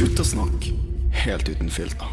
Guttasnakk 0.00 0.70
helt 1.12 1.48
uten 1.48 1.68
filter. 1.70 2.06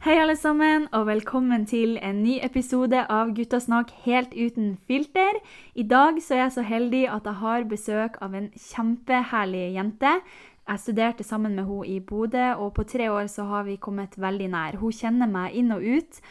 Hei, 0.00 0.14
alle 0.16 0.36
sammen, 0.36 0.86
og 0.92 1.06
velkommen 1.06 1.66
til 1.68 1.98
en 2.00 2.22
ny 2.22 2.38
episode 2.40 3.02
av 3.12 3.34
Guttasnakk 3.36 3.90
helt 4.06 4.32
uten 4.32 4.78
filter. 4.88 5.36
I 5.74 5.84
dag 5.84 6.22
så 6.24 6.38
er 6.38 6.42
jeg 6.46 6.54
så 6.56 6.64
heldig 6.64 7.04
at 7.12 7.28
jeg 7.28 7.40
har 7.42 7.68
besøk 7.68 8.16
av 8.24 8.32
en 8.38 8.48
kjempeherlig 8.56 9.74
jente. 9.76 10.14
Jeg 10.68 10.80
studerte 10.80 11.24
sammen 11.24 11.56
med 11.56 11.68
henne 11.68 11.86
i 11.92 12.00
Bodø, 12.00 12.54
og 12.56 12.74
på 12.74 12.88
tre 12.88 13.10
år 13.12 13.26
så 13.28 13.44
har 13.44 13.68
vi 13.68 13.76
kommet 13.76 14.16
veldig 14.16 14.48
nær. 14.52 14.80
Hun 14.80 14.92
kjenner 14.92 15.28
meg 15.28 15.52
inn 15.56 15.72
og 15.76 15.84
ut, 15.84 16.22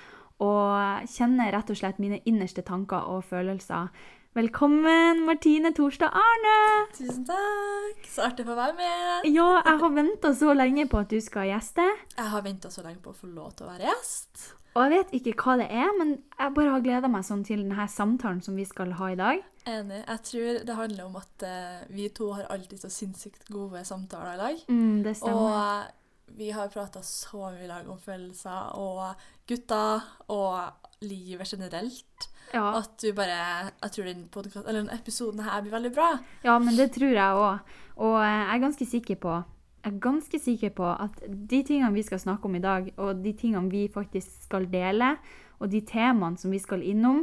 og 0.44 1.08
kjenner 1.10 1.52
rett 1.56 1.72
og 1.74 1.80
slett 1.80 2.00
mine 2.02 2.22
innerste 2.30 2.64
tanker 2.66 3.10
og 3.10 3.26
følelser. 3.30 3.89
Velkommen, 4.38 5.24
Martine 5.25 5.71
Torstad 5.74 6.14
Arne! 6.14 6.57
Tusen 6.94 7.24
takk. 7.25 8.04
Så 8.06 8.28
artig 8.28 8.46
å 8.46 8.52
få 8.52 8.58
være 8.60 8.75
med. 8.78 9.25
Ja, 9.34 9.47
jeg 9.66 9.82
har 9.82 9.96
venta 9.96 10.30
så 10.38 10.54
lenge 10.54 10.86
på 10.92 11.00
at 11.02 11.10
du 11.10 11.18
skal 11.25 11.50
gjeste. 11.50 11.88
Jeg 12.14 12.30
har 12.36 12.46
venta 12.46 12.70
så 12.70 12.86
lenge 12.86 13.02
på 13.02 13.16
å 13.16 13.18
få 13.18 13.32
lov 13.32 13.56
til 13.58 13.66
å 13.66 13.71
være 13.71 13.89
gjest. 13.89 14.52
Og 14.78 14.84
jeg 14.86 14.94
vet 14.94 15.14
ikke 15.18 15.34
hva 15.42 15.56
det 15.58 15.66
er, 15.74 15.89
men 15.97 16.11
jeg 16.38 16.54
bare 16.54 16.74
har 16.75 16.83
gleda 16.86 17.10
meg 17.10 17.25
sånn 17.25 17.42
til 17.47 17.64
denne 17.64 17.88
samtalen 17.89 18.44
som 18.46 18.60
vi 18.60 18.66
skal 18.69 18.94
ha 19.00 19.10
i 19.10 19.18
dag. 19.18 19.42
Enig. 19.66 20.04
Jeg 20.04 20.22
tror 20.30 20.60
det 20.69 20.75
handler 20.83 21.08
om 21.08 21.18
at 21.18 21.46
eh, 21.47 21.80
vi 21.97 22.06
to 22.14 22.30
har 22.38 22.46
alltid 22.54 22.86
så 22.86 22.92
sinnssykt 22.94 23.50
gode 23.50 23.82
samtaler 23.89 24.36
i 24.36 24.42
lag. 24.44 24.61
Mm, 24.69 25.02
det 25.08 25.16
stemmer. 25.18 25.42
Og 25.42 25.58
eh, 25.64 25.96
vi 26.36 26.52
har 26.52 26.68
prata 26.74 27.02
så 27.02 27.52
mye 27.52 27.66
i 27.66 27.70
dag 27.70 27.88
om 27.90 28.00
følelser 28.00 28.74
og 28.78 29.16
gutter 29.48 30.04
og 30.28 30.60
livet 31.02 31.48
generelt. 31.48 32.30
ja. 32.53 32.78
At 32.80 32.95
du 33.02 33.14
bare 33.14 33.72
Jeg 33.84 33.92
tror 33.92 34.03
den, 34.06 34.28
podcast, 34.31 34.67
eller 34.67 34.81
den 34.84 35.00
episoden 35.00 35.40
her 35.40 35.61
blir 35.61 35.72
veldig 35.72 35.94
bra. 35.94 36.19
ja, 36.44 36.58
men 36.59 36.75
det 36.75 36.92
tror 36.92 37.14
jeg 37.14 37.34
òg. 37.44 37.59
Og 37.97 38.16
eh, 38.22 38.45
jeg 38.47 38.56
er 38.56 38.66
ganske 38.66 38.86
sikker 38.86 39.16
på 39.16 39.44
jeg 39.88 39.94
er 39.94 40.00
ganske 40.03 40.39
sikker 40.39 40.69
på 40.75 40.84
at 40.84 41.19
de 41.50 41.64
tingene 41.64 41.94
vi 41.94 42.02
skal 42.03 42.19
snakke 42.19 42.45
om 42.45 42.56
i 42.56 42.59
dag, 42.59 42.89
og 42.97 43.22
de 43.23 43.31
tingene 43.34 43.69
vi 43.72 43.88
faktisk 43.88 44.44
skal 44.44 44.66
dele, 44.67 45.14
og 45.59 45.72
de 45.72 45.80
temaene 45.81 46.38
som 46.38 46.52
vi 46.52 46.59
skal 46.59 46.84
innom, 46.84 47.22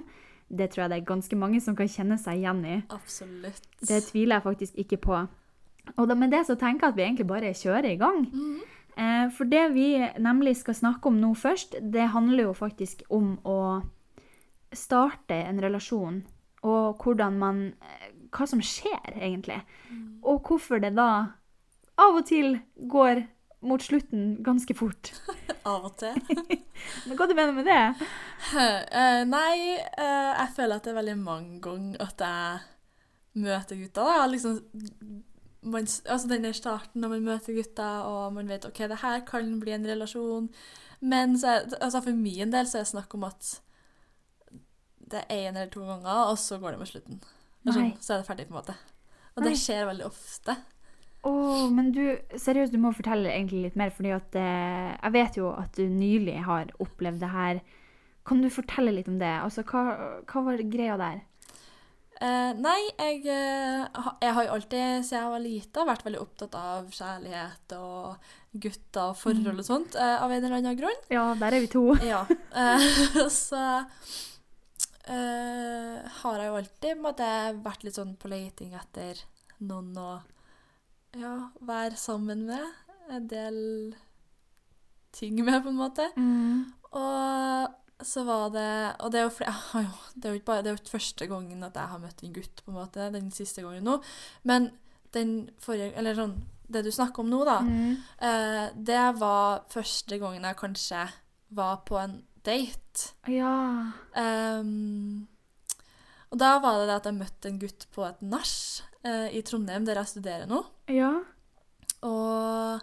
det 0.48 0.70
tror 0.70 0.84
jeg 0.84 0.90
det 0.90 0.98
er 1.02 1.04
ganske 1.10 1.36
mange 1.36 1.60
som 1.60 1.76
kan 1.76 1.90
kjenne 1.90 2.16
seg 2.18 2.40
igjen 2.40 2.62
i. 2.64 2.78
Absolutt. 2.94 3.68
Det 3.84 4.00
tviler 4.06 4.38
jeg 4.38 4.46
faktisk 4.46 4.78
ikke 4.80 4.96
på. 4.96 5.18
Og 5.96 6.08
da, 6.08 6.16
med 6.16 6.32
det 6.32 6.46
så 6.48 6.56
tenker 6.56 6.86
jeg 6.86 6.94
at 6.94 6.96
vi 6.96 7.02
egentlig 7.04 7.26
bare 7.28 7.52
kjører 7.52 7.90
i 7.90 8.00
gang. 8.00 8.24
Eh, 8.32 8.73
for 9.34 9.50
det 9.50 9.64
vi 9.74 9.88
nemlig 10.22 10.56
skal 10.60 10.76
snakke 10.78 11.10
om 11.10 11.16
nå 11.18 11.32
først, 11.34 11.74
det 11.82 12.12
handler 12.14 12.48
jo 12.48 12.52
faktisk 12.54 13.02
om 13.12 13.32
å 13.42 13.58
starte 14.74 15.34
en 15.34 15.60
relasjon, 15.62 16.22
og 16.64 17.02
hvordan 17.02 17.38
man 17.38 17.64
eh, 17.82 18.10
Hva 18.34 18.48
som 18.50 18.58
skjer, 18.58 19.12
egentlig. 19.14 19.60
Og 20.26 20.40
hvorfor 20.42 20.80
det 20.82 20.96
da 20.96 21.36
av 22.02 22.16
og 22.18 22.24
til 22.26 22.56
går 22.90 23.20
mot 23.62 23.82
slutten 23.82 24.42
ganske 24.42 24.74
fort. 24.74 25.12
Av 25.70 25.86
og 25.86 25.94
til. 26.00 26.18
Hva 27.14 27.28
du 27.30 27.34
mener 27.36 27.54
med 27.54 27.68
det? 27.70 28.08
Uh, 28.50 29.22
nei, 29.36 29.78
uh, 29.94 30.32
jeg 30.34 30.50
føler 30.56 30.74
at 30.74 30.84
det 30.84 30.92
er 30.92 30.98
veldig 30.98 31.14
mange 31.20 31.60
ganger 31.62 32.02
at 32.02 32.26
jeg 32.26 33.44
møter 33.46 33.78
gutter. 33.78 34.10
Jeg 34.10 34.24
har 34.24 34.32
Liksom, 34.34 34.58
man, 35.64 35.86
altså 35.88 36.28
den 36.28 36.44
der 36.44 36.56
starten 36.56 37.00
når 37.00 37.14
man 37.16 37.28
møter 37.28 37.56
gutter, 37.56 38.08
og 38.08 38.32
man 38.36 38.48
vet 38.48 38.66
ok, 38.68 38.84
det 38.90 39.00
her 39.02 39.20
kan 39.28 39.54
bli 39.60 39.74
en 39.74 39.86
relasjon. 39.88 40.48
Men 41.00 41.38
så 41.40 41.56
er, 41.56 41.70
altså 41.80 42.02
for 42.04 42.16
min 42.16 42.52
del 42.52 42.68
så 42.68 42.80
er 42.80 42.86
det 42.86 42.92
snakk 42.94 43.14
om 43.16 43.26
at 43.28 43.54
det 45.04 45.24
er 45.24 45.48
én 45.50 45.56
eller 45.56 45.72
to 45.72 45.84
ganger, 45.84 46.30
og 46.30 46.38
så 46.40 46.58
går 46.58 46.74
det 46.74 46.80
med 46.80 46.90
slutten. 46.90 47.24
Sånn, 47.64 47.92
så 48.00 48.14
er 48.14 48.22
det 48.22 48.28
ferdig, 48.28 48.46
på 48.48 48.54
en 48.54 48.60
måte. 48.60 48.76
Og 49.34 49.42
Nei. 49.42 49.50
det 49.50 49.60
skjer 49.60 49.86
veldig 49.88 50.06
ofte. 50.06 50.56
Oh, 51.24 51.70
men 51.72 51.88
du, 51.96 52.02
seriøst, 52.36 52.72
du 52.74 52.80
må 52.80 52.92
fortelle 52.92 53.30
egentlig 53.32 53.62
litt 53.64 53.78
mer, 53.80 53.92
fordi 53.94 54.12
at 54.12 54.36
eh, 54.36 54.90
jeg 54.92 55.14
vet 55.14 55.38
jo 55.40 55.52
at 55.56 55.78
du 55.78 55.86
nylig 55.88 56.36
har 56.44 56.72
opplevd 56.84 57.22
det 57.22 57.30
her. 57.32 57.62
Kan 58.28 58.42
du 58.44 58.50
fortelle 58.52 58.92
litt 58.92 59.08
om 59.08 59.16
det? 59.20 59.32
Altså, 59.40 59.64
hva, 59.68 60.20
hva 60.28 60.44
var 60.44 60.64
greia 60.72 60.98
der? 61.00 61.22
Eh, 62.24 62.52
nei, 62.56 62.80
jeg, 62.96 63.18
eh, 63.28 64.04
jeg 64.22 64.32
har 64.36 64.46
jo 64.46 64.54
alltid, 64.54 65.04
siden 65.04 65.18
jeg 65.18 65.32
var 65.34 65.42
lita, 65.42 65.84
vært 65.84 66.04
veldig 66.06 66.20
opptatt 66.22 66.54
av 66.56 66.86
kjærlighet 66.94 67.74
og 67.76 68.30
gutter 68.64 69.10
og 69.10 69.18
forhold 69.20 69.60
og 69.60 69.66
sånt, 69.66 69.98
eh, 69.98 70.22
av 70.22 70.32
en 70.32 70.44
eller 70.44 70.60
annen 70.62 70.78
grunn. 70.78 71.02
Ja, 71.12 71.26
der 71.36 71.58
er 71.58 71.64
vi 71.64 71.68
to. 71.74 71.84
Ja. 72.06 72.22
Eh, 72.54 72.86
så 73.34 73.60
eh, 75.10 76.00
har 76.22 76.40
jeg 76.40 76.48
jo 76.48 76.58
alltid 76.62 77.02
måtte, 77.02 77.28
vært 77.66 77.84
litt 77.84 77.98
sånn 77.98 78.16
på 78.16 78.32
leiting 78.32 78.72
etter 78.78 79.20
noen 79.60 79.92
å 79.98 80.10
ja, 81.18 81.36
være 81.60 81.98
sammen 82.00 82.46
med. 82.48 82.64
En 83.12 83.28
del 83.28 83.58
ting 85.12 85.36
med, 85.44 85.60
på 85.60 85.74
en 85.74 85.80
måte. 85.82 86.08
Mm. 86.16 86.72
Og 86.94 87.80
så 88.04 88.24
var 88.24 88.50
det 88.54 88.70
Og 89.04 89.12
det 89.12 89.20
er 89.20 89.26
jo, 89.26 89.34
flere, 89.34 89.54
jo, 89.86 89.92
det 90.14 90.28
er 90.28 90.34
jo 90.34 90.40
ikke 90.40 90.50
bare 90.52 90.64
det 90.64 90.70
er 90.70 90.76
jo 90.76 90.82
ikke 90.82 90.96
første 90.96 91.28
gangen 91.30 91.66
at 91.66 91.76
jeg 91.78 91.92
har 91.92 92.02
møtt 92.02 92.24
en 92.24 92.34
gutt, 92.34 92.64
på 92.64 92.72
en 92.72 92.78
måte, 92.78 93.10
den 93.14 93.30
siste 93.34 93.64
gangen 93.64 93.86
nå. 93.86 93.98
Men 94.42 94.70
den 95.14 95.34
forrige 95.62 95.94
Eller 95.98 96.16
sånn 96.18 96.38
Det 96.68 96.84
du 96.84 96.90
snakker 96.94 97.22
om 97.22 97.30
nå, 97.30 97.42
da. 97.46 97.58
Mm. 97.60 97.96
Eh, 98.28 98.64
det 98.88 99.02
var 99.20 99.66
første 99.72 100.18
gangen 100.18 100.46
jeg 100.48 100.58
kanskje 100.58 101.02
var 101.54 101.82
på 101.86 101.98
en 102.00 102.16
date. 102.44 103.12
Ja. 103.30 103.92
Um, 104.16 105.28
og 106.32 106.40
da 106.40 106.56
var 106.58 106.80
det 106.80 106.88
det 106.88 106.96
at 106.96 107.06
jeg 107.06 107.18
møtte 107.20 107.50
en 107.50 107.60
gutt 107.62 107.86
på 107.94 108.02
et 108.08 108.24
nach 108.26 108.56
eh, 109.06 109.28
i 109.38 109.42
Trondheim, 109.46 109.84
der 109.86 110.00
jeg 110.00 110.10
studerer 110.16 110.50
nå. 110.50 110.64
Ja. 110.90 111.12
Og 112.02 112.82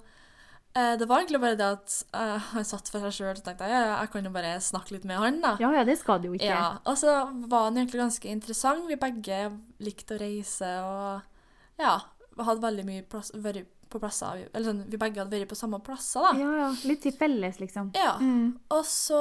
det 0.72 1.08
var 1.08 1.20
egentlig 1.20 1.42
bare 1.44 1.58
det 1.60 1.68
at 1.68 1.96
eh, 2.16 2.46
han 2.54 2.68
satt 2.68 2.88
for 2.92 3.04
seg 3.04 3.16
sjøl 3.18 3.34
og 3.34 3.44
tenkte 3.44 3.68
jeg, 3.68 3.88
jeg 3.90 4.12
kan 4.14 4.28
jo 4.28 4.32
bare 4.32 4.54
snakke 4.64 4.96
litt 4.96 5.08
med 5.10 5.20
han, 5.20 5.42
da. 5.44 5.58
Ja, 5.60 5.74
ja, 5.76 5.84
det 5.88 5.98
skal 6.00 6.22
du 6.24 6.30
jo 6.30 6.38
ikke. 6.38 6.48
Ja, 6.48 6.78
og 6.88 6.96
så 7.02 7.18
var 7.52 7.68
han 7.68 7.80
egentlig 7.82 8.00
ganske 8.00 8.32
interessant. 8.32 8.88
Vi 8.88 9.00
begge 9.02 9.42
likte 9.84 10.16
å 10.16 10.22
reise 10.22 10.72
og 10.86 11.82
ja, 11.82 11.98
hadde 12.40 12.64
veldig 12.64 12.86
mye 12.88 13.06
plass, 13.10 13.34
vært 13.36 13.68
på 13.92 14.00
plasser 14.00 14.46
Eller 14.46 14.70
sånn, 14.70 14.86
vi 14.88 15.00
begge 15.00 15.20
hadde 15.20 15.36
vært 15.36 15.52
på 15.52 15.58
samme 15.60 15.82
plasser, 15.84 16.24
da. 16.24 16.32
Ja, 16.40 16.52
ja. 16.62 16.70
Litt 16.88 17.04
til 17.04 17.16
felles, 17.16 17.60
liksom. 17.60 17.92
Ja. 17.98 18.16
Mm. 18.24 18.54
Og 18.72 18.86
så 18.88 19.20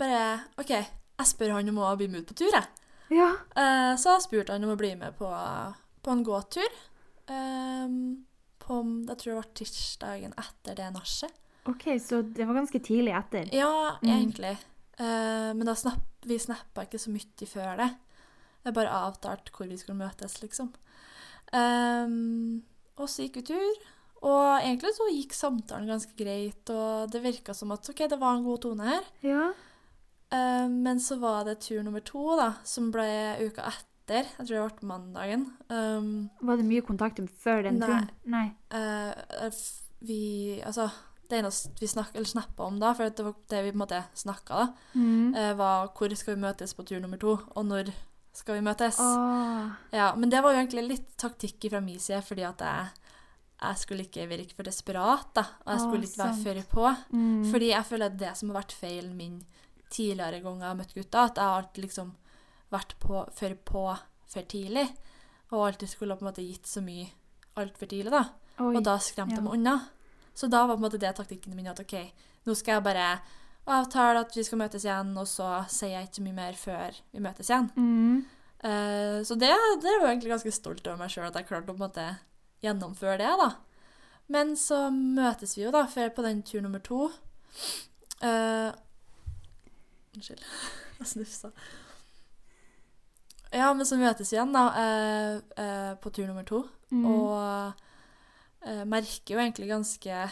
bare 0.00 0.24
OK, 0.60 0.72
jeg 0.74 1.28
spør 1.30 1.56
han 1.58 1.70
om 1.70 1.78
å 1.82 1.92
bli 1.98 2.08
med 2.10 2.24
ut 2.24 2.32
på 2.32 2.38
tur, 2.42 2.50
jeg. 2.50 2.66
Ja. 3.14 3.30
Eh, 3.58 3.92
så 3.98 4.16
jeg 4.16 4.26
spurte 4.26 4.54
han 4.54 4.66
om 4.66 4.74
å 4.74 4.80
bli 4.80 4.92
med 4.98 5.14
på, 5.18 5.30
på 6.02 6.14
en 6.14 6.26
gåtur. 6.26 6.74
Um, 7.30 8.26
på, 8.62 8.80
jeg 9.08 9.18
tror 9.18 9.32
det 9.32 9.38
var 9.40 9.48
tirsdagen 9.60 10.34
etter 10.38 10.76
det 10.78 10.90
nachet. 10.94 11.32
OK, 11.68 11.88
så 12.00 12.22
det 12.24 12.46
var 12.48 12.56
ganske 12.56 12.80
tidlig 12.82 13.12
etter. 13.18 13.50
Ja, 13.54 13.96
Mm. 14.02 14.10
egentlig. 14.14 14.54
Eh, 15.00 15.50
men 15.56 15.64
da 15.68 15.74
snapp, 15.76 16.06
vi 16.24 16.38
snappa 16.38 16.84
ikke 16.86 16.98
så 17.00 17.10
mye 17.12 17.46
før 17.48 17.76
det. 17.82 17.90
Jeg 18.64 18.74
bare 18.76 18.92
avtalte 19.08 19.52
hvor 19.56 19.68
vi 19.68 19.76
skulle 19.80 19.98
møtes, 19.98 20.38
liksom. 20.42 20.72
Um, 21.52 22.62
og 23.00 23.08
så 23.08 23.24
gikk 23.26 23.40
vi 23.40 23.46
tur. 23.54 23.80
Og 24.20 24.60
egentlig 24.60 24.92
så 24.96 25.06
gikk 25.08 25.32
samtalen 25.32 25.88
ganske 25.88 26.12
greit, 26.18 26.68
og 26.70 27.10
det 27.10 27.22
virka 27.24 27.54
som 27.56 27.72
at 27.72 27.88
OK, 27.88 28.02
det 28.10 28.18
var 28.20 28.36
en 28.36 28.44
god 28.44 28.60
tone 28.66 28.84
her. 28.90 29.06
Ja. 29.24 29.46
Uh, 30.30 30.68
men 30.70 31.00
så 31.00 31.16
var 31.18 31.44
det 31.48 31.60
tur 31.64 31.80
nummer 31.82 32.00
to, 32.04 32.36
da, 32.38 32.50
som 32.64 32.90
ble 32.92 33.06
uka 33.40 33.64
etter. 33.72 33.86
Jeg 34.10 34.46
tror 34.46 34.68
det 34.68 34.80
ble 34.80 34.88
mandagen. 34.88 35.44
Um, 35.70 36.30
Var 36.42 36.56
det 36.56 36.66
mye 36.66 36.82
kontakt 36.86 37.20
før 37.42 37.62
den 37.68 37.78
Nei. 37.78 37.86
turen? 37.86 38.10
Nei. 38.26 38.46
f- 39.50 39.82
vi 40.02 40.60
Altså, 40.64 40.90
det 41.28 41.38
eneste 41.44 41.70
vi 41.80 41.86
snak, 41.86 42.10
eller 42.14 42.26
snappa 42.26 42.64
om 42.66 42.78
da, 42.80 42.92
for 42.94 43.08
det 43.08 43.24
var 43.24 43.34
det 43.48 43.62
vi 43.64 43.70
på 43.72 43.76
en 43.78 43.82
måte 43.86 44.04
snakka 44.18 44.48
da, 44.48 44.68
Mm. 44.96 45.34
uh, 45.36 45.54
var 45.54 45.88
hvor 45.94 46.16
skal 46.16 46.34
vi 46.34 46.40
møtes 46.42 46.74
på 46.74 46.84
tur 46.86 47.00
nummer 47.00 47.18
to, 47.20 47.38
og 47.54 47.66
når 47.66 47.92
skal 48.32 48.54
vi 48.56 48.60
møtes. 48.66 48.98
Oh. 48.98 49.70
Ja, 49.92 50.14
Men 50.16 50.30
det 50.30 50.42
var 50.42 50.52
jo 50.54 50.58
egentlig 50.64 50.88
litt 50.88 51.16
taktikk 51.18 51.70
fra 51.70 51.80
min 51.80 51.98
side, 51.98 52.22
fordi 52.22 52.42
at 52.46 52.58
jeg, 52.58 52.88
jeg 53.62 53.76
skulle 53.76 54.04
ikke 54.06 54.28
virke 54.28 54.54
for 54.56 54.62
desperat, 54.64 55.26
da. 55.34 55.42
Og 55.66 55.72
jeg 55.74 55.80
skulle 55.80 56.06
skulle 56.06 56.30
ikke 56.30 56.44
være 56.46 56.64
før 56.64 56.70
på. 56.74 56.96
Mm. 57.12 57.50
Fordi 57.52 57.68
jeg 57.70 57.84
føler 57.84 58.06
at 58.06 58.16
det 58.18 58.36
som 58.36 58.48
har 58.50 58.62
vært 58.62 58.72
feil 58.72 59.10
min 59.14 59.44
tidligere 59.90 60.40
ganger 60.42 60.60
jeg 60.62 60.68
har 60.68 60.78
møtt 60.78 60.94
gutter, 60.94 61.18
at 61.26 61.36
jeg 61.36 61.44
har 61.44 61.62
alltid 61.62 61.84
liksom 61.84 62.12
vært 62.70 62.96
på, 63.02 63.24
for 63.36 63.56
på 63.66 63.84
for 64.30 64.46
tidlig. 64.46 64.86
Og 65.50 65.66
alltid 65.66 65.90
skulle 65.90 66.14
ha 66.14 66.20
på 66.20 66.24
en 66.24 66.30
måte 66.30 66.46
gitt 66.46 66.68
så 66.70 66.82
mye 66.84 67.08
altfor 67.58 67.90
tidlig, 67.90 68.12
da. 68.14 68.24
Oi. 68.60 68.74
Og 68.76 68.82
da 68.86 68.96
skremte 69.02 69.40
ja. 69.40 69.42
de 69.42 69.54
unna. 69.56 69.76
Så 70.36 70.48
da 70.50 70.62
var 70.64 70.76
på 70.76 70.80
en 70.80 70.86
måte 70.86 71.00
det 71.02 71.12
taktikken 71.18 71.56
min 71.56 71.70
at 71.70 71.80
OK, 71.82 71.96
nå 72.46 72.54
skal 72.56 72.78
jeg 72.78 72.86
bare 72.86 73.06
avtale 73.70 74.22
at 74.22 74.36
vi 74.36 74.44
skal 74.46 74.60
møtes 74.62 74.86
igjen, 74.86 75.10
og 75.18 75.26
så 75.28 75.48
sier 75.70 75.98
jeg 75.98 76.08
ikke 76.08 76.24
mye 76.26 76.38
mer 76.38 76.58
før 76.58 77.00
vi 77.10 77.22
møtes 77.22 77.50
igjen. 77.50 77.68
Mm. 77.74 78.22
Uh, 78.60 79.18
så 79.26 79.36
det, 79.40 79.50
det 79.82 79.96
var 79.98 80.06
jeg 80.06 80.14
egentlig 80.14 80.34
ganske 80.36 80.54
stolt 80.54 80.86
over 80.86 81.00
meg 81.00 81.12
sjøl, 81.12 81.28
at 81.28 81.38
jeg 81.40 81.48
klarte 81.48 81.66
å 81.66 81.72
på 81.72 81.78
en 81.78 81.84
måte 81.84 82.06
gjennomføre 82.64 83.18
det. 83.20 83.32
da. 83.40 83.50
Men 84.30 84.54
så 84.58 84.84
møtes 84.94 85.56
vi 85.58 85.64
jo 85.66 85.74
da, 85.74 85.84
før 85.90 86.12
på 86.14 86.24
den 86.24 86.44
tur 86.46 86.62
nummer 86.62 86.82
to. 86.86 87.08
Uh, 88.22 88.70
Unnskyld. 90.14 90.44
jeg 91.00 91.12
snufsa. 91.16 91.52
Ja, 93.52 93.72
men 93.74 93.86
så 93.86 93.96
møtes 93.98 94.30
vi 94.30 94.36
igjen, 94.38 94.52
da, 94.54 94.64
eh, 94.78 95.40
eh, 95.64 95.94
på 95.98 96.12
tur 96.14 96.26
nummer 96.28 96.44
to. 96.46 96.62
Mm. 96.92 97.04
Og 97.06 97.74
eh, 98.62 98.84
merker 98.86 99.34
jo 99.34 99.40
egentlig 99.42 99.68
ganske 99.70 100.30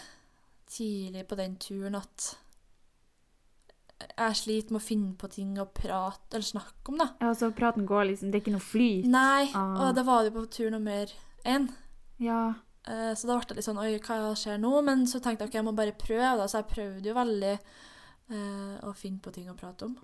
tidlig 0.69 1.25
på 1.27 1.37
den 1.39 1.57
turen 1.57 1.97
at 1.99 2.37
jeg 3.99 4.37
sliter 4.39 4.75
med 4.75 4.79
å 4.81 4.85
finne 4.87 5.15
på 5.19 5.27
ting 5.33 5.57
å 5.59 5.65
prate 5.75 6.37
eller 6.37 6.47
snakke 6.47 6.93
om, 6.93 7.01
da. 7.03 7.09
Ja, 7.23 7.33
så 7.35 7.49
praten 7.55 7.87
går 7.89 8.05
liksom 8.13 8.31
Det 8.31 8.39
er 8.39 8.45
ikke 8.45 8.55
noe 8.55 8.63
flyt? 8.63 9.09
Nei, 9.11 9.49
Ah. 9.55 9.89
og 9.89 9.95
det 9.97 10.05
var 10.07 10.23
det 10.23 10.33
jo 10.33 10.39
på 10.41 10.51
tur 10.55 10.71
nummer 10.71 11.11
én. 11.45 11.69
Ja. 12.19 12.55
Eh, 12.87 13.15
Så 13.15 13.27
da 13.27 13.39
ble 13.39 13.47
det 13.49 13.57
litt 13.57 13.65
sånn 13.67 13.79
Oi, 13.83 13.99
hva 13.99 14.35
skjer 14.39 14.59
nå? 14.61 14.85
Men 14.85 15.05
så 15.07 15.19
tenkte 15.21 15.43
jeg 15.45 15.49
ok, 15.51 15.55
jeg 15.55 15.65
må 15.65 15.75
bare 15.75 15.93
prøve, 15.99 16.37
da. 16.39 16.45
Så 16.47 16.59
jeg 16.63 16.69
prøvde 16.71 17.07
jo 17.11 17.15
veldig 17.15 17.59
eh, 18.31 18.79
å 18.87 18.95
finne 18.95 19.19
på 19.21 19.33
ting 19.33 19.49
å 19.51 19.57
prate 19.57 19.83
om. 19.87 19.97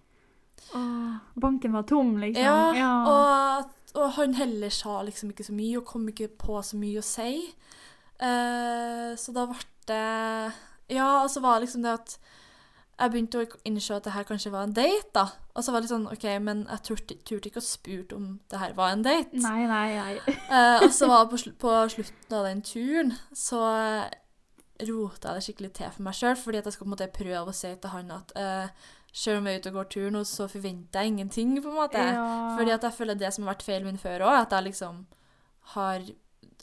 Åh, 0.74 1.16
banken 1.40 1.72
var 1.72 1.86
tom, 1.88 2.16
liksom? 2.18 2.42
Ja, 2.44 2.92
Og, 3.10 3.74
og 4.00 4.12
han 4.18 4.34
heller 4.38 4.72
sa 4.74 5.00
liksom 5.06 5.30
ikke 5.30 5.46
så 5.46 5.54
mye, 5.56 5.78
og 5.78 5.86
kom 5.88 6.08
ikke 6.10 6.28
på 6.28 6.60
så 6.62 6.78
mye 6.80 7.02
å 7.02 7.06
si. 7.06 7.36
Uh, 8.22 9.12
så 9.18 9.34
da 9.34 9.48
ble 9.50 9.58
det 9.88 10.04
Ja, 10.94 11.24
og 11.24 11.30
så 11.32 11.42
var 11.42 11.58
det 11.58 11.66
liksom 11.66 11.82
det 11.82 11.96
at 11.98 12.18
jeg 12.94 13.10
begynte 13.10 13.40
å 13.42 13.46
innse 13.66 13.96
at 13.96 14.04
det 14.06 14.12
her 14.14 14.26
kanskje 14.28 14.52
var 14.54 14.68
en 14.68 14.74
date, 14.74 15.08
da. 15.16 15.24
Og 15.58 15.64
så 15.66 15.72
var 15.74 15.82
det 15.82 15.90
sånn 15.90 16.06
OK, 16.06 16.26
men 16.46 16.62
jeg 16.70 16.84
turte, 16.86 17.16
turte 17.26 17.50
ikke 17.50 17.62
å 17.62 17.66
spurt 17.66 18.12
om 18.14 18.36
det 18.50 18.60
her 18.60 18.74
var 18.76 18.94
en 18.94 19.02
date. 19.02 19.34
Nei, 19.42 19.64
nei, 19.66 19.88
nei. 19.98 20.36
uh, 20.46 20.82
og 20.84 20.92
så 20.94 21.08
var 21.10 21.24
det 21.24 21.32
på, 21.32 21.40
sl 21.42 21.56
på 21.58 21.72
slutten 21.96 22.36
av 22.38 22.46
den 22.46 22.62
turen, 22.66 23.16
så 23.34 23.64
rota 24.84 25.30
jeg 25.32 25.38
det 25.38 25.46
skikkelig 25.46 25.72
til 25.74 25.90
for 25.94 26.06
meg 26.06 26.18
sjøl, 26.18 26.38
fordi 26.38 26.60
at 26.60 26.68
jeg 26.68 26.76
skal 26.76 26.84
på 26.84 26.88
en 26.88 26.94
måte 26.94 27.10
prøve 27.14 27.50
å 27.50 27.56
si 27.56 27.72
til 27.82 27.94
han 27.94 28.14
at 28.14 28.32
uh, 28.38 28.86
selv 29.14 29.38
om 29.38 29.46
jeg 29.46 29.55
er 29.55 29.62
ute 29.62 29.70
og 29.70 29.78
går 29.78 29.88
tur 29.94 30.11
nå, 30.11 30.25
så 30.26 30.49
forventer 30.50 31.05
jeg 31.05 31.12
ingenting, 31.12 31.55
på 31.62 31.70
en 31.70 31.78
måte. 31.78 32.02
Ja. 32.02 32.26
Fordi 32.58 32.75
at 32.75 32.82
jeg 32.82 32.96
føler 32.96 33.19
det 33.19 33.31
som 33.34 33.44
har 33.44 33.55
vært 33.55 33.66
feilen 33.66 33.87
min 33.87 34.00
før 34.00 34.26
òg, 34.26 34.38
at 34.40 34.55
jeg 34.56 34.69
liksom 34.72 35.05
har 35.75 36.08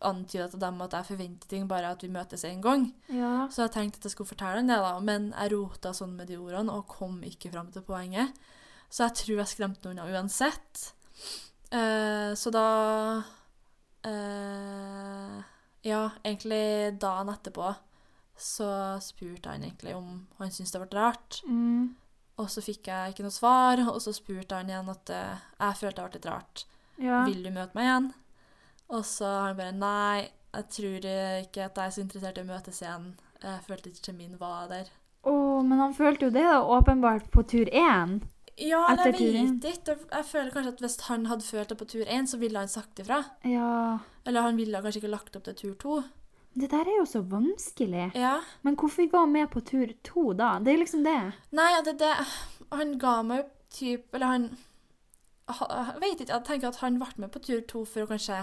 antyda 0.02 0.48
til 0.50 0.62
dem 0.62 0.82
at 0.84 0.96
jeg 0.98 1.08
forventer 1.12 1.48
ting, 1.48 1.68
bare 1.70 1.94
at 1.94 2.04
vi 2.04 2.10
møtes 2.12 2.44
en 2.48 2.64
gang. 2.64 2.88
ja. 3.08 3.48
Så 3.54 3.64
jeg 3.64 3.74
tenkte 3.76 4.02
at 4.02 4.10
jeg 4.10 4.16
skulle 4.16 4.32
fortelle 4.34 4.60
han 4.60 4.72
det, 4.72 4.80
da, 4.84 4.96
men 5.00 5.30
jeg 5.32 5.54
rota 5.54 5.94
sånn 5.96 6.18
med 6.18 6.28
de 6.32 6.40
ordene 6.42 6.74
og 6.74 6.90
kom 6.92 7.22
ikke 7.28 7.54
fram 7.54 7.72
til 7.72 7.86
poenget. 7.88 8.36
Så 8.92 9.06
jeg 9.08 9.18
tror 9.22 9.38
jeg 9.40 9.52
skremte 9.54 9.88
noen 9.88 10.02
av 10.04 10.12
uansett. 10.12 10.90
Uh, 11.72 12.36
så 12.36 12.52
da 12.52 12.68
uh, 14.04 15.38
Ja, 15.88 16.02
egentlig 16.26 17.00
dagen 17.00 17.32
etterpå 17.32 17.72
så 18.42 18.98
spurte 19.06 19.54
han 19.54 19.64
egentlig 19.64 19.94
om 19.96 20.26
han 20.40 20.52
syntes 20.52 20.74
det 20.74 20.82
ble 20.84 20.98
rart. 20.98 21.40
Mm. 21.46 21.94
Og 22.42 22.50
så 22.50 22.64
fikk 22.66 22.90
jeg 22.90 23.14
ikke 23.14 23.26
noe 23.26 23.36
svar, 23.36 23.84
og 23.92 24.00
så 24.02 24.14
spurte 24.16 24.58
han 24.58 24.72
igjen 24.72 24.90
at 24.90 25.14
uh, 25.14 25.48
jeg 25.60 25.80
følte 25.82 25.98
det 26.00 26.06
var 26.06 26.16
litt 26.18 26.30
rart. 26.32 26.64
ja. 26.98 27.24
Vil 27.30 27.44
du 27.46 27.52
møte 27.54 27.78
meg 27.78 27.90
igjen? 27.90 28.08
Og 28.92 29.04
så 29.08 29.28
har 29.30 29.52
han 29.52 29.60
bare 29.60 29.76
Nei, 29.78 30.30
jeg 30.52 30.68
tror 30.76 31.06
ikke 31.06 31.68
at 31.68 31.78
jeg 31.78 31.86
er 31.86 31.94
så 31.96 32.02
interessert 32.04 32.40
i 32.42 32.44
å 32.44 32.50
møtes 32.50 32.82
igjen. 32.82 33.12
Jeg 33.42 33.64
følte 33.68 33.92
ikke 33.92 34.10
kjemien 34.10 34.40
var 34.42 34.68
der. 34.72 34.90
Å, 35.22 35.34
men 35.66 35.82
han 35.82 35.94
følte 35.94 36.28
jo 36.28 36.34
det 36.34 36.44
da, 36.48 36.60
åpenbart 36.76 37.30
på 37.34 37.44
tur 37.50 37.70
én. 37.70 38.20
Ja, 38.62 38.82
jeg 38.92 39.14
vet 39.14 39.22
ikke. 39.22 39.96
Jeg 40.12 40.26
føler 40.28 40.52
kanskje 40.54 40.74
at 40.76 40.82
hvis 40.84 40.98
han 41.08 41.28
hadde 41.30 41.46
følt 41.46 41.72
det 41.72 41.78
på 41.80 41.88
tur 41.94 42.04
én, 42.06 42.28
så 42.30 42.38
ville 42.42 42.60
han 42.60 42.72
sagt 42.72 43.00
ifra. 43.02 43.22
Ja. 43.48 44.02
Eller 44.28 44.46
han 44.46 44.60
ville 44.60 44.82
kanskje 44.84 45.02
ikke 45.02 45.14
lagt 45.14 45.38
opp 45.38 45.46
til 45.48 45.58
tur 45.58 45.78
to. 45.82 46.02
Det 46.54 46.68
der 46.72 46.84
er 46.84 46.98
jo 47.00 47.06
så 47.08 47.22
vanskelig. 47.24 48.12
Ja. 48.16 48.42
Men 48.64 48.76
hvorfor 48.76 49.06
var 49.12 49.20
han 49.26 49.32
med 49.32 49.48
på 49.54 49.62
tur 49.64 49.94
to 50.04 50.34
da? 50.34 50.60
Det 50.60 50.74
er 50.74 50.78
liksom 50.82 51.04
det. 51.06 51.34
Nei, 51.56 51.70
det, 51.86 51.94
det 52.00 52.12
Han 52.72 52.98
ga 53.00 53.22
meg 53.24 53.46
typ 53.72 54.14
Eller 54.16 54.26
han 54.28 54.50
Jeg 55.48 56.02
vet 56.02 56.22
ikke. 56.22 56.34
Jeg 56.34 56.44
tenker 56.48 56.68
at 56.68 56.76
han 56.84 57.00
ble 57.00 57.08
med 57.24 57.32
på 57.32 57.40
tur 57.44 57.62
to 57.68 57.86
for 57.86 58.04
å 58.04 58.08
kanskje 58.12 58.42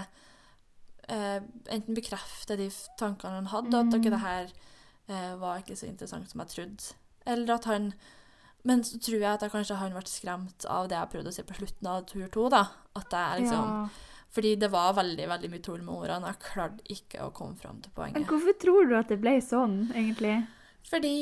eh, 1.09 1.39
enten 1.73 1.95
bekrefte 1.97 2.57
de 2.57 2.67
tankene 2.99 3.39
han 3.39 3.47
hadde, 3.53 3.73
at 3.79 3.85
Mm. 3.85 3.95
ikke 3.99 4.11
det 4.13 4.19
her 4.19 4.49
eh, 5.09 5.35
var 5.41 5.57
ikke 5.61 5.75
så 5.77 5.87
interessant 5.87 6.29
som 6.29 6.41
jeg 6.41 6.47
trodde. 6.53 6.93
Eller 7.25 7.53
at 7.55 7.65
han 7.65 7.93
Men 8.63 8.83
så 8.83 8.99
tror 8.99 9.19
jeg 9.21 9.33
at 9.33 9.41
jeg 9.41 9.51
kanskje 9.51 9.75
han 9.79 9.91
ble 9.95 10.01
skremt 10.05 10.65
av 10.67 10.89
det 10.89 10.97
jeg 10.97 11.09
prøvde 11.09 11.29
å 11.29 11.33
si 11.33 11.43
på 11.43 11.53
slutten 11.55 11.87
av 11.87 12.05
tur 12.05 12.27
to. 12.27 12.49
da. 12.49 12.65
At 12.95 13.07
jeg 13.11 13.41
liksom 13.43 13.65
Ja. 13.69 13.87
Fordi 14.29 14.55
det 14.61 14.69
var 14.69 14.93
veldig 14.93 15.25
veldig 15.31 15.49
mye 15.49 15.65
tull 15.65 15.81
med 15.81 15.95
ordene. 15.95 16.33
Jeg 16.33 16.43
klarte 16.45 16.85
ikke 16.93 17.25
å 17.25 17.31
komme 17.33 17.57
fram 17.57 17.79
til 17.81 17.93
poenget. 17.95 18.19
Men 18.19 18.27
hvorfor 18.29 18.57
tror 18.61 18.89
du 18.89 18.97
at 18.99 19.09
det 19.09 19.17
ble 19.23 19.39
sånn, 19.41 19.79
egentlig? 19.95 20.35
Fordi 20.89 21.15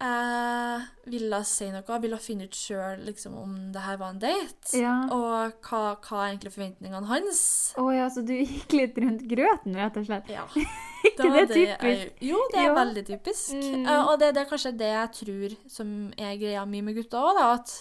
jeg 0.00 0.84
ville 1.12 1.38
si 1.44 1.66
noe. 1.68 1.82
Jeg 1.84 2.02
ville 2.06 2.18
finne 2.24 2.46
ut 2.48 2.56
sjøl 2.56 3.02
liksom, 3.04 3.34
om 3.36 3.56
det 3.74 3.82
her 3.84 3.98
var 4.00 4.14
en 4.14 4.20
date. 4.22 4.72
Ja. 4.80 4.94
Og 5.12 5.58
hva, 5.68 5.82
hva 6.00 6.22
er 6.22 6.30
egentlig 6.30 6.54
forventningene 6.54 7.10
hans. 7.10 7.42
Å 7.80 7.84
ja, 7.92 8.06
så 8.12 8.24
du 8.24 8.32
gikk 8.38 8.72
litt 8.78 8.96
rundt 9.02 9.26
grøten, 9.28 9.76
rett 9.76 9.98
og 10.00 10.08
slett? 10.08 10.30
Ja. 10.32 10.46
Ikke 11.04 11.28
det, 11.28 11.44
det 11.48 11.54
typisk? 11.54 11.84
jeg- 11.84 12.30
jo, 12.30 12.40
det 12.52 12.60
er 12.62 12.66
jo. 12.70 12.74
veldig 12.80 13.04
typisk. 13.08 13.52
Mm. 13.56 13.84
Uh, 13.86 14.02
og 14.10 14.18
det, 14.20 14.32
det 14.36 14.42
er 14.42 14.50
kanskje 14.50 14.72
det 14.80 14.90
jeg 14.90 15.12
tror 15.20 15.54
som 15.76 15.94
er 16.16 16.34
greia 16.40 16.64
mi 16.68 16.82
med 16.84 16.96
gutta 16.98 17.22
òg. 17.30 17.40
At, 17.44 17.76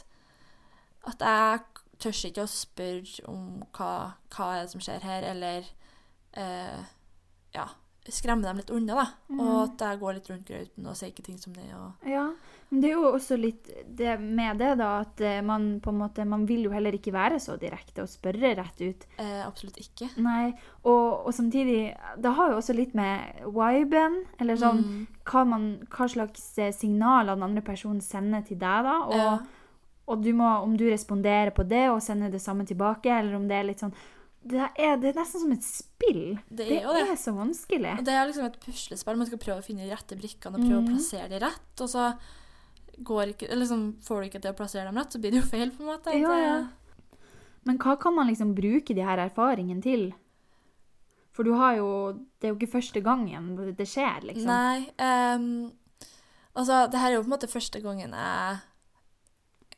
at 1.13 1.25
jeg 1.31 1.78
tør 1.99 2.15
ikke 2.29 2.45
å 2.47 2.51
spørre 2.51 3.27
om 3.27 3.63
hva, 3.75 3.91
hva 4.35 4.49
er 4.55 4.63
det 4.65 4.71
som 4.71 4.81
skjer 4.81 5.03
her, 5.03 5.23
eller 5.33 5.67
eh, 6.33 6.81
ja, 7.55 7.67
skremme 8.09 8.41
dem 8.41 8.57
litt 8.57 8.71
unna, 8.73 8.95
da. 8.95 9.07
Mm. 9.29 9.39
Og 9.43 9.57
at 9.67 9.81
jeg 9.85 9.99
går 10.01 10.15
litt 10.17 10.29
rundt 10.31 10.47
grauten 10.49 10.87
og 10.89 10.95
sier 10.97 11.11
ikke 11.11 11.25
ting 11.27 11.37
som 11.37 11.53
det. 11.53 11.67
Og, 11.77 12.07
Ja, 12.09 12.23
men 12.71 12.81
det 12.81 12.89
er 12.89 12.95
jo 12.95 13.11
også 13.11 13.35
litt 13.37 13.67
det 13.97 14.15
med 14.21 14.57
det, 14.61 14.71
da, 14.79 14.87
at 15.03 15.21
eh, 15.25 15.41
man 15.45 15.79
på 15.81 15.89
en 15.91 15.99
måte 16.03 16.25
Man 16.29 16.43
vil 16.49 16.63
jo 16.67 16.71
heller 16.73 16.93
ikke 16.93 17.13
være 17.13 17.39
så 17.41 17.55
direkte 17.61 18.03
og 18.05 18.09
spørre 18.09 18.55
rett 18.57 18.81
ut. 18.81 19.05
eh, 19.21 19.43
absolutt 19.45 19.77
ikke. 19.81 20.09
Nei, 20.21 20.53
og, 20.83 21.25
og 21.27 21.33
samtidig 21.33 21.95
Det 22.17 22.33
har 22.37 22.51
jo 22.51 22.57
også 22.61 22.75
litt 22.77 22.93
med 22.97 23.45
viben, 23.45 24.23
eller 24.39 24.55
sånn 24.57 24.83
Mm. 24.85 25.07
hva, 25.29 25.45
man, 25.45 25.69
hva 25.89 26.07
slags 26.09 26.57
eh, 26.57 26.71
signaler 26.73 27.35
den 27.35 27.43
andre 27.51 27.61
personen 27.65 28.01
sender 28.01 28.41
til 28.47 28.57
deg, 28.57 28.83
da. 28.89 28.97
Og, 29.05 29.15
Ja. 29.19 29.37
Og 30.09 30.23
du 30.25 30.31
må, 30.33 30.47
om 30.65 30.73
du 30.79 30.87
responderer 30.89 31.51
på 31.55 31.63
det 31.69 31.85
og 31.93 32.01
sender 32.01 32.31
det 32.33 32.41
samme 32.41 32.65
tilbake, 32.65 33.11
eller 33.13 33.35
om 33.37 33.45
det 33.49 33.55
er 33.59 33.67
litt 33.69 33.83
sånn 33.83 33.93
Det 34.41 34.57
er, 34.79 34.95
det 34.97 35.09
er 35.11 35.17
nesten 35.19 35.41
som 35.43 35.51
et 35.51 35.63
spill. 35.67 36.39
Det 36.49 36.65
er 36.71 36.83
jo 36.85 36.93
det. 36.95 37.01
er 37.11 37.17
så 37.19 37.33
vanskelig. 37.35 37.97
Og 37.99 38.05
det 38.07 38.13
er 38.15 38.25
liksom 38.29 38.45
et 38.47 38.59
puslespill. 38.63 39.17
Man 39.19 39.27
skal 39.27 39.41
prøve 39.43 39.59
å 39.59 39.65
finne 39.65 39.83
de 39.83 39.91
rette 39.91 40.15
brikkene 40.15 40.55
og 40.55 40.63
prøve 40.63 40.77
å 40.79 40.85
Mhm. 40.85 40.93
plassere 40.93 41.27
de 41.29 41.39
rett. 41.43 41.81
Og 41.83 41.89
så 41.91 42.05
går 43.03 43.33
ikke, 43.33 43.49
eller 43.51 43.65
liksom, 43.65 43.83
får 44.01 44.21
du 44.23 44.27
ikke 44.29 44.41
til 44.41 44.51
å 44.53 44.55
plassere 44.55 44.85
dem 44.87 44.95
rett, 44.97 45.11
så 45.11 45.19
blir 45.19 45.31
det 45.35 45.41
jo 45.43 45.49
feil. 45.49 45.71
på 45.71 45.81
en 45.83 45.91
måte. 45.91 46.15
Ja, 46.19 46.37
ja. 46.39 46.67
Men 47.65 47.77
hva 47.77 47.97
kan 47.99 48.15
man 48.15 48.27
liksom 48.31 48.55
bruke 48.55 48.95
de 48.95 49.01
her 49.03 49.17
erfaringene 49.17 49.83
til? 49.83 50.13
For 51.33 51.43
du 51.43 51.53
har 51.55 51.75
jo 51.75 52.13
Det 52.39 52.47
er 52.47 52.53
jo 52.53 52.55
ikke 52.59 52.79
første 52.79 53.03
gangen 53.03 53.75
det 53.75 53.87
skjer, 53.87 54.23
liksom. 54.23 54.45
Nei. 54.47 54.87
Um, 55.35 55.71
altså, 56.55 56.89
det 56.89 56.99
her 56.99 57.11
er 57.11 57.15
jo 57.15 57.23
på 57.23 57.27
en 57.33 57.37
måte 57.37 57.51
første 57.51 57.81
gangen 57.83 58.11
jeg 58.11 58.59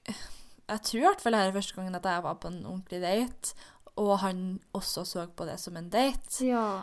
Jeg 0.08 0.82
tror 0.88 1.00
i 1.00 1.06
hvert 1.06 1.22
fall 1.22 1.36
det 1.36 1.42
her 1.42 1.52
er 1.52 1.60
første 1.60 1.76
gangen 1.76 1.96
at 1.96 2.06
jeg 2.08 2.24
var 2.24 2.34
på 2.40 2.48
en 2.48 2.66
ordentlig 2.66 3.02
date, 3.02 3.56
og 4.00 4.20
han 4.20 4.60
også 4.74 5.04
så 5.06 5.26
på 5.36 5.46
det 5.46 5.60
som 5.60 5.78
en 5.78 5.90
date. 5.90 6.46
Ja. 6.46 6.82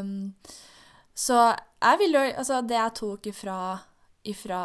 Um, 0.00 0.34
så 1.14 1.54
jeg 1.82 1.98
vil 1.98 2.14
jo 2.16 2.20
Altså, 2.20 2.60
det 2.60 2.78
jeg 2.78 2.92
tok 2.94 3.26
ifra, 3.26 3.78
ifra 4.24 4.62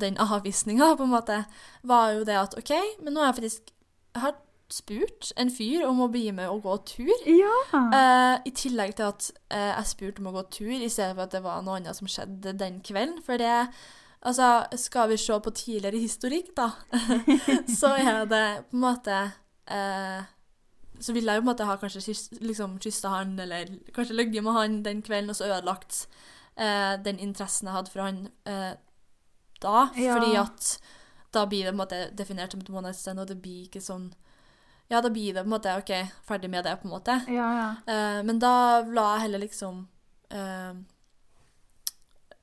den 0.00 0.16
avvisninga, 0.18 0.94
på 0.94 1.02
en 1.02 1.10
måte, 1.12 1.44
var 1.82 2.10
jo 2.10 2.24
det 2.24 2.38
at 2.38 2.56
OK, 2.58 2.72
men 3.02 3.12
nå 3.12 3.20
har 3.20 3.32
jeg 3.32 3.34
faktisk 3.34 3.74
Jeg 4.14 4.20
har 4.22 4.34
spurt 4.72 5.32
en 5.36 5.50
fyr 5.52 5.84
om 5.84 6.00
å 6.00 6.08
bli 6.08 6.30
med 6.32 6.48
og 6.48 6.62
gå 6.64 6.76
tur. 6.88 7.12
Ja. 7.28 7.56
Uh, 7.74 8.36
I 8.48 8.52
tillegg 8.56 8.94
til 8.96 9.10
at 9.10 9.28
uh, 9.52 9.72
jeg 9.76 9.90
spurte 9.90 10.22
om 10.22 10.30
å 10.30 10.36
gå 10.38 10.42
tur, 10.56 10.72
i 10.72 10.88
stedet 10.88 11.14
for 11.16 11.26
at 11.26 11.34
det 11.36 11.42
var 11.44 11.60
noe 11.64 11.76
annet 11.80 11.98
som 11.98 12.08
skjedde 12.08 12.54
den 12.60 12.80
kvelden. 12.84 13.20
For 13.24 13.40
det 13.40 13.68
Altså, 14.22 14.66
skal 14.78 15.08
vi 15.10 15.16
se 15.18 15.38
på 15.42 15.50
tidligere 15.50 15.98
historikk, 15.98 16.52
da, 16.56 16.68
så 17.80 17.96
er 17.98 18.24
det 18.30 18.44
på 18.70 18.76
en 18.76 18.84
måte 18.84 19.16
eh, 19.66 20.22
Så 21.00 21.12
ville 21.12 21.32
jeg 21.32 21.40
jo 21.40 21.42
på 21.42 21.48
en 21.48 21.50
måte 21.50 21.66
ha 21.66 21.74
kanskje 21.80 22.14
liksom 22.38 22.76
kyssa 22.78 23.10
han, 23.16 23.34
eller 23.42 23.72
kanskje 23.94 24.14
ligget 24.14 24.44
med 24.46 24.54
han 24.54 24.82
den 24.84 25.02
kvelden, 25.02 25.30
og 25.30 25.36
så 25.36 25.50
ødelagt 25.50 26.06
eh, 26.54 26.94
den 27.02 27.18
interessen 27.18 27.66
jeg 27.66 27.74
hadde 27.74 27.90
for 27.90 28.04
han 28.06 28.28
eh, 28.46 28.74
da. 29.62 29.88
Ja. 29.96 30.14
Fordi 30.14 30.36
at 30.38 30.78
da 31.32 31.46
blir 31.46 31.64
det 31.64 31.72
på 31.72 31.74
en 31.74 31.82
måte 31.82 32.00
definert 32.14 32.54
som 32.54 32.60
et 32.60 32.70
one 32.70 32.86
night 32.86 33.00
stand, 33.00 33.20
og 33.20 33.26
det 33.26 33.40
blir 33.42 33.66
ikke 33.66 33.82
sånn 33.82 34.12
Ja, 34.92 35.00
da 35.00 35.08
blir 35.10 35.32
det 35.34 35.42
på 35.42 35.48
en 35.48 35.54
måte 35.56 35.74
OK, 35.80 35.90
ferdig 36.28 36.50
med 36.52 36.66
det, 36.66 36.76
på 36.82 36.86
en 36.86 36.92
måte. 36.92 37.14
Ja, 37.32 37.50
ja. 37.58 37.68
Eh, 37.88 38.22
men 38.22 38.38
da 38.38 38.82
la 38.84 39.14
jeg 39.14 39.26
heller 39.26 39.42
liksom 39.46 39.86
eh, 40.30 40.74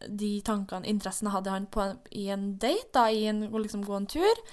de 0.08 0.40
tankene, 0.46 0.88
interessene, 0.88 1.34
hadde 1.34 1.54
han 1.54 1.68
på 1.72 1.84
en, 1.84 1.98
i 2.16 2.30
en 2.34 2.54
date, 2.62 2.92
da, 2.96 3.08
i 3.12 3.26
en, 3.32 3.44
liksom 3.52 3.84
gå 3.84 3.98
en 3.98 4.08
tur, 4.10 4.44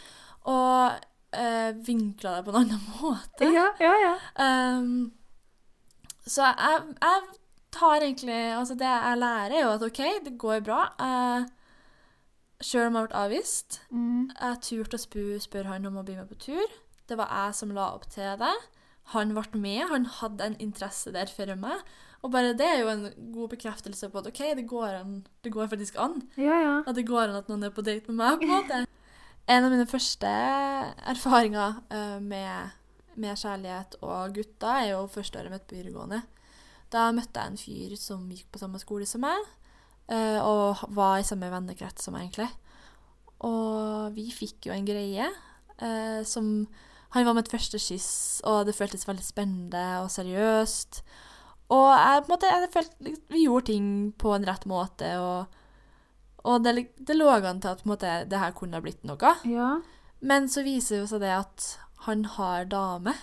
og 0.50 0.96
eh, 1.36 1.72
vinkla 1.86 2.36
det 2.36 2.46
på 2.46 2.54
en 2.54 2.60
annen 2.62 2.86
måte. 3.00 3.50
Ja, 3.54 3.68
ja, 3.82 3.94
ja. 4.02 4.14
Um, 4.42 5.12
så 6.26 6.48
jeg, 6.50 6.80
jeg 6.98 7.36
tar 7.76 8.02
egentlig 8.02 8.38
Altså, 8.56 8.74
det 8.74 8.88
jeg 8.88 9.18
lærer, 9.20 9.54
er 9.54 9.62
jo 9.62 9.74
at 9.76 9.84
OK, 9.86 10.00
det 10.24 10.38
går 10.38 10.64
bra. 10.66 10.80
Uh, 10.98 11.46
sjøl 12.64 12.88
om 12.88 12.98
jeg 12.98 13.10
ble 13.10 13.20
avvist. 13.20 13.80
Mm. 13.90 14.32
Jeg 14.32 14.62
turte 14.64 14.98
å 14.98 15.02
spørre 15.02 15.44
spørre 15.44 15.74
han 15.74 15.86
om 15.88 16.00
å 16.00 16.06
bli 16.06 16.16
med 16.18 16.30
på 16.30 16.40
tur. 16.48 16.74
Det 17.06 17.18
var 17.18 17.30
jeg 17.30 17.60
som 17.60 17.74
la 17.76 17.92
opp 17.94 18.08
til 18.10 18.34
det. 18.40 18.54
Han 19.14 19.36
ble 19.36 19.60
med, 19.62 19.84
han 19.92 20.08
hadde 20.18 20.50
en 20.50 20.60
interesse 20.62 21.12
der 21.14 21.30
for 21.30 21.52
meg. 21.60 21.84
Og 22.26 22.32
bare 22.34 22.56
det 22.58 22.66
er 22.66 22.80
jo 22.82 22.90
en 22.90 23.06
god 23.30 23.52
bekreftelse 23.54 24.08
på 24.10 24.18
at 24.18 24.26
OK, 24.32 24.40
det 24.58 24.66
går, 24.66 24.98
an, 24.98 25.20
det 25.46 25.52
går 25.54 25.68
faktisk 25.70 25.98
an. 26.02 26.18
Ja, 26.34 26.58
ja. 26.58 26.76
At 26.82 26.98
det 26.98 27.06
går 27.06 27.28
an 27.28 27.38
at 27.38 27.50
noen 27.50 27.68
er 27.68 27.74
på 27.74 27.84
date 27.86 28.10
med 28.10 28.18
meg, 28.18 28.40
på 28.42 28.48
en 28.50 28.54
måte. 28.58 28.84
En 29.46 29.62
av 29.62 29.70
mine 29.70 29.86
første 29.86 30.26
erfaringer 31.06 31.76
eh, 31.94 32.16
med, 32.18 32.72
med 33.14 33.38
kjærlighet 33.38 33.92
og 34.02 34.32
gutter 34.34 34.72
er 34.72 34.88
jo 34.88 35.04
første 35.06 35.38
året 35.38 35.52
mitt 35.54 35.68
på 35.70 35.76
videregående. 35.76 36.18
Da 36.90 37.04
møtte 37.14 37.44
jeg 37.44 37.52
en 37.52 37.60
fyr 37.60 37.92
som 38.00 38.24
gikk 38.34 38.48
på 38.50 38.58
samme 38.58 38.80
skole 38.82 39.06
som 39.06 39.22
meg, 39.22 39.46
eh, 40.10 40.40
og 40.42 40.82
var 40.98 41.20
i 41.20 41.28
samme 41.28 41.52
vennekrets 41.52 42.08
som 42.08 42.18
meg, 42.18 42.26
egentlig. 42.26 42.48
Og 43.46 44.18
vi 44.18 44.26
fikk 44.34 44.66
jo 44.66 44.74
en 44.74 44.88
greie 44.88 45.30
eh, 45.30 46.20
som 46.26 46.66
Han 47.14 47.24
var 47.24 47.36
mitt 47.38 47.48
første 47.48 47.78
kyss, 47.78 48.42
og 48.44 48.66
det 48.66 48.74
føltes 48.74 49.06
veldig 49.06 49.24
spennende 49.24 49.84
og 50.02 50.10
seriøst. 50.10 51.04
Og 51.74 51.86
jeg, 51.90 52.22
på 52.22 52.28
en 52.28 52.32
måte, 52.34 52.50
jeg 52.52 52.72
følte 52.74 53.14
vi 53.34 53.44
gjorde 53.44 53.66
ting 53.72 53.86
på 54.18 54.34
en 54.36 54.46
rett 54.46 54.66
måte, 54.70 55.08
og 55.18 55.56
og 56.46 56.62
det, 56.62 56.92
det 57.02 57.16
lå 57.16 57.26
an 57.34 57.60
til 57.62 57.72
at 57.74 57.86
måte, 57.88 58.10
det 58.30 58.38
her 58.38 58.54
kunne 58.54 58.78
ha 58.78 58.84
blitt 58.84 59.02
noe. 59.02 59.32
Ja. 59.50 59.80
Men 60.22 60.46
så 60.50 60.62
viser 60.66 61.02
jo 61.02 61.08
seg 61.10 61.24
det 61.24 61.32
at 61.34 61.72
han 62.06 62.22
har 62.36 62.68
dame 62.70 63.16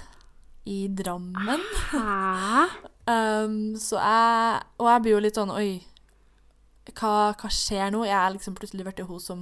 i 0.68 0.88
Drammen. 0.92 1.64
Um, 3.04 3.74
så 3.76 3.98
jeg 4.00 4.60
Og 4.80 4.88
jeg 4.88 5.02
blir 5.04 5.12
jo 5.12 5.18
litt 5.26 5.36
sånn 5.36 5.50
Oi, 5.52 5.82
hva, 6.96 7.34
hva 7.36 7.50
skjer 7.52 7.90
nå? 7.92 8.06
Jeg 8.08 8.16
er 8.16 8.30
liksom 8.32 8.56
plutselig 8.56 8.86
blitt 8.88 9.02
hun 9.04 9.20
som 9.20 9.42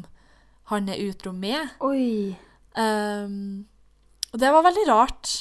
han 0.72 0.89
er 0.89 0.98
utro 1.05 1.29
med. 1.29 1.70
Oi. 1.86 2.34
Um, 2.74 3.67
og 4.34 4.41
det 4.41 4.50
var 4.55 4.65
veldig 4.65 4.88
rart. 4.89 5.36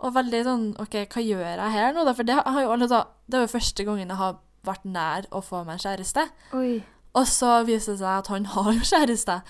Og 0.00 0.14
veldig 0.16 0.44
sånn 0.46 0.68
OK, 0.80 0.96
hva 1.12 1.22
gjør 1.24 1.44
jeg 1.44 1.74
her 1.74 1.92
nå, 1.96 2.04
da? 2.08 2.14
For 2.16 2.28
det, 2.28 2.38
har 2.40 2.62
jo, 2.64 2.70
altså, 2.76 3.02
det 3.28 3.36
var 3.36 3.44
jo 3.44 3.52
første 3.52 3.84
gangen 3.84 4.08
jeg 4.08 4.20
har 4.20 4.38
vært 4.66 4.86
nær 4.88 5.28
å 5.32 5.42
få 5.44 5.62
meg 5.66 5.76
en 5.76 5.84
kjæreste. 5.84 6.26
Oi. 6.56 6.80
Og 7.16 7.26
så 7.28 7.50
viser 7.68 7.96
det 7.96 8.02
seg 8.02 8.12
at 8.14 8.30
han 8.32 8.48
har 8.54 8.72
jo 8.76 8.86
kjæreste. 8.92 9.40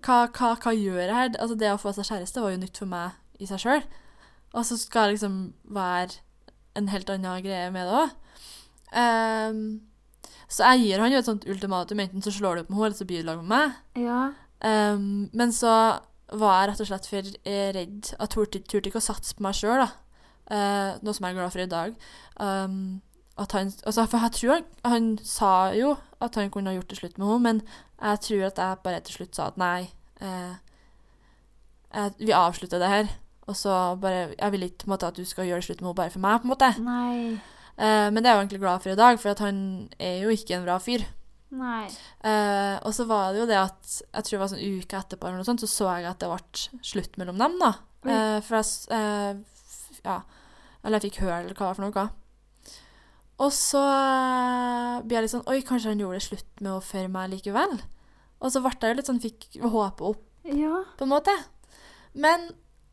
Hva, 0.00 0.18
hva, 0.32 0.54
hva 0.56 0.74
gjør 0.74 1.02
jeg 1.04 1.14
her? 1.18 1.32
Altså, 1.36 1.58
det 1.60 1.72
å 1.72 1.80
få 1.80 1.94
seg 1.96 2.08
kjæreste 2.08 2.42
var 2.42 2.54
jo 2.54 2.62
nytt 2.62 2.82
for 2.82 2.90
meg 2.90 3.42
i 3.42 3.48
seg 3.48 3.62
sjøl. 3.62 3.86
Og 4.52 4.66
så 4.68 4.76
skal 4.80 5.08
det 5.08 5.18
liksom 5.18 5.38
være 5.72 6.20
en 6.76 6.88
helt 6.92 7.10
annen 7.12 7.44
greie 7.44 7.70
med 7.72 7.88
det 7.88 8.02
òg. 8.02 8.12
så 10.52 10.68
jeg 10.72 10.84
gir 10.84 11.00
han 11.00 11.12
jo 11.12 11.20
et 11.20 11.28
sånt 11.28 11.46
ultimatum. 11.48 12.00
Enten 12.00 12.24
så 12.24 12.32
slår 12.32 12.54
du 12.54 12.62
opp 12.62 12.70
med 12.70 12.78
henne, 12.78 12.86
eller 12.90 12.98
så 12.98 13.08
blir 13.08 13.20
du 13.20 13.24
i 13.24 13.28
lag 13.28 13.42
med 13.44 13.52
meg. 13.52 13.76
Ja. 14.00 14.22
Um, 14.62 15.28
men 15.32 15.52
så 15.52 15.72
var 16.32 16.60
jeg 16.60 16.70
rett 16.70 16.82
og 16.84 16.88
slett 16.88 17.08
for 17.10 17.30
eh, 17.44 17.70
redd. 17.76 18.12
Jeg 18.18 18.32
turte, 18.32 18.62
turte 18.64 18.90
ikke 18.90 19.02
å 19.02 19.04
satse 19.04 19.36
på 19.36 19.44
meg 19.44 19.56
sjøl, 19.58 19.82
da. 19.82 19.88
Eh, 20.52 21.00
noe 21.02 21.16
som 21.16 21.26
jeg 21.26 21.34
er 21.34 21.40
glad 21.40 21.54
for 21.54 21.64
i 21.64 21.70
dag. 21.70 21.96
Um, 22.40 23.00
at 23.40 23.52
han, 23.56 23.72
altså, 23.86 24.06
for 24.06 24.18
jeg 24.18 24.32
tror 24.36 24.54
han, 24.54 24.66
han 24.84 25.06
sa 25.24 25.52
jo 25.76 25.94
at 26.20 26.36
han 26.36 26.50
kunne 26.52 26.70
ha 26.70 26.76
gjort 26.76 26.90
det 26.90 26.98
slutt 26.98 27.18
med 27.18 27.26
henne, 27.26 27.42
men 27.46 27.62
jeg 28.02 28.20
tror 28.26 28.44
at 28.50 28.60
jeg 28.60 28.82
bare 28.84 29.00
til 29.00 29.18
slutt 29.18 29.36
sa 29.36 29.48
at 29.48 29.60
nei. 29.60 29.88
Eh, 30.20 30.54
jeg, 31.92 32.12
vi 32.18 32.36
avslutter 32.36 32.80
det 32.82 32.88
her. 32.88 33.12
Og 33.50 33.56
så 33.58 33.96
bare 34.00 34.34
Jeg 34.38 34.52
vil 34.52 34.62
ikke 34.62 34.86
måte, 34.86 35.06
at 35.06 35.16
du 35.16 35.24
skal 35.26 35.48
gjøre 35.48 35.60
det 35.60 35.66
slutt 35.66 35.80
med 35.80 35.88
henne 35.88 35.98
bare 35.98 36.14
for 36.14 36.22
meg, 36.22 36.38
på 36.40 36.46
en 36.46 36.52
måte. 36.52 36.70
Nei. 36.78 37.40
Eh, 37.76 38.08
men 38.12 38.22
det 38.22 38.30
er 38.30 38.34
jeg 38.34 38.36
jo 38.36 38.44
egentlig 38.44 38.60
glad 38.60 38.84
for 38.84 38.92
i 38.92 39.00
dag, 39.00 39.18
for 39.20 39.30
at 39.30 39.42
han 39.42 39.58
er 39.98 40.22
jo 40.22 40.28
ikke 40.28 40.56
en 40.56 40.64
bra 40.68 40.78
fyr. 40.78 41.04
Nei. 41.52 41.84
Eh, 42.24 42.76
og 42.86 42.94
så 42.96 43.04
var 43.08 43.32
det 43.34 43.42
jo 43.42 43.48
det 43.50 43.58
at 43.60 43.90
jeg 44.00 44.24
tror 44.24 44.32
det 44.36 44.40
var 44.42 44.50
sånn 44.54 44.78
uke 44.80 44.96
etterpå 45.02 45.28
eller 45.28 45.42
noe 45.42 45.48
sånt, 45.48 45.60
så 45.60 45.68
så 45.68 45.90
jeg 45.98 46.08
at 46.08 46.22
det 46.22 46.30
ble 46.32 46.80
slutt 46.92 47.18
mellom 47.20 47.36
dem, 47.42 47.58
da. 47.60 47.72
Eh, 48.08 48.38
for 48.46 48.58
jeg 48.62 48.96
eh, 48.96 49.42
Ja. 50.06 50.22
Eller 50.82 50.98
jeg 50.98 51.12
fikk 51.12 51.20
høre 51.26 51.42
eller 51.44 51.54
hva 51.54 51.68
det 51.68 51.68
var 51.68 51.78
for 51.78 51.86
noe. 51.86 52.08
Og 53.42 53.52
så 53.54 53.82
eh, 53.82 54.96
blir 55.04 55.18
jeg 55.18 55.26
litt 55.26 55.34
sånn 55.34 55.46
Oi, 55.50 55.60
kanskje 55.66 55.92
han 55.92 56.00
gjorde 56.02 56.18
det 56.18 56.26
slutt 56.26 56.60
med 56.64 56.72
å 56.76 56.82
føre 56.84 57.10
meg 57.12 57.30
likevel? 57.34 57.76
Og 58.42 58.50
så 58.50 58.62
ble 58.64 58.72
jeg 58.80 58.98
litt 58.98 59.08
sånn 59.10 59.22
Fikk 59.22 59.46
håpet 59.62 60.02
opp, 60.08 60.24
Ja. 60.48 60.82
på 60.98 61.04
en 61.06 61.12
måte. 61.12 61.34
Men 62.14 62.48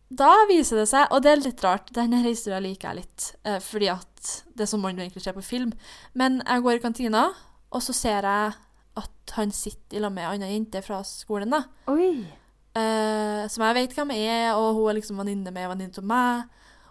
da 0.09 0.29
viser 0.49 0.77
det 0.81 0.87
seg, 0.89 1.07
og 1.13 1.21
det 1.23 1.31
er 1.31 1.41
litt 1.43 1.63
rart, 1.63 1.91
denne 1.93 2.19
historien 2.25 2.63
liker 2.65 2.89
jeg 2.91 3.03
litt, 3.03 3.25
eh, 3.45 3.59
fordi 3.61 3.89
at 3.93 4.43
det 4.55 4.65
er 4.65 4.69
som 4.71 4.81
man 4.81 4.97
egentlig 4.97 5.21
ser 5.23 5.33
på 5.37 5.43
film. 5.45 5.73
Men 6.17 6.41
jeg 6.45 6.63
går 6.65 6.77
i 6.79 6.81
kantina, 6.85 7.23
og 7.71 7.81
så 7.85 7.93
ser 7.93 8.25
jeg 8.25 8.53
at 8.99 9.33
han 9.37 9.51
sitter 9.55 9.97
i 9.97 10.01
lag 10.03 10.11
med 10.11 10.25
ei 10.25 10.35
anna 10.35 10.47
jente 10.49 10.81
fra 10.83 11.01
skolen, 11.07 11.51
da. 11.53 11.63
Eh, 12.79 13.43
som 13.51 13.63
jeg 13.65 13.77
vet 13.77 13.93
hvem 13.97 14.11
er, 14.15 14.51
og 14.57 14.75
hun 14.77 14.89
er 14.91 14.97
liksom 14.99 15.19
venninne 15.21 15.51
med 15.53 15.65
en 15.67 15.71
venninne 15.73 16.01
av 16.01 16.07
meg. 16.09 16.43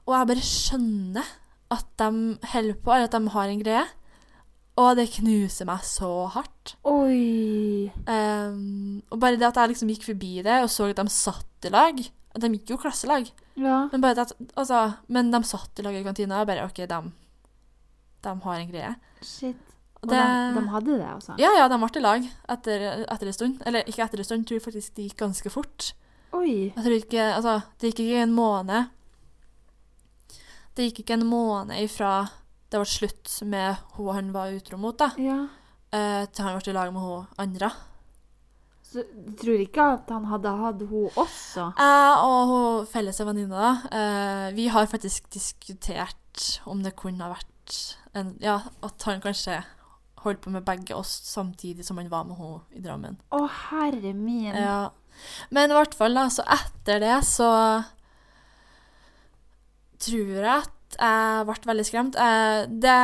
Og 0.09 0.15
jeg 0.17 0.29
bare 0.31 0.47
skjønner 0.49 1.33
at 1.75 1.89
de 2.01 2.11
holder 2.55 2.79
på, 2.81 2.93
eller 2.95 3.09
at 3.11 3.17
de 3.19 3.35
har 3.35 3.53
en 3.53 3.63
greie. 3.63 3.85
Og 4.79 4.93
det 4.97 5.09
knuser 5.17 5.67
meg 5.67 5.83
så 5.85 6.09
hardt. 6.31 6.77
Oi. 6.87 7.91
Um, 8.07 9.03
og 9.11 9.19
bare 9.21 9.37
det 9.41 9.49
at 9.49 9.59
jeg 9.59 9.73
liksom 9.75 9.91
gikk 9.91 10.07
forbi 10.07 10.37
det 10.47 10.61
og 10.63 10.71
så 10.71 10.87
at 10.93 11.01
de 11.01 11.11
satt 11.11 11.67
i 11.67 11.73
lag 11.75 11.99
at 11.99 12.45
De 12.45 12.51
gikk 12.55 12.71
jo 12.71 12.77
klasselag, 12.79 13.27
Ja. 13.59 13.89
men 13.91 14.05
at 14.05 14.31
Altså, 14.55 14.93
men 15.09 15.33
de 15.33 15.41
satt 15.49 15.81
i 15.81 15.83
lag 15.83 15.97
i 15.99 16.05
kantina, 16.07 16.41
og 16.41 16.47
bare 16.47 16.65
OK, 16.69 16.77
de, 16.87 16.99
de 18.23 18.35
har 18.45 18.61
en 18.61 18.71
greie. 18.71 18.93
Shit. 19.25 19.57
Og 20.03 20.11
det, 20.13 20.19
de, 20.19 20.61
de 20.61 20.69
hadde 20.71 20.97
det, 21.01 21.07
altså? 21.11 21.35
Ja, 21.43 21.49
ja, 21.59 21.65
de 21.69 21.79
ble 21.83 21.89
i 21.99 22.03
lag 22.05 22.27
etter, 22.55 22.85
etter 23.11 23.27
en 23.27 23.35
stund. 23.35 23.63
Eller 23.67 23.83
ikke 23.91 24.05
etter 24.05 24.19
en 24.23 24.29
stund, 24.29 24.45
jeg 24.45 24.51
tror 24.53 24.67
faktisk 24.69 24.95
det 24.95 25.09
gikk 25.09 25.17
ganske 25.25 25.51
fort. 25.51 25.89
Oi. 26.37 26.69
Jeg 26.77 26.85
tror 26.85 26.95
ikke 26.99 27.25
Altså, 27.33 27.55
det 27.81 27.91
gikk 27.91 28.03
ikke 28.05 28.23
en 28.27 28.35
måned 28.37 28.91
Det 30.77 30.85
gikk 30.91 30.99
ikke 31.03 31.17
en 31.17 31.25
måned 31.27 31.81
ifra 31.83 32.11
det 32.69 32.77
ble 32.83 32.85
slutt 32.91 33.31
med 33.49 33.79
hun 33.97 34.11
han 34.13 34.27
var 34.35 34.51
utro 34.53 34.77
mot, 34.77 34.93
da, 35.01 35.07
Ja. 35.17 35.39
eh, 35.91 36.27
til 36.29 36.45
han 36.45 36.59
ble 36.59 36.69
i 36.69 36.75
lag 36.77 36.91
med 36.93 37.01
hun 37.01 37.25
andre. 37.41 37.71
Så 38.85 39.05
du 39.09 39.33
tror 39.41 39.57
ikke 39.65 39.87
at 39.95 40.11
han 40.13 40.27
hadde 40.29 40.53
hatt 40.53 40.83
hun 40.91 41.09
også? 41.17 41.65
Jeg 41.81 42.19
og 42.29 42.53
hun 42.53 42.87
felles 42.93 43.19
venninna, 43.25 43.57
da, 43.57 43.73
eh, 43.97 44.53
vi 44.53 44.67
har 44.69 44.85
faktisk 44.87 45.31
diskutert 45.33 46.61
om 46.69 46.83
det 46.85 46.95
kunne 46.95 47.25
ha 47.25 47.33
vært 47.33 47.95
en, 48.15 48.37
Ja, 48.41 48.61
at 48.83 49.03
han 49.09 49.21
kanskje 49.25 49.65
holdt 50.25 50.43
på 50.45 50.53
med 50.55 50.67
begge 50.67 50.97
oss 50.97 51.13
samtidig 51.29 51.87
som 51.87 52.01
han 52.01 52.11
var 52.13 52.27
med 52.29 52.39
henne 52.39 52.79
i 52.79 52.83
Drammen. 52.85 53.21
Å, 53.35 53.45
herre 53.71 54.15
min. 54.17 54.55
Ja. 54.55 54.89
Men 55.55 55.73
i 55.73 55.79
hvert 55.79 55.97
fall, 55.99 56.17
da, 56.19 56.29
så 56.33 56.45
etter 56.47 57.03
det 57.03 57.21
så 57.27 57.51
tror 59.99 60.35
jeg 60.37 60.49
at 60.49 60.75
jeg 60.99 61.45
ble 61.45 61.69
veldig 61.69 61.85
skremt. 61.85 62.17
Eh, 62.17 62.63
det, 62.81 62.95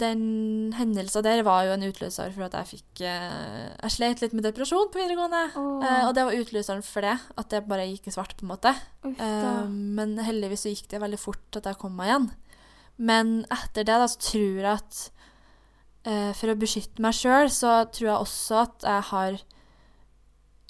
den 0.00 0.24
hendelsen 0.76 1.24
der 1.24 1.40
var 1.46 1.64
jo 1.64 1.72
en 1.72 1.86
utløser 1.86 2.34
for 2.34 2.44
at 2.46 2.56
jeg 2.58 2.68
fikk 2.74 3.02
eh, 3.08 3.70
Jeg 3.80 3.94
slet 3.94 4.20
litt 4.24 4.34
med 4.36 4.44
depresjon 4.44 4.90
på 4.92 5.00
videregående. 5.00 5.46
Eh, 5.56 6.02
og 6.04 6.12
det 6.16 6.26
var 6.28 6.36
utløseren 6.36 6.84
for 6.84 7.06
det, 7.06 7.16
at 7.16 7.54
det 7.54 7.64
bare 7.70 7.88
gikk 7.88 8.10
i 8.10 8.14
svart, 8.14 8.36
på 8.36 8.44
en 8.44 8.52
måte. 8.52 8.74
Ufta. 9.06 9.54
Men 9.70 10.18
heldigvis 10.20 10.66
så 10.66 10.74
gikk 10.74 10.90
det 10.92 11.00
veldig 11.02 11.20
fort 11.22 11.60
at 11.60 11.70
jeg 11.70 11.80
kom 11.80 11.96
meg 11.96 12.12
igjen. 12.12 12.28
Men 13.00 13.32
etter 13.48 13.88
det 13.88 13.96
da, 14.02 14.10
så 14.10 14.20
tror 14.20 14.60
jeg 14.60 14.74
at 14.74 15.00
eh, 16.04 16.32
for 16.36 16.52
å 16.52 16.58
beskytte 16.58 17.02
meg 17.02 17.16
sjøl, 17.16 17.50
så 17.52 17.80
tror 17.92 18.08
jeg 18.08 18.24
også 18.26 18.60
at 18.64 18.86
jeg 18.88 19.06
har 19.10 19.40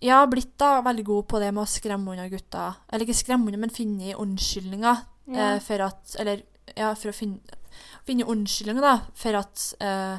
ja, 0.01 0.21
blitt 0.27 0.55
da 0.61 0.79
veldig 0.85 1.05
god 1.05 1.27
på 1.29 1.41
det 1.43 1.51
med 1.53 1.67
å 1.67 1.69
skremme 1.69 2.15
unna 2.15 2.29
gutta. 2.33 2.71
Eller 2.89 3.05
ikke 3.05 3.19
skremme 3.21 3.51
unna, 3.51 3.61
men 3.61 3.75
finne 3.75 4.17
unnskyldninger 4.17 5.07
Ja. 5.31 5.55
eh, 5.55 5.61
for 5.61 5.81
at 5.85 6.17
Eller 6.19 6.43
ja, 6.77 6.95
for 6.95 7.11
å 7.11 7.15
finne, 7.15 7.41
finne 8.07 8.25
unnskyldninger, 8.25 8.83
da, 8.83 9.01
for 9.15 9.37
at 9.39 9.75
eh, 9.81 10.19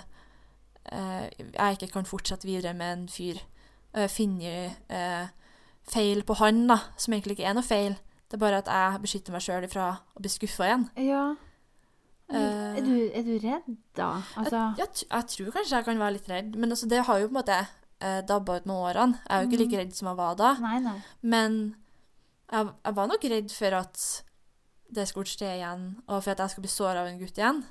eh, 0.91 1.29
jeg 1.53 1.77
ikke 1.77 1.93
kan 1.93 2.05
fortsette 2.05 2.47
videre 2.47 2.73
med 2.73 2.93
en 2.97 3.07
fyr. 3.11 3.41
Uh, 3.91 4.07
finne 4.07 4.71
eh, 4.87 5.25
feil 5.91 6.21
på 6.23 6.37
han, 6.39 6.61
da, 6.69 6.77
som 6.95 7.11
egentlig 7.11 7.35
ikke 7.35 7.49
er 7.49 7.57
noe 7.57 7.65
feil. 7.67 7.97
Det 8.31 8.37
er 8.37 8.39
bare 8.39 8.61
at 8.61 8.69
jeg 8.71 9.01
beskytter 9.03 9.33
meg 9.35 9.43
sjøl 9.43 9.65
ifra 9.67 9.87
å 10.15 10.21
bli 10.23 10.31
skuffa 10.31 10.69
igjen. 10.69 10.85
Ja. 11.03 11.23
Eh. 12.31 12.77
er, 12.77 12.81
du, 12.85 12.95
er 13.11 13.27
du 13.27 13.33
redd, 13.43 13.69
da? 13.97 14.09
Altså 14.39 14.63
Jeg, 14.79 14.88
jeg, 15.01 15.07
jeg 15.09 15.27
tror 15.33 15.53
kanskje 15.57 15.77
jeg 15.77 15.88
kan 15.88 16.01
være 16.01 16.15
litt 16.17 16.29
redd, 16.31 16.57
men 16.57 16.73
altså, 16.73 16.89
det 16.91 17.03
har 17.07 17.19
jo 17.19 17.27
på 17.27 17.33
en 17.33 17.39
måte 17.39 17.57
eh, 17.59 18.21
dabba 18.27 18.57
ut 18.59 18.67
med 18.69 18.75
årene. 18.75 19.21
Jeg 19.25 19.35
er 19.35 19.43
jo 19.43 19.50
ikke 19.50 19.61
like 19.63 19.81
redd 19.81 19.95
som 19.97 20.11
jeg 20.11 20.19
var 20.21 20.38
da. 20.39 20.51
Nei, 20.63 20.77
nei. 20.85 20.97
Men 21.21 21.57
jeg, 22.51 22.71
jeg 22.71 22.97
var 23.00 23.11
nok 23.11 23.27
redd 23.35 23.55
for 23.55 23.79
at 23.81 24.05
det 24.91 25.07
skulle 25.07 25.31
skje 25.31 25.51
igjen, 25.57 25.85
og 26.07 26.23
for 26.23 26.33
at 26.33 26.43
jeg 26.43 26.53
skulle 26.53 26.67
bli 26.67 26.73
såra 26.73 27.03
av 27.03 27.11
en 27.11 27.19
gutt 27.21 27.39
igjen. 27.39 27.61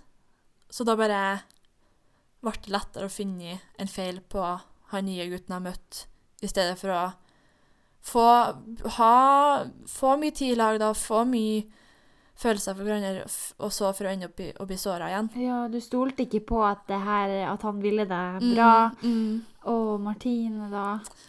Så 0.72 0.86
da 0.88 0.96
bare 0.96 1.24
ble 2.40 2.54
det 2.64 2.72
lettere 2.72 3.08
å 3.08 3.12
finne 3.12 3.58
en 3.80 3.90
feil 3.90 4.22
på 4.32 4.44
han 4.90 5.06
nye 5.06 5.28
gutten 5.30 5.54
jeg 5.56 5.66
møtte, 5.66 6.06
i 6.40 6.48
stedet 6.48 6.78
for 6.80 6.94
å 6.94 7.02
få, 8.00 8.24
ha, 8.96 9.16
få 9.86 10.14
mye 10.20 10.32
tid 10.34 10.54
i 10.54 10.58
lag, 10.58 10.78
da, 10.80 10.94
få 10.96 11.26
mye 11.28 11.66
følelser 12.40 12.76
for 12.76 12.88
hverandre, 12.88 13.26
og 13.60 13.72
så 13.74 13.90
for 13.96 14.08
å 14.08 14.12
ende 14.12 14.30
opp 14.30 14.40
i, 14.40 14.48
å 14.56 14.66
bli 14.68 14.78
såra 14.80 15.10
igjen. 15.10 15.28
Ja, 15.42 15.60
du 15.68 15.76
stolte 15.84 16.24
ikke 16.24 16.42
på 16.52 16.62
at, 16.64 16.86
det 16.88 17.00
her, 17.04 17.34
at 17.50 17.64
han 17.66 17.82
ville 17.82 18.06
deg 18.08 18.46
bra. 18.54 18.72
Mm, 19.02 19.12
mm. 19.12 19.66
Og 19.70 19.92
Martine, 20.00 20.70
da. 20.72 20.86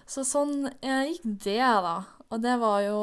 Så 0.08 0.24
sånn 0.28 0.70
jeg 0.80 1.16
gikk 1.16 1.28
det, 1.48 1.60
da. 1.60 1.98
Og 2.32 2.40
det 2.40 2.54
var 2.62 2.78
jo 2.86 3.00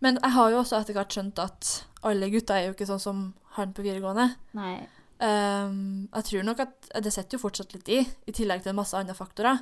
Men 0.00 0.16
jeg 0.16 0.32
har 0.32 0.50
jo 0.50 0.62
også 0.62 0.78
etter 0.78 0.96
hvert 0.96 1.12
skjønt 1.12 1.38
at 1.42 1.72
alle 2.08 2.30
gutter 2.32 2.56
er 2.56 2.64
jo 2.66 2.72
ikke 2.72 2.88
sånn 2.88 3.02
som 3.02 3.20
han 3.58 3.74
på 3.76 3.84
videregående. 3.84 4.32
Nei. 4.58 4.74
Um, 5.22 6.08
jeg 6.08 6.26
tror 6.26 6.48
nok 6.48 6.64
at 6.64 6.88
det 7.04 7.12
sitter 7.14 7.36
jo 7.36 7.44
fortsatt 7.44 7.76
litt 7.76 7.90
i, 7.92 8.00
i 8.02 8.34
tillegg 8.34 8.64
til 8.64 8.72
en 8.72 8.80
masse 8.80 8.96
andre 8.98 9.14
faktorer. 9.14 9.60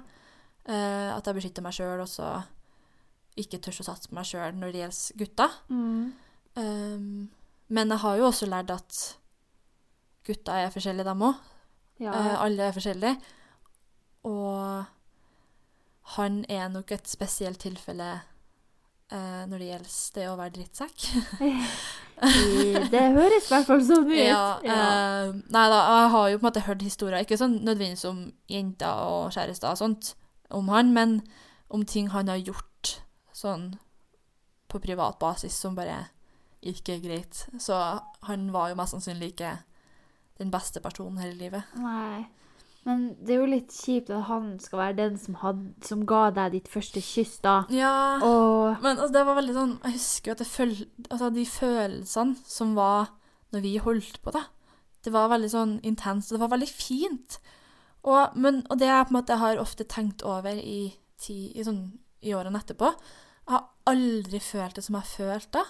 Uh, 0.65 1.11
at 1.13 1.27
jeg 1.27 1.37
beskytter 1.37 1.67
meg 1.67 1.77
sjøl, 1.77 2.01
og 2.01 2.09
så 2.09 2.31
ikke 3.41 3.61
tør 3.61 3.83
å 3.83 3.87
satse 3.91 4.09
på 4.09 4.17
meg 4.17 4.29
sjøl 4.31 4.57
når 4.57 4.73
det 4.73 4.83
gjelder 4.85 5.21
gutter. 5.21 5.59
Mm. 5.69 6.30
Ehm, 6.59 7.31
men 7.69 7.95
jeg 7.95 8.03
har 8.03 8.17
jo 8.19 8.27
også 8.31 8.49
lært 8.51 8.73
at 8.75 9.03
gutta 10.27 10.59
er 10.59 10.73
forskjellige, 10.75 11.07
dem 11.07 11.29
òg. 11.29 11.47
Ja. 12.01 12.15
alle 12.41 12.63
er 12.63 12.73
forskjellige. 12.73 13.17
Og 14.25 14.85
han 16.17 16.45
er 16.49 16.69
nok 16.69 16.93
et 16.93 17.09
spesielt 17.09 17.61
tilfelle 17.61 18.09
uh, 19.13 19.43
når 19.47 19.59
det 19.59 19.69
gjelder 19.69 19.97
det 20.15 20.29
å 20.31 20.37
være 20.39 20.55
drittsekk. 20.57 21.05
Det 22.21 23.03
høres 23.15 23.47
i 23.47 23.53
hvert 23.55 23.69
fall 23.69 23.85
sånn 23.85 24.11
ut. 24.11 24.17
Ja, 24.19 24.59
eh, 24.61 25.31
nei 25.33 25.67
da, 25.73 25.79
jeg 25.89 26.09
har 26.13 26.27
jo 26.29 26.37
på 26.37 26.43
en 26.43 26.49
måte 26.51 26.65
hørt 26.67 26.83
historier, 26.85 27.23
ikke 27.25 27.39
sånn 27.41 27.63
nødvendigvis 27.65 28.05
om 28.11 28.19
jenter 28.51 29.05
og 29.09 29.31
kjærester 29.33 29.71
og 29.71 29.81
sånt, 29.81 30.11
om 30.53 30.69
han, 30.69 30.93
men 30.93 31.15
om 31.73 31.87
ting 31.89 32.11
han 32.13 32.29
har 32.29 32.43
gjort 32.43 32.99
sånn 33.33 33.71
på 34.69 34.83
privat 34.85 35.17
basis 35.23 35.57
som 35.57 35.79
bare 35.79 36.11
ikke 36.63 36.99
greit. 37.03 37.47
Så 37.59 37.77
han 38.27 38.51
var 38.53 38.71
jo 38.71 38.79
mest 38.79 38.97
sannsynlig 38.97 39.33
ikke 39.35 39.55
den 40.41 40.53
beste 40.53 40.81
personen 40.81 41.21
hele 41.21 41.37
livet. 41.39 41.75
Nei. 41.81 42.27
Men 42.89 43.11
det 43.21 43.35
er 43.35 43.43
jo 43.43 43.49
litt 43.51 43.75
kjipt 43.77 44.09
at 44.15 44.25
han 44.31 44.55
skal 44.63 44.81
være 44.81 44.97
den 45.03 45.17
som, 45.21 45.37
had, 45.43 45.59
som 45.85 46.07
ga 46.09 46.31
deg 46.33 46.55
ditt 46.55 46.71
første 46.73 47.03
kyss, 47.05 47.37
da. 47.45 47.59
Ja, 47.75 48.19
Og 48.25 48.81
men 48.81 48.97
altså, 48.97 49.13
det 49.19 49.25
var 49.29 49.37
veldig 49.37 49.57
sånn 49.57 49.75
Jeg 49.85 49.99
husker 49.99 50.31
jo 50.31 50.37
at 50.37 50.41
det 50.41 50.49
føl, 50.49 50.73
altså, 51.11 51.29
de 51.35 51.45
følelsene 51.45 52.39
som 52.49 52.73
var 52.79 53.13
når 53.53 53.65
vi 53.67 53.75
holdt 53.83 54.21
på, 54.25 54.33
da. 54.33 54.47
Det 55.05 55.13
var 55.13 55.29
veldig 55.33 55.51
sånn 55.53 55.75
intenst, 55.85 56.31
og 56.31 56.39
det 56.39 56.45
var 56.45 56.55
veldig 56.55 56.71
fint. 56.71 57.41
Og, 58.07 58.37
men, 58.41 58.63
og 58.71 58.81
det 58.81 58.89
jeg 58.89 59.09
på 59.09 59.13
en 59.13 59.19
måte 59.19 59.41
har 59.43 59.61
ofte 59.61 59.85
tenkt 59.85 60.25
over 60.25 60.57
i, 60.57 60.95
ti, 61.21 61.51
i, 61.53 61.65
sånn, 61.67 61.83
i 62.25 62.33
årene 62.37 62.63
etterpå 62.63 62.89
Jeg 62.89 63.53
har 63.53 63.67
aldri 63.91 64.41
følt 64.41 64.79
det 64.79 64.85
som 64.87 64.97
jeg 64.97 65.11
følte 65.19 65.61
da. 65.61 65.67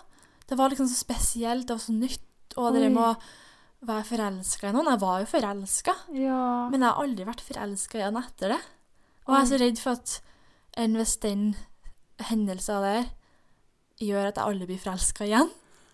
Det 0.51 0.59
var 0.59 0.73
liksom 0.73 0.89
så 0.91 0.99
spesielt, 0.99 1.69
det 1.69 1.77
var 1.77 1.83
så 1.85 1.95
nytt. 1.95 2.57
Og 2.59 2.75
det 2.75 2.89
med 2.91 3.05
å 3.05 3.87
være 3.87 4.05
forelska 4.09 4.69
i 4.69 4.75
noen. 4.75 4.91
Jeg 4.91 5.01
var 5.01 5.23
jo 5.23 5.29
forelska. 5.31 5.95
ja. 6.19 6.43
Men 6.73 6.83
jeg 6.83 6.91
har 6.91 7.05
aldri 7.05 7.27
vært 7.29 7.45
forelska 7.47 8.01
igjen 8.01 8.19
etter 8.21 8.55
det. 8.57 8.61
Og 9.29 9.37
jeg 9.37 9.45
er 9.45 9.51
så 9.53 9.61
redd 9.63 9.81
for 9.81 10.01
at 10.01 10.17
enn 10.81 10.99
hvis 10.99 11.17
den 11.23 11.45
hendelsen 12.31 12.83
der 12.85 13.09
gjør 14.01 14.31
at 14.31 14.41
jeg 14.41 14.45
aldri 14.49 14.69
blir 14.73 14.83
forelska 14.83 15.29
igjen. 15.29 15.51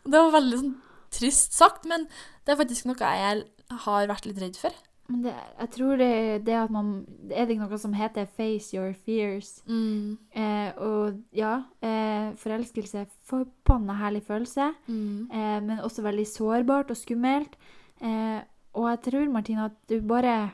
Det 0.07 0.17
var 0.17 0.35
veldig 0.39 0.59
sånn 0.63 0.75
trist 1.17 1.55
sagt, 1.57 1.87
men 1.89 2.07
det 2.47 2.55
er 2.55 2.61
faktisk 2.61 2.89
noe 2.89 3.13
jeg 3.21 3.45
har 3.85 4.09
vært 4.11 4.27
litt 4.29 4.41
redd 4.43 4.59
for. 4.61 4.75
Men 5.09 5.23
det, 5.23 5.35
jeg 5.61 5.71
tror 5.71 5.97
det, 5.99 6.45
det 6.45 6.55
at 6.55 6.71
man 6.71 7.07
Er 7.31 7.47
det 7.47 7.59
noe 7.59 7.79
som 7.79 7.93
heter 7.93 8.27
'face 8.27 8.75
your 8.75 8.93
fears'? 8.93 9.63
Mm. 9.69 10.19
Eh, 10.35 10.73
og 10.79 11.23
ja, 11.33 11.63
eh, 11.83 12.33
forelskelse 12.35 12.95
er 12.99 13.07
forbanna 13.25 13.95
herlig 13.95 14.23
følelse, 14.23 14.75
Mm. 14.89 15.31
eh, 15.31 15.61
men 15.61 15.79
også 15.79 16.03
veldig 16.03 16.27
sårbart 16.27 16.91
og 16.91 16.97
skummelt. 16.97 17.55
Eh, 18.03 18.41
og 18.75 18.89
jeg 18.91 19.01
tror, 19.13 19.31
Martine, 19.33 19.65
at 19.65 19.73
du 19.89 20.01
bare 20.01 20.51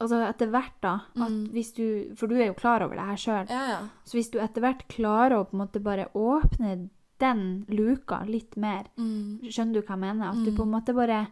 Altså 0.00 0.16
etter 0.30 0.46
hvert, 0.48 0.72
da 0.82 0.98
Mm. 1.14 1.50
hvis 1.52 1.72
du, 1.76 2.14
For 2.16 2.26
du 2.26 2.34
er 2.36 2.46
jo 2.46 2.54
klar 2.54 2.80
over 2.82 2.94
det 2.94 3.04
her 3.04 3.16
sjøl. 3.16 3.46
Ja, 3.50 3.68
ja. 3.70 3.78
Så 4.04 4.12
hvis 4.16 4.30
du 4.30 4.38
etter 4.38 4.60
hvert 4.62 4.88
klarer 4.88 5.32
å 5.36 5.44
på 5.44 5.52
en 5.52 5.60
måte 5.68 5.82
bare 5.82 6.06
åpne 6.14 6.88
den 7.20 7.66
luka 7.68 8.24
litt 8.26 8.56
mer 8.56 8.84
Mm. 8.96 9.40
Skjønner 9.42 9.74
du 9.74 9.82
hva 9.82 9.88
jeg 9.90 9.98
mener? 9.98 10.30
At 10.30 10.44
du 10.44 10.50
Mm. 10.52 10.56
på 10.56 10.62
en 10.62 10.70
måte 10.70 10.94
bare 10.94 11.26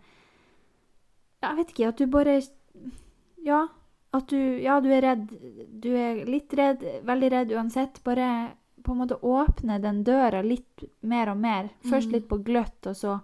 Jeg 1.42 1.57
vet 1.57 1.68
ikke, 1.74 1.88
at 1.88 1.96
du 2.01 2.07
bare 2.07 2.40
Ja. 3.44 3.66
At 4.14 4.27
du 4.29 4.37
Ja, 4.62 4.81
du 4.81 4.88
er 4.90 5.03
redd. 5.03 5.29
Du 5.81 5.90
er 5.94 6.24
litt 6.24 6.55
redd, 6.55 6.83
veldig 7.05 7.31
redd 7.33 7.53
uansett. 7.53 8.03
Bare 8.05 8.53
på 8.83 8.92
en 8.92 8.98
måte 9.03 9.18
åpne 9.22 9.81
den 9.83 10.03
døra 10.05 10.42
litt 10.42 10.85
mer 11.03 11.29
og 11.31 11.37
mer. 11.37 11.68
Først 11.85 12.09
Mm. 12.09 12.12
litt 12.12 12.29
på 12.29 12.42
gløtt, 12.42 12.87
og 12.87 12.94
så 12.96 13.20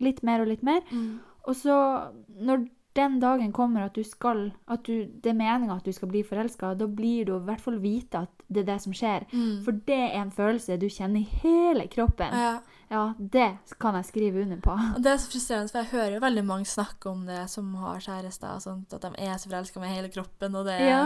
litt 0.00 0.22
mer 0.22 0.40
og 0.40 0.48
litt 0.48 0.62
mer. 0.62 0.80
Mm. 0.90 1.18
Og 1.46 1.54
så, 1.54 2.10
når 2.40 2.68
den 2.94 3.18
dagen 3.20 3.52
kommer 3.52 3.84
at 3.84 3.94
du 3.94 4.02
skal 4.04 4.52
At 4.68 4.84
du, 4.84 5.04
det 5.04 5.26
er 5.26 5.34
meninga 5.34 5.76
at 5.76 5.84
du 5.84 5.92
skal 5.92 6.08
bli 6.08 6.22
forelska, 6.22 6.76
da 6.78 6.86
blir 6.86 7.24
du 7.26 7.36
i 7.36 7.44
hvert 7.44 7.60
fall 7.60 7.78
vite 7.78 8.14
at 8.22 8.28
det 8.48 8.62
er 8.68 8.72
det 8.74 8.80
som 8.82 8.92
skjer. 8.92 9.26
Mm. 9.32 9.62
For 9.64 9.72
det 9.72 9.98
er 10.14 10.22
en 10.22 10.30
følelse 10.30 10.78
du 10.78 10.86
kjenner 10.86 11.20
i 11.20 11.28
hele 11.42 11.86
kroppen. 11.88 12.32
ja. 12.32 12.60
Ja, 12.90 13.14
det 13.18 13.48
kan 13.80 13.94
jeg 13.98 14.04
skrive 14.10 14.42
under 14.42 14.60
på. 14.64 14.74
Det 15.00 15.10
er 15.12 15.16
så 15.22 15.30
frustrerende, 15.32 15.70
for 15.72 15.78
jeg 15.82 15.92
hører 15.92 16.14
jo 16.18 16.20
veldig 16.24 16.44
mange 16.44 16.68
snakke 16.68 17.10
om 17.10 17.24
det 17.26 17.42
som 17.50 17.72
har 17.80 18.00
kjærester, 18.04 18.54
og 18.54 18.62
sånt, 18.62 18.92
at 18.92 19.02
de 19.06 19.10
er 19.24 19.36
så 19.40 19.48
forelska 19.50 19.80
med 19.80 19.94
hele 19.94 20.08
kroppen, 20.12 20.54
og 20.56 20.66
det 20.68 20.80
Ja. 20.80 21.02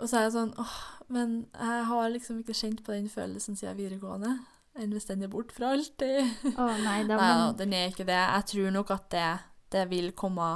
Og 0.00 0.08
så 0.08 0.16
er 0.16 0.22
jeg 0.28 0.32
sånn 0.32 0.54
åh, 0.58 0.76
men 1.12 1.46
jeg 1.52 1.84
har 1.84 2.08
liksom 2.08 2.38
ikke 2.40 2.54
kjent 2.56 2.82
på 2.86 2.92
den 2.94 3.08
følelsen 3.12 3.56
siden 3.58 3.76
videregående. 3.76 4.38
Enn 4.78 4.92
hvis 4.94 5.04
den 5.10 5.22
er 5.22 5.28
borte 5.28 5.52
for 5.52 5.66
alltid. 5.66 6.30
Å 6.56 6.68
nei, 6.84 7.02
da 7.04 7.16
Nei 7.18 7.30
men, 7.34 7.56
den 7.58 7.72
er 7.76 7.88
ikke 7.90 8.06
det. 8.08 8.16
Jeg 8.16 8.46
tror 8.52 8.70
nok 8.72 8.90
at 8.94 9.08
det, 9.12 9.26
det 9.74 9.82
vil 9.90 10.12
komme 10.16 10.46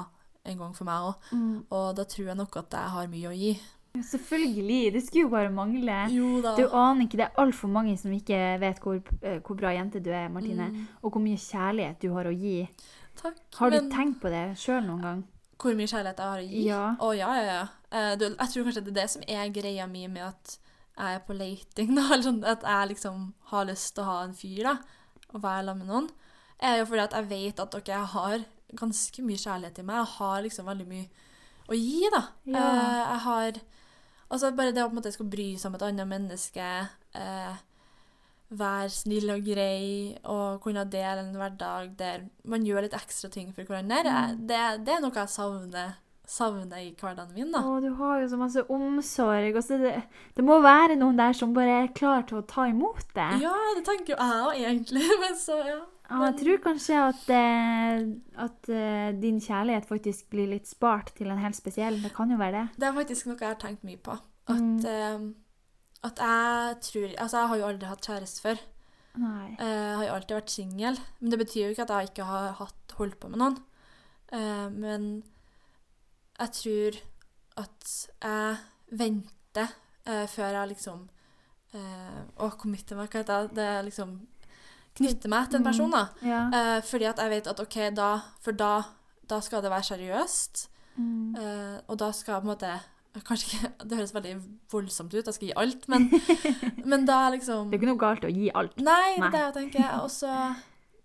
en 0.44 0.59
gang 0.61 0.74
for 0.76 0.85
meg 0.88 1.11
òg. 1.11 1.28
mm, 1.33 1.66
Og 1.70 1.88
da 1.98 2.04
tror 2.09 2.30
jeg 2.30 2.37
nok 2.37 2.57
at 2.62 2.76
jeg 2.78 2.94
har 2.94 3.11
mye 3.12 3.28
å 3.28 3.35
gi. 3.37 3.52
Selvfølgelig. 4.02 4.92
Det 4.92 5.02
skulle 5.07 5.22
jo 5.22 5.28
bare 5.30 5.50
mangle. 5.54 5.98
Jo 6.11 6.40
da. 6.42 6.54
Du 6.59 6.66
aner 6.74 7.04
ikke, 7.07 7.16
Det 7.20 7.26
er 7.28 7.40
altfor 7.42 7.68
mange 7.70 7.96
som 7.98 8.12
ikke 8.12 8.38
vet 8.61 8.80
hvor, 8.83 8.98
eh, 9.22 9.38
hvor 9.46 9.54
bra 9.57 9.70
jente 9.70 10.00
du 10.02 10.11
er, 10.11 10.28
Martine. 10.28 10.68
Mm, 10.72 10.87
Og 11.02 11.11
hvor 11.12 11.20
mye 11.22 11.37
kjærlighet 11.38 12.00
du 12.02 12.12
har 12.14 12.24
å 12.24 12.33
gi. 12.35 12.68
takk. 13.16 13.37
Har 13.57 13.70
du 13.70 13.76
Men 13.80 13.90
tenkt 13.90 14.20
på 14.20 14.28
det 14.30 14.57
sjøl 14.59 14.83
noen 14.87 15.02
gang? 15.02 15.24
hvor 15.59 15.72
mye 15.74 15.87
kjærlighet 15.87 16.18
jeg 16.18 16.26
har 16.26 16.38
å 16.38 16.48
gi? 16.50 16.64
Ja. 16.66 16.96
Å 17.00 17.16
ja, 17.16 17.28
ja, 17.37 17.44
ja. 17.52 17.66
Eh, 17.92 18.16
du, 18.16 18.24
jeg 18.37 18.48
tror 18.52 18.64
kanskje 18.64 18.85
det 18.85 18.90
er 18.96 19.00
det 19.00 19.11
som 19.11 19.22
er 19.28 19.48
greia 19.48 19.87
mi 19.87 20.07
med 20.09 20.22
at 20.26 20.59
jeg 20.98 21.14
er 21.14 21.20
på 21.26 21.33
leiting, 21.38 21.94
da. 21.98 22.02
Eller 22.12 22.22
sånn 22.26 22.44
at 22.44 22.62
jeg 22.62 22.88
liksom 22.88 23.33
har 23.52 23.64
lyst 23.64 23.94
til 23.94 24.02
å 24.04 24.07
ha 24.11 24.24
en 24.24 24.35
fyr, 24.35 24.62
da. 24.64 24.76
Og 25.33 25.40
være 25.42 25.64
sammen 25.66 25.87
med 25.87 25.94
noen. 25.94 26.11
Er 26.61 26.78
jo 26.78 26.85
fordi 26.90 27.00
at 27.07 27.12
jeg 27.12 27.28
vet 27.30 27.61
at 27.61 27.70
dere 27.87 28.04
har 28.07 28.44
ganske 28.74 29.22
mye 29.22 29.37
kjærlighet 29.38 29.78
i 29.78 29.83
meg. 29.87 29.96
Jeg 30.02 30.12
har 30.18 30.42
liksom 30.42 30.66
veldig 30.66 30.87
mye 30.88 31.07
å 31.70 31.74
gi, 31.78 32.11
da. 32.12 32.22
Ja. 32.44 32.59
Eh, 32.59 33.00
jeg 33.14 33.20
har 33.28 33.52
Altså 34.35 34.51
bare 34.59 34.73
det 34.75 34.83
å 34.83 34.88
på 34.90 34.97
en 34.97 34.99
måte 35.01 35.12
skal 35.14 35.29
bry 35.31 35.49
seg 35.57 35.70
om 35.70 35.77
et 35.79 35.87
annet 35.87 36.09
menneske, 36.11 36.68
eh, 37.14 37.57
være 38.55 38.90
snill 38.92 39.31
og 39.35 39.44
grei 39.47 40.14
og 40.31 40.61
kunne 40.62 40.85
dele 40.90 41.23
en 41.25 41.35
hverdag 41.38 41.94
der 41.99 42.27
man 42.51 42.66
gjør 42.66 42.85
litt 42.87 42.97
ekstra 42.99 43.31
ting 43.33 43.53
for 43.55 43.64
hverandre, 43.66 44.03
Mm. 44.05 44.42
det, 44.51 44.61
det 44.87 44.94
er 44.94 45.01
noe 45.03 45.14
jeg 45.16 45.33
savner, 45.33 45.94
savner 46.27 46.83
i 46.83 46.92
hverdagen 47.01 47.35
min, 47.35 47.51
da. 47.53 47.61
Å, 47.64 47.81
du 47.85 47.90
har 47.99 48.20
jo 48.23 48.29
så 48.33 48.38
masse 48.40 48.62
omsorg. 48.73 49.57
Og 49.59 49.64
så 49.64 49.79
det, 49.81 49.94
det 50.37 50.44
må 50.47 50.61
være 50.64 50.97
noen 50.97 51.18
der 51.20 51.33
som 51.37 51.53
bare 51.57 51.83
er 51.85 51.90
klar 51.97 52.23
til 52.29 52.38
å 52.40 52.47
ta 52.47 52.66
imot 52.70 53.03
det. 53.16 53.31
Ja, 53.42 53.55
det 53.77 53.85
tenker 53.88 54.14
jo 54.14 54.20
jeg 54.20 54.44
òg, 54.47 54.55
egentlig. 54.62 55.09
Men 55.25 55.37
så, 55.40 55.59
ja. 55.66 55.81
Ja, 56.11 56.19
jeg 56.29 56.35
tror 56.43 56.59
kanskje 56.67 56.97
at, 57.01 57.23
eh, 57.33 58.03
at 58.45 58.69
eh, 58.69 59.12
din 59.23 59.38
kjærlighet 59.40 59.87
faktisk 59.88 60.27
blir 60.31 60.51
litt 60.51 60.67
spart 60.69 61.14
til 61.17 61.31
en 61.33 61.38
helt 61.40 61.57
spesiell. 61.57 61.97
Det 62.03 62.12
kan 62.14 62.31
jo 62.31 62.37
være 62.37 62.53
det. 62.59 62.64
Det 62.77 62.88
er 62.90 62.97
faktisk 62.99 63.27
noe 63.31 63.38
jeg 63.40 63.49
har 63.49 63.61
tenkt 63.62 63.85
mye 63.88 63.97
på. 64.05 64.12
At, 64.47 64.61
Mm. 64.61 64.85
eh, 64.85 65.33
at 66.05 66.19
jeg 66.21 66.81
tror 66.85 67.14
Altså, 67.19 67.38
jeg 67.38 67.49
har 67.49 67.57
jo 67.57 67.67
aldri 67.71 67.87
hatt 67.88 68.07
kjæreste 68.07 68.40
før. 68.45 68.59
Nei. 69.17 69.57
Eh, 69.59 69.64
Jeg 69.64 69.97
har 69.97 70.05
jo 70.05 70.12
alltid 70.19 70.37
vært 70.37 70.51
singel. 70.51 70.99
Men 71.21 71.31
det 71.31 71.38
betyr 71.38 71.62
jo 71.64 71.71
ikke 71.73 71.83
at 71.88 71.88
jeg 71.97 72.09
ikke 72.11 72.25
har 72.25 72.53
hatt, 72.53 72.93
holdt 72.99 73.19
på 73.21 73.29
med 73.31 73.38
noen. 73.38 73.57
Eh, 74.33 74.69
men 74.71 75.23
jeg 76.38 76.51
tror 76.53 77.01
at 77.57 78.09
jeg 78.23 78.57
venter 78.99 79.69
før 80.05 80.53
jeg 80.53 80.69
liksom 80.69 81.09
eh, 81.73 82.23
Å, 82.37 82.51
committe 82.59 82.95
meg, 82.95 83.09
hva 83.09 83.23
heter 83.23 83.47
det? 83.49 83.55
Det 83.55 83.64
er 83.64 83.83
liksom 83.85 84.27
Knytte 84.94 85.28
meg 85.28 85.48
til 85.50 85.59
en 85.59 85.64
person, 85.66 85.90
da. 85.90 86.04
Ja. 86.22 86.42
Uh, 86.54 86.80
fordi 86.87 87.04
at 87.11 87.18
jeg 87.18 87.30
vet 87.30 87.46
at 87.50 87.61
OK, 87.61 87.76
da 87.96 88.11
For 88.44 88.52
da, 88.52 88.83
da 89.30 89.40
skal 89.42 89.62
det 89.64 89.70
være 89.72 89.83
seriøst. 89.90 90.68
Mm. 90.96 91.35
Uh, 91.35 91.78
og 91.90 91.98
da 91.98 92.12
skal 92.14 92.38
på 92.40 92.46
en 92.46 92.52
måte 92.52 92.74
Kanskje 93.26 93.48
ikke 93.48 93.70
Det 93.90 93.96
høres 93.98 94.14
veldig 94.14 94.35
voldsomt 94.70 95.14
ut, 95.14 95.26
jeg 95.26 95.35
skal 95.35 95.48
gi 95.48 95.52
alt, 95.57 95.88
men, 95.88 96.07
men 96.90 97.04
da 97.07 97.28
liksom 97.35 97.70
Det 97.70 97.78
er 97.78 97.83
ikke 97.83 97.90
noe 97.92 98.02
galt 98.02 98.24
å 98.26 98.30
gi 98.30 98.50
alt. 98.54 98.78
Nei, 98.78 99.16
det 99.16 99.20
Nei. 99.20 99.26
er 99.28 99.35
det 99.35 99.42
jeg 99.42 99.54
tenker. 99.59 99.90
Og 100.02 100.11
så 100.14 100.30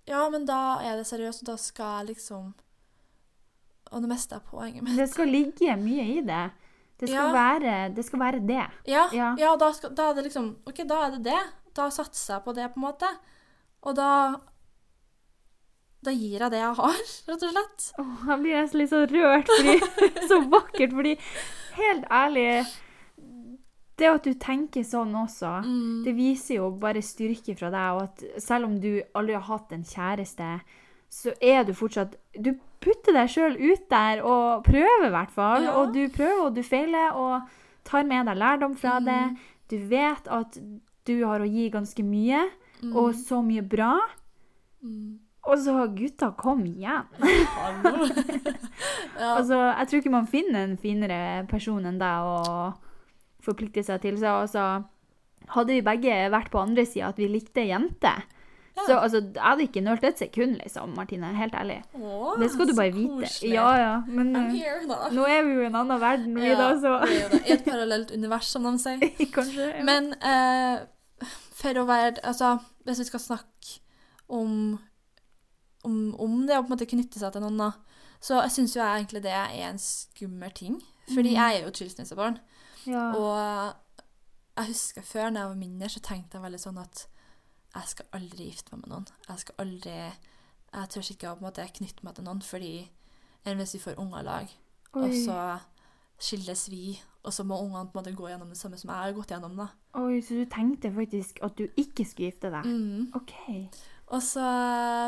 Ja, 0.10 0.24
men 0.30 0.46
da 0.46 0.80
er 0.86 0.98
det 0.98 1.06
seriøst, 1.10 1.42
og 1.46 1.52
da 1.52 1.58
skal 1.62 2.00
jeg 2.00 2.16
liksom 2.16 2.54
Og 3.92 4.02
det 4.06 4.10
meste 4.10 4.38
er 4.38 4.46
poenget 4.46 4.84
mitt. 4.86 4.98
det 4.98 5.10
skal 5.10 5.30
ligge 5.34 5.76
mye 5.82 6.06
i 6.18 6.22
det. 6.22 6.44
Det 7.00 7.08
skal, 7.10 7.30
Ja. 7.30 7.32
være, 7.34 7.76
det 7.96 8.06
skal 8.06 8.20
være 8.20 8.40
det. 8.46 8.66
Ja, 8.86 9.08
Ja. 9.14 9.36
ja 9.40 9.56
da, 9.58 9.72
skal, 9.74 9.94
da 9.96 10.10
er 10.10 10.14
det 10.18 10.24
liksom 10.30 10.58
OK, 10.68 10.82
da 10.86 11.06
er 11.08 11.12
det 11.18 11.24
det. 11.24 11.40
Da 11.74 11.90
satser 11.90 12.36
jeg 12.36 12.44
på 12.44 12.54
det, 12.54 12.68
på 12.74 12.78
en 12.82 12.86
måte. 12.86 13.08
Og 13.88 13.96
da 13.96 14.10
Da 16.06 16.12
gir 16.16 16.40
jeg 16.40 16.52
det 16.54 16.60
jeg 16.62 16.76
har, 16.78 17.00
rett 17.28 17.42
og 17.44 17.50
slett. 17.54 17.88
Åh, 18.00 18.20
jeg 18.30 18.40
blir 18.44 18.56
nesten 18.62 18.80
litt 18.80 18.92
så 18.94 19.02
rørt, 19.12 19.50
fordi 19.52 19.74
så 20.32 20.38
vakkert. 20.52 20.94
Fordi 20.96 21.16
helt 21.80 22.06
ærlig 22.12 22.46
Det 24.00 24.08
at 24.08 24.24
du 24.24 24.32
tenker 24.40 24.86
sånn 24.88 25.12
også, 25.20 25.58
Mm. 25.66 26.04
det 26.06 26.14
viser 26.16 26.56
jo 26.62 26.70
bare 26.80 27.02
styrke 27.04 27.56
fra 27.60 27.68
deg. 27.74 27.98
Og 27.98 28.02
at 28.08 28.42
selv 28.42 28.70
om 28.70 28.78
du 28.80 29.02
aldri 29.14 29.36
har 29.36 29.44
hatt 29.50 29.74
en 29.76 29.84
kjæreste, 29.84 30.48
så 31.12 31.34
er 31.42 31.64
du 31.68 31.74
fortsatt 31.74 32.16
Du 32.40 32.54
putter 32.80 33.12
deg 33.12 33.28
sjøl 33.28 33.58
ut 33.60 33.90
der 33.92 34.22
og 34.24 34.64
prøver, 34.64 35.08
i 35.10 35.12
hvert 35.12 35.32
fall. 35.36 35.64
Ja. 35.68 35.74
Og 35.82 35.92
du 35.94 36.06
prøver 36.16 36.46
og 36.46 36.56
du 36.56 36.64
feiler 36.64 37.12
og 37.12 37.42
tar 37.84 38.06
med 38.08 38.26
deg 38.32 38.38
lærdom 38.40 38.78
fra 38.80 39.02
det. 39.04 39.36
Du 39.68 39.76
vet 39.92 40.28
at 40.32 40.56
du 41.10 41.26
har 41.26 41.42
å 41.44 41.50
gi 41.50 41.68
ganske 41.74 42.04
mye, 42.08 42.46
og 42.94 43.14
så 43.16 43.42
mye 43.46 43.62
bra. 43.62 43.94
Mm. 44.84 45.18
Og 45.50 45.58
så 45.64 45.74
gutta, 45.96 46.32
kom 46.38 46.66
igjen! 46.68 47.04
Ja. 49.20 49.34
Altså, 49.36 49.56
jeg 49.58 49.88
tror 49.90 50.00
ikke 50.00 50.12
man 50.14 50.28
finner 50.32 50.64
en 50.64 50.78
finere 50.80 51.44
person 51.52 51.84
enn 51.90 51.98
deg 52.00 52.24
å 52.24 52.70
forplikte 53.44 53.84
seg 53.84 54.00
til. 54.06 54.16
Så 54.22 54.32
altså, 54.46 54.66
hadde 55.56 55.76
vi 55.76 55.82
begge 55.84 56.20
vært 56.32 56.52
på 56.54 56.62
andre 56.62 56.86
sida 56.88 57.10
at 57.12 57.20
vi 57.20 57.28
likte 57.28 57.66
jenter, 57.68 58.22
Ja. 58.80 58.84
så 58.88 58.96
altså, 59.02 59.20
jeg 59.36 59.44
hadde 59.44 59.66
ikke 59.66 59.82
nølt 59.84 60.06
et 60.08 60.22
sekund, 60.22 60.56
liksom, 60.62 60.94
Martine. 60.96 61.34
Helt 61.36 61.56
ærlig. 61.58 61.82
Åh, 62.00 62.38
Det 62.40 62.48
skal 62.54 62.70
du 62.70 62.76
bare 62.78 62.94
vite. 62.96 63.18
koselig. 63.26 63.52
Ja, 63.58 63.68
ja. 63.76 63.96
Men 64.08 64.32
eh, 64.40 64.54
here, 64.56 65.10
nå 65.12 65.26
er 65.28 65.44
vi 65.44 65.58
jo 65.58 65.66
i 65.66 65.68
en 65.68 65.76
annen 65.82 66.00
verden, 66.00 66.36
vi 66.40 66.54
da, 66.56 66.70
så. 66.80 66.94
I 67.44 67.58
et 67.58 67.66
parallelt 67.68 68.14
univers, 68.16 68.48
som 68.48 68.64
de 68.64 68.78
sier. 68.80 69.04
kanskje. 69.36 69.74
Men 69.84 70.14
eh, 70.16 70.80
for 71.60 71.76
å 71.82 71.86
være 71.90 72.22
Altså, 72.24 72.54
hvis 72.88 73.02
vi 73.04 73.08
skal 73.10 73.20
snakke 73.20 73.80
om, 74.30 74.78
om, 75.88 75.98
om 76.20 76.38
det 76.48 76.58
å 76.58 76.64
på 76.64 76.70
en 76.70 76.76
måte 76.76 76.88
knytte 76.90 77.20
seg 77.22 77.34
til 77.36 77.44
noen, 77.44 77.60
da, 77.60 77.72
så 78.24 78.42
jeg 78.44 78.52
syns 78.56 78.76
jo 78.76 78.82
jeg 78.84 79.02
egentlig 79.04 79.22
det 79.26 79.32
er 79.36 79.54
en 79.70 79.80
skummel 79.82 80.52
ting. 80.56 80.80
Fordi 81.10 81.32
Mm. 81.32 81.38
jeg 81.40 81.56
er 81.56 81.62
jo 81.64 81.68
et 81.72 81.80
skilsmissebarn. 81.80 82.40
ja. 82.86 83.06
Og 83.18 83.76
jeg 84.60 84.68
husker 84.74 85.02
før 85.02 85.30
da 85.34 85.40
jeg 85.40 85.50
var 85.50 85.56
mindre, 85.56 85.90
så 85.90 86.00
tenkte 86.04 86.36
jeg 86.38 86.44
veldig 86.44 86.60
sånn 86.60 86.78
at 86.82 87.06
jeg 87.76 87.88
skal 87.94 88.06
aldri 88.18 88.50
gifte 88.50 88.74
meg 88.76 88.82
med 88.84 88.90
noen. 88.94 89.08
Jeg 89.30 89.40
skal 89.40 89.56
aldri 89.66 89.96
Jeg 90.74 90.90
tør 90.94 91.02
ikke 91.12 91.30
å 91.32 91.36
på 91.36 91.42
en 91.42 91.48
måte 91.48 91.64
knytte 91.80 92.04
meg 92.06 92.16
til 92.16 92.24
noen, 92.28 92.42
fordi 92.46 92.90
enn 93.46 93.58
hvis 93.58 93.74
vi 93.74 93.80
får 93.80 93.98
unger 93.98 94.20
i 94.20 94.24
lag, 94.28 94.52
og 94.94 95.10
så 95.26 95.38
skilles 96.20 96.66
vi, 96.72 96.98
og 97.24 97.32
så 97.36 97.44
må 97.48 97.58
ungene 97.64 97.88
på 97.88 97.96
en 97.98 98.02
måte 98.02 98.16
gå 98.16 98.28
gjennom 98.30 98.50
det 98.52 98.58
samme 98.60 98.78
som 98.80 98.90
jeg 98.92 99.00
har 99.04 99.14
gått 99.16 99.32
gjennom. 99.34 99.56
da. 99.60 99.68
Oi, 100.00 100.20
så 100.24 100.36
du 100.40 100.46
tenkte 100.52 100.92
faktisk 100.96 101.40
at 101.46 101.56
du 101.60 101.66
ikke 101.80 102.06
skulle 102.08 102.30
gifte 102.32 102.52
deg? 102.54 102.66
Mm. 102.68 103.12
OK. 103.16 103.36
Og 104.10 104.24
så, 104.26 104.44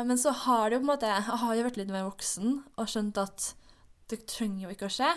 men 0.06 0.16
så 0.20 0.30
har 0.44 0.70
det 0.70 0.76
jo 0.76 0.82
på 0.84 0.86
en 0.86 0.92
måte 0.92 1.08
Jeg 1.10 1.24
har 1.42 1.54
jo 1.58 1.64
vært 1.66 1.78
litt 1.80 1.90
mer 1.90 2.04
voksen 2.06 2.52
og 2.78 2.86
skjønt 2.88 3.18
at 3.18 3.48
det 4.12 4.20
trenger 4.30 4.66
jo 4.68 4.74
ikke 4.74 4.86
å 4.90 4.92
skje. 4.92 5.08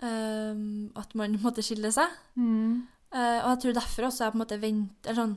Um, 0.00 0.90
at 0.96 1.12
man 1.18 1.34
måtte 1.42 1.62
skille 1.64 1.90
seg. 1.92 2.08
Mm. 2.40 2.86
Uh, 3.12 3.38
og 3.44 3.48
jeg 3.54 3.60
tror 3.64 3.74
derfor 3.80 4.06
også 4.08 4.24
jeg 4.24 4.32
på 4.34 4.38
en 4.38 4.42
måte 4.44 4.60
venter 4.62 5.16
sånn 5.18 5.32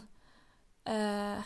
uh, 0.88 1.42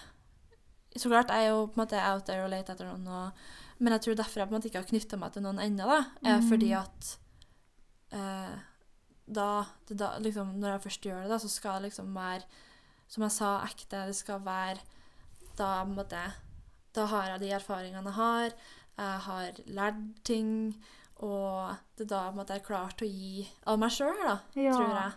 Så 0.98 1.08
klart 1.10 1.32
jeg 1.32 1.46
er 1.48 1.54
jo 1.54 1.62
på 1.72 1.78
en 1.80 1.84
måte 1.86 2.02
out 2.04 2.26
there 2.28 2.44
og 2.44 2.52
leter 2.52 2.76
etter 2.76 2.90
noen, 2.90 3.08
og, 3.08 3.48
men 3.80 3.96
jeg 3.96 4.04
tror 4.04 4.18
derfor 4.20 4.42
jeg 4.44 4.50
på 4.50 4.54
en 4.54 4.58
måte 4.60 4.70
ikke 4.72 4.82
har 4.82 4.90
knytta 4.92 5.20
meg 5.22 5.34
til 5.38 5.46
noen 5.46 5.62
ennå, 5.63 5.88
da, 5.88 6.00
er 6.26 6.42
Mm. 6.42 6.50
fordi 6.50 6.72
at 6.78 7.13
eh, 8.12 8.58
da, 9.28 9.65
det 9.89 9.98
da 10.00 10.13
liksom, 10.24 10.54
Når 10.60 10.70
jeg 10.72 10.82
først 10.82 11.02
gjør 11.06 11.22
det, 11.24 11.30
da, 11.34 11.38
så 11.43 11.50
skal 11.52 11.82
det 11.82 11.89
liksom 11.89 12.13
være 12.15 12.43
Som 13.08 13.24
jeg 13.24 13.32
sa, 13.36 13.50
ekte. 13.67 14.06
Det 14.08 14.15
skal 14.15 14.39
være 14.46 14.78
Da 15.58 15.84
på 15.84 15.89
en 15.89 15.96
måte 15.98 16.22
Da 16.96 17.06
har 17.12 17.28
jeg 17.34 17.41
de 17.41 17.50
erfaringene 17.52 18.04
jeg 18.08 18.13
har. 18.13 18.56
Jeg 18.98 19.20
har 19.28 19.60
lært 19.67 20.00
ting. 20.26 20.54
Og 21.17 21.76
det 21.98 22.06
er 22.08 22.10
da 22.15 22.32
måte 22.32 22.54
jeg 22.56 22.62
er 22.63 22.65
klar 22.67 22.96
til 22.98 23.08
å 23.08 23.12
gi 23.12 23.43
av 23.67 23.78
meg 23.80 23.91
sjøl, 23.93 24.15
da, 24.24 24.38
Ja. 24.56 24.72
tror 24.74 24.96
jeg. 24.96 25.12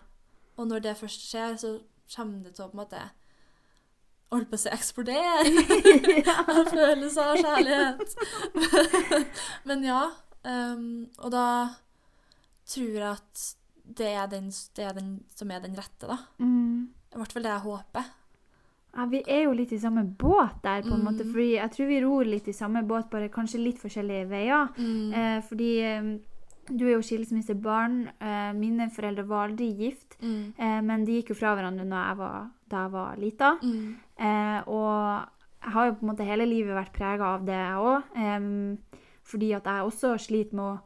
Og 0.58 0.66
når 0.68 0.82
det 0.84 0.96
først 0.98 1.24
skjer, 1.30 1.56
så 1.56 1.70
kommer 2.16 2.44
det 2.44 2.54
til 2.56 2.64
å 2.64 2.68
på 2.68 2.76
en 2.76 2.82
måte 2.82 3.00
Holdt 4.30 4.46
på 4.50 4.54
å 4.54 4.60
si 4.62 4.68
eksplodere 4.70 6.28
av 6.38 6.68
følelser 6.70 7.32
av 7.32 7.40
kjærlighet. 7.40 8.12
Men 9.66 9.82
ja. 9.84 10.02
Um, 10.44 11.08
og 11.18 11.32
da 11.34 11.46
tror 12.74 13.10
at 13.14 13.44
det 13.98 14.08
er 14.14 14.30
den, 14.30 14.48
det 14.76 14.86
er 14.86 14.96
den 14.96 15.12
som 15.34 15.50
er 15.50 15.62
den 15.64 15.76
rette, 15.78 16.06
da. 16.06 16.18
Mm. 16.38 16.90
I 17.10 17.18
hvert 17.18 17.34
fall 17.34 17.46
det 17.46 17.54
jeg 17.54 17.66
håper. 17.66 18.10
Ja, 18.90 19.06
vi 19.06 19.20
er 19.30 19.44
jo 19.44 19.54
litt 19.54 19.72
i 19.74 19.78
samme 19.78 20.02
båt 20.04 20.62
der, 20.64 20.82
på 20.82 20.94
en 20.96 21.04
måte. 21.06 21.24
Mm. 21.24 21.30
Fordi 21.34 21.48
jeg 21.54 21.72
tror 21.74 21.88
vi 21.90 22.00
ror 22.02 22.26
litt 22.26 22.48
i 22.50 22.54
samme 22.56 22.82
båt, 22.86 23.10
bare 23.10 23.30
kanskje 23.30 23.62
litt 23.62 23.78
forskjellige 23.82 24.26
veier. 24.30 24.72
Eh, 25.14 25.38
fordi 25.46 25.70
eh, 25.86 26.08
du 26.70 26.84
er 26.86 26.96
jo 26.96 27.04
skilsmissebarn. 27.06 28.00
Eh, 28.18 28.50
mine 28.58 28.88
foreldre 28.94 29.26
var 29.30 29.50
aldri 29.50 29.70
gift. 29.78 30.18
Mm. 30.22 30.54
Eh, 30.58 30.80
men 30.86 31.06
de 31.06 31.20
gikk 31.20 31.32
jo 31.34 31.38
fra 31.38 31.54
hverandre 31.58 31.86
jeg 31.86 32.18
var, 32.18 32.50
da 32.70 32.84
jeg 32.84 32.94
var 32.96 33.22
lita. 33.22 33.52
Mm. 33.62 33.86
Eh, 34.18 34.58
og 34.66 34.90
jeg 35.60 35.74
har 35.76 35.86
jo 35.86 35.96
på 35.96 36.06
en 36.06 36.12
måte 36.12 36.26
hele 36.26 36.50
livet 36.50 36.74
vært 36.74 36.94
prega 36.96 37.34
av 37.36 37.46
det, 37.46 37.58
jeg 37.58 37.90
òg. 37.94 38.78
fordi 39.30 39.52
at 39.54 39.66
jeg 39.70 39.86
også 39.86 40.16
sliter 40.18 40.56
med 40.58 40.64
å 40.64 40.78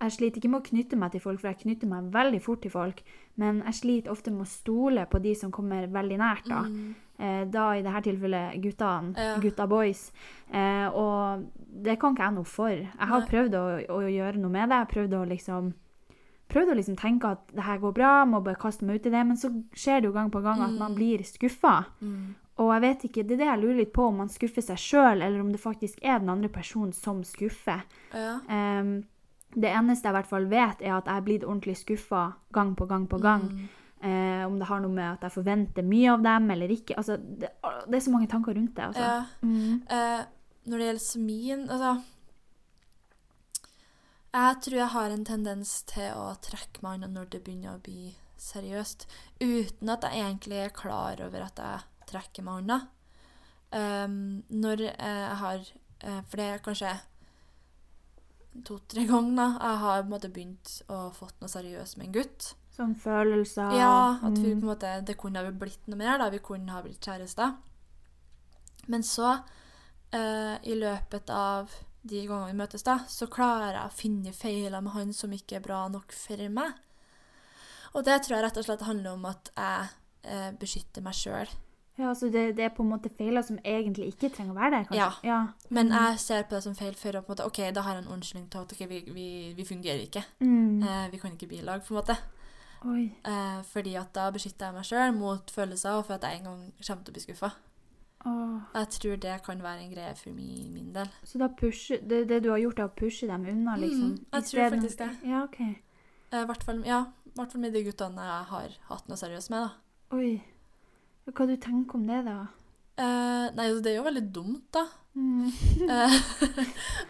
Jeg 0.00 0.12
sliter 0.12 0.36
ikke 0.42 0.50
med 0.52 0.60
å 0.60 0.66
knytte 0.68 0.96
meg 1.00 1.12
til 1.12 1.20
folk, 1.24 1.40
for 1.40 1.48
jeg 1.48 1.60
knytter 1.62 1.88
meg 1.88 2.10
veldig 2.12 2.40
fort 2.44 2.60
til 2.62 2.70
folk. 2.70 2.98
Men 3.40 3.62
jeg 3.64 3.74
sliter 3.78 4.12
ofte 4.12 4.30
med 4.30 4.44
å 4.44 4.50
stole 4.50 5.06
på 5.08 5.20
de 5.24 5.34
som 5.34 5.50
kommer 5.52 5.86
veldig 5.88 6.18
nært. 6.20 6.44
da. 6.48 6.62
Mm. 6.68 6.94
Eh, 7.18 7.44
da 7.48 7.70
i 7.72 7.80
dette 7.82 8.02
tilfellet 8.10 8.60
guttene, 8.60 9.14
Ja. 9.16 9.38
gutta 9.40 9.66
boys. 9.66 10.12
Eh, 10.52 10.88
og 10.92 11.46
det 11.82 11.98
kan 11.98 12.14
ikke 12.14 12.24
jeg 12.26 12.34
noe 12.34 12.44
for. 12.44 12.68
Jeg 12.68 13.08
har 13.08 13.20
Nei. 13.20 13.28
prøvd 13.28 13.54
å, 13.54 13.64
å 13.88 14.00
gjøre 14.04 14.36
noe 14.36 14.50
med 14.50 14.68
det. 14.68 14.76
Jeg 14.84 14.88
prøvd 14.94 15.12
å 15.16 15.28
liksom 15.28 15.74
prøvd 16.48 16.70
å 16.70 16.76
liksom 16.76 16.96
tenke 16.96 17.24
at 17.24 17.48
det 17.56 17.64
her 17.64 17.78
går 17.78 17.92
bra, 17.94 18.24
må 18.24 18.38
bare 18.44 18.54
kaste 18.60 18.84
meg 18.86 19.00
ut 19.00 19.06
i 19.06 19.10
det. 19.10 19.24
Men 19.26 19.36
så 19.36 19.48
skjer 19.74 20.00
det 20.02 20.04
jo 20.10 20.12
gang 20.12 20.30
på 20.30 20.42
gang 20.44 20.60
at 20.62 20.76
man 20.78 20.94
blir 20.94 21.18
skuffa. 21.24 21.86
Mm. 22.02 22.34
Og 22.58 22.70
jeg 22.72 22.80
vet 22.82 23.02
ikke, 23.10 23.26
det 23.26 23.32
er 23.32 23.36
det 23.42 23.46
jeg 23.48 23.60
lurer 23.64 23.76
litt 23.80 23.92
på, 23.92 24.06
om 24.08 24.16
man 24.22 24.28
skuffer 24.28 24.62
seg 24.62 24.76
sjøl, 24.76 25.22
eller 25.22 25.40
om 25.40 25.50
det 25.52 25.60
faktisk 25.60 25.98
er 26.02 26.20
den 26.20 26.28
andre 26.32 26.48
personen 26.48 26.92
som 26.94 27.22
skuffer. 27.24 27.82
Ja. 28.14 28.38
Em, 28.48 29.04
det 29.56 29.72
eneste 29.72 30.06
jeg 30.06 30.12
i 30.12 30.18
hvert 30.18 30.28
fall 30.28 30.46
vet, 30.50 30.82
er 30.84 30.94
at 30.98 31.08
jeg 31.08 31.16
er 31.16 31.26
blitt 31.26 31.44
ordentlig 31.46 31.76
skuffa 31.80 32.28
gang 32.52 32.74
på 32.76 32.86
gang 32.90 33.06
på 33.08 33.20
gang. 33.22 33.46
Mm. 33.48 33.68
Eh, 34.06 34.42
om 34.44 34.58
det 34.60 34.68
har 34.68 34.82
noe 34.84 34.92
med 34.92 35.08
at 35.14 35.24
jeg 35.24 35.32
forventer 35.38 35.86
mye 35.86 36.10
av 36.12 36.24
dem 36.26 36.50
eller 36.52 36.74
ikke. 36.74 36.98
Altså, 37.00 37.16
det, 37.16 37.54
det 37.64 37.96
er 37.96 38.04
så 38.04 38.12
mange 38.12 38.28
tanker 38.28 38.54
rundt 38.54 38.76
det. 38.76 38.90
Altså. 38.90 39.06
ja. 39.06 39.22
Mm. 39.40 39.80
Eh, 39.88 40.26
når 40.66 40.78
det 40.78 40.86
gjelder 40.86 41.04
smien, 41.04 41.70
Altså 41.70 42.02
Jeg 44.34 44.56
tror 44.62 44.76
jeg 44.76 44.92
har 44.92 45.10
en 45.10 45.24
tendens 45.24 45.82
til 45.88 46.12
å 46.12 46.34
trekke 46.44 46.82
meg 46.84 46.98
unna 46.98 47.08
når 47.08 47.30
det 47.32 47.42
begynner 47.46 47.76
å 47.78 47.82
bli 47.82 48.16
seriøst, 48.36 49.06
uten 49.40 49.88
at 49.88 50.04
jeg 50.04 50.20
egentlig 50.20 50.58
er 50.60 50.74
klar 50.76 51.22
over 51.24 51.46
at 51.46 51.62
jeg 51.62 52.10
trekker 52.10 52.44
meg 52.44 52.60
unna. 52.60 52.80
Um, 53.72 54.44
når 54.52 54.84
eh, 54.90 55.22
jeg 55.24 55.36
har 55.40 55.56
eh, 55.58 56.20
For 56.28 56.38
det 56.38 56.44
er 56.46 56.60
kanskje 56.62 56.92
to-tre 58.66 59.06
ganger 59.08 59.36
da, 59.36 59.48
jeg 59.60 59.80
har 59.82 59.98
på 60.00 60.06
en 60.06 60.14
måte 60.14 60.30
begynt 60.32 60.76
å 60.92 61.00
fått 61.14 61.36
noe 61.42 61.52
seriøst 61.52 61.98
med 61.98 62.08
en 62.08 62.16
gutt. 62.20 62.52
Sånn 62.76 62.94
følelser. 63.00 63.72
Ja, 63.78 64.18
at 64.20 64.36
vi 64.36 64.52
mm. 64.52 64.60
på 64.60 64.66
en 64.66 64.70
måte, 64.70 64.92
det 65.08 65.16
kunne 65.20 65.40
ha 65.40 65.52
blitt 65.52 65.88
noe 65.88 66.00
mer, 66.00 66.18
da. 66.20 66.28
Vi 66.32 66.42
kunne 66.44 66.74
ha 66.74 66.82
blitt 66.84 67.04
kjærester. 67.04 67.54
Men 68.92 69.04
så, 69.06 69.38
eh, 70.12 70.56
i 70.68 70.76
løpet 70.76 71.30
av 71.32 71.72
de 72.06 72.22
gangene 72.28 72.52
vi 72.52 72.58
møtes, 72.60 72.84
da, 72.86 73.00
så 73.10 73.28
klarer 73.32 73.74
jeg 73.74 73.86
å 73.88 73.96
finne 73.96 74.34
feiler 74.36 74.84
med 74.84 74.94
han 74.94 75.14
som 75.16 75.32
ikke 75.32 75.58
er 75.58 75.64
bra 75.64 75.86
nok 75.90 76.12
for 76.14 76.42
meg. 76.52 76.76
Og 77.96 78.04
det 78.04 78.20
tror 78.22 78.36
jeg 78.36 78.44
rett 78.44 78.60
og 78.60 78.66
slett 78.68 78.84
handler 78.86 79.16
om 79.16 79.24
at 79.30 79.50
jeg 79.56 79.88
eh, 80.28 80.50
beskytter 80.60 81.04
meg 81.04 81.16
sjøl. 81.16 81.56
Ja, 81.98 82.10
så 82.14 82.28
det, 82.28 82.56
det 82.58 82.64
er 82.64 82.72
på 82.76 82.82
en 82.84 82.90
måte 82.90 83.08
feiler 83.16 83.42
som 83.42 83.56
egentlig 83.64 84.10
ikke 84.12 84.28
trenger 84.34 84.52
å 84.52 84.56
være 84.58 84.70
der, 84.70 84.88
kanskje? 84.90 84.96
Ja. 84.98 85.10
ja. 85.24 85.38
Men 85.70 85.88
Mm. 85.88 85.94
jeg 85.96 86.18
ser 86.20 86.42
på 86.42 86.54
det 86.54 86.62
som 86.62 86.74
feil 86.76 86.94
for 86.94 87.16
å 87.16 87.22
på 87.24 87.32
en 87.32 87.36
måte, 87.36 87.46
OK, 87.46 87.60
da 87.72 87.80
har 87.86 87.94
jeg 87.96 88.04
en 88.04 88.12
unnskyldning 88.12 88.50
til 88.52 88.58
at 88.60 88.72
okay, 88.72 88.86
vi, 88.90 88.98
vi, 89.14 89.28
vi 89.56 89.64
fungerer 89.64 90.02
ikke. 90.04 90.24
Mm. 90.40 90.82
Eh, 90.82 91.06
vi 91.10 91.18
kan 91.22 91.32
ikke 91.32 91.48
bli 91.48 91.58
i 91.62 91.64
lag, 91.64 91.80
på 91.86 91.94
en 91.94 92.00
måte. 92.02 92.16
Eh, 92.86 93.62
fordi 93.72 93.94
at 93.96 94.12
da 94.14 94.28
beskytter 94.30 94.66
jeg 94.68 94.74
meg 94.76 94.84
sjøl 94.84 95.14
mot 95.16 95.50
følelser, 95.50 95.96
og 95.96 96.04
for 96.06 96.14
at 96.18 96.26
jeg 96.28 96.38
en 96.42 96.44
gang 96.50 96.60
kommer 96.86 97.04
til 97.06 97.12
å 97.12 97.16
bli 97.16 97.24
skuffa. 97.24 97.50
Oh. 98.26 98.58
Jeg 98.74 98.88
tror 98.98 99.16
det 99.22 99.34
kan 99.46 99.62
være 99.62 99.84
en 99.86 99.92
greie 99.94 100.14
for 100.18 100.30
min, 100.34 100.72
min 100.74 100.92
del. 100.94 101.08
Så 101.24 101.38
da 101.38 101.48
pusher, 101.48 102.00
det, 102.02 102.24
det 102.28 102.42
du 102.42 102.50
har 102.50 102.58
gjort, 102.58 102.78
er 102.82 102.90
å 102.90 102.94
pushe 102.96 103.26
dem 103.30 103.46
unna, 103.46 103.76
liksom? 103.80 104.16
Mm, 104.16 104.26
jeg 104.34 104.48
tror 104.50 104.70
faktisk 104.76 104.98
det. 104.98 105.10
Ja, 105.30 105.44
OK. 105.44 105.60
Eh, 105.62 106.44
hvert 106.44 106.64
fall, 106.66 106.82
ja, 106.86 107.04
hvert 107.36 107.52
fall 107.54 107.62
med 107.62 107.72
de 107.72 107.84
guttene 107.86 108.26
jeg 108.26 108.44
har 108.52 108.76
hatt 108.90 109.08
noe 109.08 109.16
seriøst 109.20 109.50
med. 109.54 109.68
da. 109.68 110.16
Oi. 110.16 110.42
Hva 111.26 111.46
du 111.46 111.56
tenker 111.58 111.98
om 111.98 112.06
det, 112.06 112.20
da? 112.26 112.36
Eh, 112.96 113.46
nei, 113.56 113.66
altså, 113.66 113.82
det 113.84 113.92
er 113.92 113.96
jo 113.98 114.06
veldig 114.06 114.24
dumt, 114.34 114.66
da. 114.74 114.86
Mm. 115.16 115.50
Eh, 115.96 116.14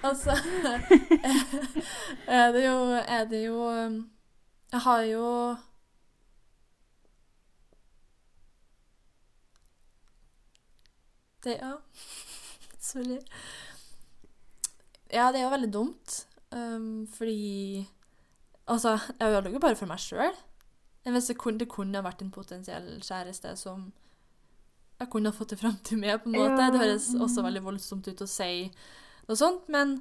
altså 0.07 0.31
er 2.27 2.53
Det 2.55 2.61
jo, 2.65 2.77
er 3.03 3.25
det 3.25 3.41
jo 3.47 3.57
um, 3.67 3.97
Jeg 4.73 4.81
har 4.81 5.01
jo 5.03 5.57
Det, 11.43 11.59
ja. 11.63 11.73
Sorry. 12.81 13.19
Ja, 15.13 15.33
det 15.33 15.41
er 15.41 15.45
jo 15.45 15.51
veldig 15.51 15.73
dumt. 15.73 16.27
Um, 16.51 17.07
fordi 17.07 17.87
Altså, 18.67 18.99
jeg 19.21 19.29
ødelegger 19.29 19.51
jo 19.51 19.59
bare 19.59 19.77
for 19.77 19.87
meg 19.87 19.99
sjøl. 19.99 20.35
Hvis 21.07 21.25
det 21.25 21.39
kunne, 21.39 21.59
det 21.59 21.69
kunne 21.71 22.03
vært 22.05 22.23
en 22.23 22.31
potensiell 22.35 23.03
kjæreste 23.03 23.57
som 23.57 23.93
jeg 25.01 25.11
kunne 25.13 25.31
ha 25.33 25.37
fått 25.37 25.53
det 25.53 25.59
fram 25.61 25.77
til 25.85 26.01
meg, 26.01 26.21
på 26.23 26.31
en 26.31 26.39
måte. 26.39 26.61
Ja, 26.63 26.71
Det 26.73 26.81
høres 26.81 27.11
også 27.15 27.45
veldig 27.45 27.63
voldsomt 27.67 28.09
ut 28.09 28.23
å 28.25 28.29
si 28.31 28.71
noe 29.27 29.37
sånt, 29.37 29.69
men, 29.73 29.99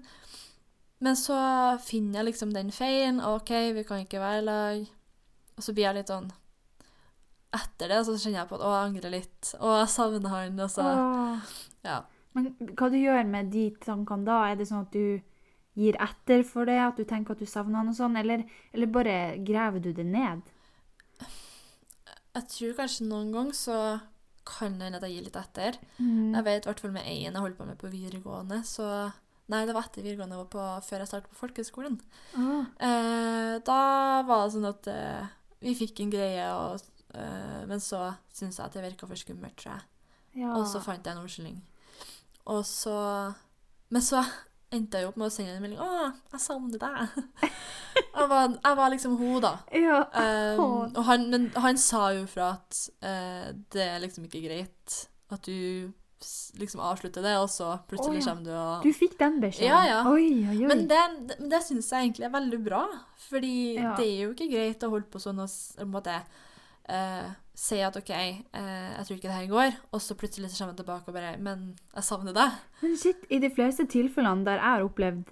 men 1.03 1.17
så 1.19 1.35
finner 1.83 2.21
jeg 2.21 2.29
liksom 2.31 2.53
den 2.55 2.71
feilen. 2.75 3.19
OK, 3.25 3.51
vi 3.75 3.83
kan 3.87 4.03
ikke 4.05 4.21
være 4.21 4.41
i 4.41 4.45
lag. 4.45 4.89
Og 5.55 5.63
så 5.63 5.73
blir 5.75 5.87
jeg 5.87 6.01
litt 6.01 6.11
sånn 6.11 6.33
Etter 7.55 7.87
det 7.87 8.01
så 8.03 8.17
kjenner 8.19 8.41
jeg 8.41 8.49
på 8.49 8.57
at 8.57 8.63
å, 8.67 8.71
jeg 8.73 8.87
angrer 8.89 9.13
litt. 9.13 9.51
Å, 9.63 9.69
jeg 9.79 9.91
savner 9.93 10.33
han. 10.33 10.57
Og 10.59 10.71
så 10.73 10.87
Ja. 11.85 12.01
Men 12.35 12.49
hva 12.75 12.89
du 12.91 12.97
gjør 12.99 13.21
med 13.31 13.47
de 13.53 13.69
tankene 13.79 14.27
da? 14.27 14.41
Er 14.49 14.57
det 14.59 14.67
sånn 14.67 14.83
at 14.83 14.91
du 14.91 15.21
gir 15.79 15.95
etter 16.03 16.43
for 16.43 16.67
det? 16.67 16.75
At 16.83 16.99
du 16.99 17.05
tenker 17.07 17.31
at 17.31 17.39
du 17.39 17.47
savner 17.47 17.79
han 17.79 17.93
og 17.93 17.95
sånn? 17.95 18.17
Eller, 18.19 18.43
eller 18.75 18.91
bare 18.91 19.15
graver 19.47 19.79
du 19.79 19.93
det 19.95 20.03
ned? 20.03 20.43
Jeg 22.35 22.47
tror 22.51 22.75
kanskje 22.81 23.07
noen 23.07 23.31
ganger 23.31 23.55
så 23.55 23.77
kan 24.45 24.79
hende 24.81 24.99
at 24.99 25.05
jeg 25.07 25.17
gir 25.17 25.27
litt 25.27 25.37
etter. 25.39 25.77
Mm. 25.97 26.35
Jeg 26.37 26.45
vet 26.47 26.65
i 26.65 26.69
hvert 26.69 26.81
fall 26.83 26.93
med 26.95 27.07
én 27.09 27.31
jeg 27.31 27.43
holdt 27.43 27.57
på 27.59 27.67
med 27.69 27.79
på 27.81 27.91
videregående, 27.93 28.61
så 28.67 28.89
Nei, 29.45 29.59
det 29.69 29.75
var 29.75 29.85
etter 29.85 30.01
videregående, 30.01 30.39
var 30.39 30.47
på, 30.49 30.61
før 30.87 31.03
jeg 31.03 31.09
startet 31.11 31.29
på 31.29 31.37
folkehøgskolen. 31.37 31.99
Ah. 32.33 32.63
Eh, 32.81 33.51
da 33.67 33.81
var 34.25 34.47
det 34.47 34.55
sånn 34.55 34.65
at 34.65 34.87
eh, 34.89 35.27
vi 35.61 35.75
fikk 35.77 36.01
en 36.01 36.13
greie, 36.15 36.47
og, 36.49 36.81
eh, 37.13 37.59
men 37.69 37.83
så 37.83 38.07
syntes 38.33 38.57
jeg 38.57 38.65
at 38.65 38.73
det 38.73 38.85
virka 38.87 39.09
for 39.09 39.21
skummelt, 39.21 39.53
tror 39.61 39.75
jeg. 39.75 39.85
Ja. 40.41 40.55
Og 40.57 40.65
så 40.71 40.81
fant 40.81 41.05
jeg 41.05 41.13
en 41.13 41.21
unnskyldning. 41.21 41.61
Og 42.51 42.65
så 42.67 42.95
Men 43.93 44.01
så 44.01 44.23
endte 44.75 45.01
jeg 45.01 45.09
opp 45.09 45.17
med 45.19 45.27
å 45.27 45.33
sende 45.33 45.55
en 45.55 45.63
melding. 45.63 45.81
'Å, 45.81 46.11
jeg 46.35 46.43
savner 46.43 46.81
deg'. 46.81 47.17
jeg, 47.99 48.29
var, 48.31 48.55
jeg 48.55 48.79
var 48.81 48.93
liksom 48.93 49.17
hun, 49.19 49.41
da. 49.43 49.57
ja. 49.73 49.99
Um, 50.13 50.63
og 50.87 51.03
han, 51.09 51.29
men 51.33 51.49
han 51.55 51.79
sa 51.81 52.09
jo 52.15 52.25
fra 52.29 52.55
at 52.59 52.81
uh, 53.05 53.51
det 53.73 53.85
er 53.85 54.01
liksom 54.03 54.27
ikke 54.29 54.43
greit 54.47 55.05
at 55.33 55.47
du 55.47 55.91
liksom 56.59 56.79
avslutter 56.81 57.21
det, 57.25 57.33
og 57.37 57.49
så 57.51 57.75
plutselig 57.89 58.21
oh, 58.21 58.21
ja. 58.21 58.25
kommer 58.29 58.45
du 58.45 58.51
og 58.55 58.85
Du 58.85 58.91
fikk 58.95 59.17
den 59.19 59.39
beskjeden? 59.43 59.69
Ja, 59.69 59.81
ja. 59.85 60.01
Oi, 60.09 60.29
oi, 60.47 60.57
oi. 60.63 60.69
Men 60.71 60.85
det, 60.89 61.01
det, 61.29 61.37
det 61.51 61.61
syns 61.65 61.91
jeg 61.91 62.07
egentlig 62.07 62.27
er 62.29 62.35
veldig 62.35 62.61
bra, 62.65 62.83
fordi 63.27 63.55
Ja. 63.75 63.95
det 63.99 64.07
er 64.07 64.21
jo 64.23 64.33
ikke 64.33 64.49
greit 64.51 64.85
å 64.85 64.91
holde 64.93 65.09
på 65.11 65.21
sånn 65.21 65.43
og 65.43 65.49
på 65.49 65.83
en 65.85 65.91
måte 65.93 66.15
eh, 66.89 67.27
si 67.55 67.77
at 67.79 67.95
OK, 67.95 68.09
eh, 68.11 68.41
jeg 68.53 69.05
tror 69.07 69.15
ikke 69.15 69.29
det 69.29 69.37
her 69.39 69.47
går, 69.47 69.75
og 69.95 70.01
så 70.03 70.15
plutselig 70.19 70.49
så 70.51 70.57
kommer 70.65 70.73
jeg 70.75 70.81
tilbake 70.83 71.07
og 71.07 71.13
bare 71.15 71.37
Men 71.39 71.75
jeg 71.95 72.03
savner 72.03 72.33
deg. 72.35 72.51
Men 72.81 72.97
shit, 72.97 73.25
i 73.31 73.39
de 73.39 73.49
fleste 73.49 73.85
tilfellene 73.87 74.43
der 74.45 74.59
jeg 74.59 74.61
har 74.73 74.83
opplevd 74.83 75.23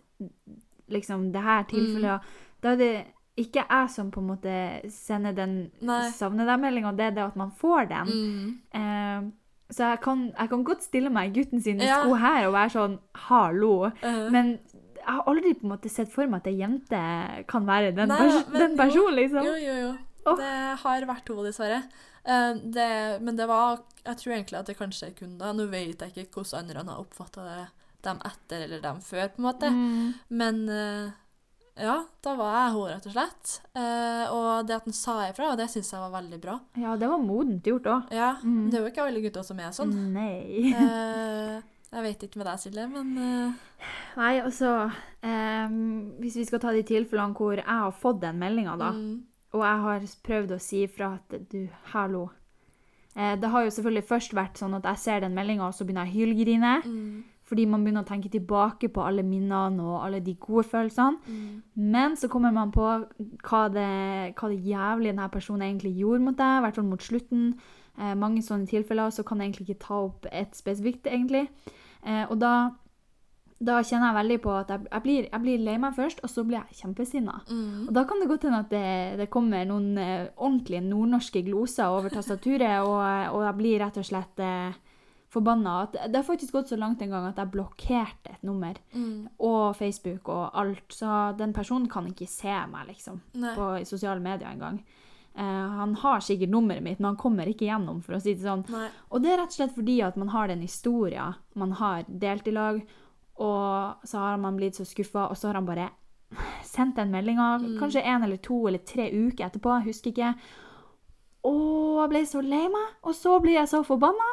liksom 0.93 1.31
det 1.33 1.41
her 1.43 1.63
tilfellet, 1.63 2.19
Mm. 2.21 2.62
da 2.63 2.69
er 2.71 2.75
det 2.77 3.05
ikke 3.38 3.65
jeg 3.69 3.89
som 3.89 4.12
på 4.12 4.19
en 4.21 4.27
måte 4.27 4.91
sender 4.91 5.33
den 5.33 5.71
savner 6.13 6.45
deg-meldinga, 6.45 6.91
det 6.95 7.05
er 7.05 7.12
det 7.12 7.23
at 7.23 7.36
man 7.36 7.51
får 7.51 7.88
den. 7.89 8.07
Mm. 8.07 8.59
Eh, 8.73 9.31
så 9.73 9.89
jeg 9.89 10.01
kan, 10.01 10.33
jeg 10.38 10.49
kan 10.49 10.63
godt 10.63 10.83
stille 10.83 11.09
meg 11.09 11.31
i 11.36 11.41
gutten 11.41 11.62
sine 11.62 11.81
Ja. 11.83 12.03
sko 12.03 12.13
her 12.15 12.47
og 12.47 12.53
være 12.53 12.69
sånn 12.69 12.99
hallo, 13.15 13.91
Eh, 14.03 14.29
men 14.29 14.59
jeg 14.95 15.05
har 15.12 15.23
aldri 15.27 15.53
på 15.55 15.63
en 15.63 15.69
måte 15.71 15.89
sett 15.89 16.12
for 16.12 16.27
meg 16.27 16.41
at 16.41 16.47
ei 16.47 16.57
jente 16.59 17.45
kan 17.47 17.65
være 17.65 17.93
den, 17.95 18.07
Nei, 18.07 18.17
pers 18.17 18.45
den 18.53 18.77
personen, 18.77 19.15
liksom. 19.15 19.43
Jo, 19.43 19.55
jo, 19.55 19.73
jo. 19.88 19.97
Oh. 20.25 20.38
Det 20.38 20.77
har 20.79 21.01
vært 21.05 21.27
hun, 21.27 21.43
dessverre. 21.43 21.83
Eh, 22.23 22.53
det, 22.55 23.19
men 23.19 23.36
det 23.36 23.45
var 23.49 23.81
Jeg 24.05 24.17
tror 24.19 24.33
egentlig 24.33 24.59
at 24.59 24.69
det 24.69 24.77
kanskje 24.79 25.09
er 25.09 25.17
kun 25.17 25.38
da. 25.39 25.51
Nå 25.55 25.65
vet 25.71 26.01
jeg 26.01 26.13
ikke 26.13 26.41
hvordan 26.43 26.69
andre 26.69 26.86
har 26.91 27.01
oppfatta 27.03 27.43
det, 27.47 27.65
dem 28.03 28.21
etter 28.27 28.63
eller 28.67 28.81
dem 28.83 29.01
før, 29.03 29.27
på 29.31 29.41
en 29.41 29.47
måte. 29.47 29.69
Mm. 29.71 30.13
Men 30.39 30.63
eh, 30.69 31.12
ja, 31.83 31.95
da 32.21 32.33
var 32.38 32.51
jeg 32.53 32.73
hun, 32.75 32.88
rett 32.91 33.07
og 33.09 33.15
slett. 33.15 33.53
Eh, 33.79 34.25
og 34.36 34.67
det 34.67 34.75
at 34.75 34.88
han 34.89 34.93
sa 34.97 35.15
ifra, 35.29 35.53
det 35.57 35.69
syns 35.71 35.93
jeg 35.95 36.03
var 36.03 36.12
veldig 36.19 36.39
bra. 36.43 36.57
Ja, 36.77 36.97
det 36.99 37.09
var 37.09 37.23
modent 37.23 37.65
gjort 37.65 37.89
òg. 37.89 38.12
Ja, 38.13 38.33
Mm. 38.43 38.69
Det 38.69 38.77
er 38.77 38.83
jo 38.83 38.91
ikke 38.91 39.05
alle 39.07 39.23
gutter 39.23 39.43
som 39.47 39.59
er 39.59 39.71
sånn. 39.75 39.93
Nei. 40.13 40.73
Jeg 41.93 42.01
vet 42.01 42.23
ikke 42.25 42.39
med 42.41 42.47
deg, 42.49 42.57
Silje, 42.57 42.88
men 42.89 43.09
Nei, 44.17 44.31
altså 44.41 44.69
um, 44.89 45.75
Hvis 46.17 46.39
vi 46.39 46.45
skal 46.47 46.62
ta 46.63 46.71
de 46.73 46.81
tilfellene 46.89 47.38
hvor 47.38 47.53
jeg 47.53 47.67
har 47.67 47.93
fått 47.93 48.17
den 48.23 48.39
meldinga, 48.41 48.73
da, 48.81 48.88
mm, 48.97 49.19
og 49.53 49.61
jeg 49.61 49.83
har 49.83 50.07
prøvd 50.25 50.55
å 50.55 50.61
si 50.61 50.83
ifra 50.87 51.13
at 51.19 51.35
du, 51.51 51.67
hallo 51.93 52.29
eh, 53.15 53.35
Det 53.39 53.51
har 53.53 53.63
jo 53.63 53.75
selvfølgelig 53.75 54.07
først 54.09 54.33
vært 54.33 54.57
sånn 54.57 54.73
at 54.79 54.87
jeg 54.89 55.03
ser 55.03 55.19
den 55.23 55.35
meldinga, 55.37 55.67
og 55.67 55.77
så 55.77 55.85
begynner 55.85 56.09
jeg 56.09 56.13
å 56.13 56.17
hylgrine. 56.17 56.73
mm, 56.85 57.23
Fordi 57.45 57.65
man 57.69 57.83
begynner 57.83 58.01
å 58.05 58.07
tenke 58.07 58.31
tilbake 58.31 58.89
på 58.89 59.03
alle 59.05 59.21
minnene 59.23 59.83
og 59.83 60.05
alle 60.05 60.19
de 60.23 60.33
gode 60.39 60.63
følelsene. 60.71 61.19
mm, 61.27 61.61
Men 61.75 62.15
så 62.15 62.27
kommer 62.27 62.51
man 62.51 62.71
på 62.71 62.87
hva 63.43 63.63
det, 63.69 64.33
hva 64.39 64.49
det 64.49 64.63
jævlige 64.63 65.13
denne 65.13 65.29
personen 65.29 65.67
egentlig 65.67 65.93
gjorde 65.99 66.23
mot 66.23 66.37
deg, 66.37 66.57
i 66.57 66.61
hvert 66.65 66.75
fall 66.75 66.89
mot 66.89 67.03
slutten. 67.03 67.53
Eh, 67.99 68.15
mange 68.15 68.41
sånne 68.41 68.65
tilfeller, 68.65 69.11
så 69.11 69.23
kan 69.23 69.37
jeg 69.39 69.51
egentlig 69.51 69.69
ikke 69.69 69.85
ta 69.85 69.99
opp 70.07 70.25
et 70.31 70.55
spesifikt, 70.57 71.05
egentlig. 71.05 71.47
Eh, 72.05 72.25
og 72.29 72.39
da, 72.41 72.71
da 73.63 73.80
kjenner 73.86 74.10
jeg 74.12 74.17
veldig 74.19 74.38
på 74.43 74.54
at 74.60 74.71
jeg, 74.73 74.86
jeg, 74.91 75.02
blir, 75.06 75.28
jeg 75.32 75.41
blir 75.45 75.62
lei 75.65 75.76
meg 75.82 75.95
først, 75.97 76.19
og 76.23 76.30
så 76.32 76.43
blir 76.47 76.60
jeg 76.62 76.80
kjempesinna. 76.84 77.36
mm. 77.49 77.88
Og 77.88 77.93
da 77.95 78.04
kan 78.10 78.19
det 78.19 78.30
godt 78.32 78.47
hende 78.47 78.60
at 78.65 78.71
det, 78.73 79.17
det 79.23 79.30
kommer 79.34 79.65
noen 79.69 79.97
eh, 79.97 80.28
ordentlige 80.38 80.82
nordnorske 80.86 81.43
gloser 81.47 81.88
over 81.93 82.10
tastaturet, 82.13 82.80
og, 82.84 83.04
og 83.36 83.45
jeg 83.47 83.58
blir 83.62 83.80
rett 83.84 83.99
og 84.02 84.08
slett 84.10 84.43
eh, 84.43 84.73
forbanna. 85.34 85.78
At 85.88 85.95
Det 86.12 86.19
har 86.19 86.28
faktisk 86.28 86.54
gått 86.54 86.69
så 86.69 86.78
langt 86.78 87.02
en 87.02 87.10
gang 87.13 87.26
at 87.32 87.39
jeg 87.41 87.52
blokkerte 87.56 88.36
et 88.36 88.43
nummer, 88.45 88.76
Mm. 88.93 89.30
og 89.39 89.76
Facebook 89.80 90.30
og 90.30 90.52
alt, 90.54 90.84
så 90.93 91.36
den 91.38 91.54
personen 91.54 91.88
kan 91.89 92.06
ikke 92.12 92.28
se 92.30 92.54
meg, 92.69 92.88
liksom, 92.91 93.21
Nei. 93.41 93.56
på 93.56 93.71
sosiale 93.89 94.21
medier 94.21 94.52
engang. 94.52 94.84
Uh, 95.34 95.41
han 95.80 95.95
har 95.97 96.19
sikkert 96.21 96.52
nummeret 96.54 96.84
mitt, 96.86 96.99
men 96.99 97.08
han 97.15 97.17
kommer 97.17 97.49
ikke 97.49 97.65
gjennom, 97.65 98.04
for 98.06 98.13
å 98.13 98.21
si 98.21 98.36
det 98.36 98.43
sånn. 98.45 98.62
Nei. 98.69 98.89
Og 99.10 99.23
det 99.23 99.32
er 99.34 99.39
rett 99.41 99.49
og 99.49 99.58
slett 99.58 99.73
fordi 99.73 99.95
at 100.06 100.15
man 100.21 100.30
har 100.30 100.47
den 100.52 100.62
historien 100.62 101.34
man 101.58 101.71
har 101.80 102.04
delt 102.08 102.45
i 102.47 102.54
lag, 102.54 102.84
og 103.38 104.04
så 104.08 104.17
har 104.19 104.38
man 104.38 104.56
blitt 104.58 104.76
så 104.76 104.86
skuffa, 104.86 105.30
og 105.30 105.38
så 105.38 105.48
har 105.50 105.56
han 105.56 105.65
bare 105.65 105.89
sendt 106.65 106.96
den 106.96 107.12
meldinga, 107.12 107.60
Mm. 107.60 107.78
kanskje 107.80 108.04
en 108.06 108.24
eller 108.24 108.38
to 108.38 108.67
eller 108.67 108.80
tre 108.80 109.10
uker 109.12 109.46
etterpå, 109.46 109.80
jeg 109.80 109.88
husker 109.93 110.12
ikke. 110.12 110.34
Å, 111.43 111.52
jeg 112.04 112.10
ble 112.13 112.22
så 112.30 112.41
lei 112.41 112.67
meg, 112.72 112.93
og 113.04 113.13
så 113.17 113.36
blir 113.43 113.58
jeg 113.60 113.67
så 113.67 113.82
forbanna. 113.86 114.30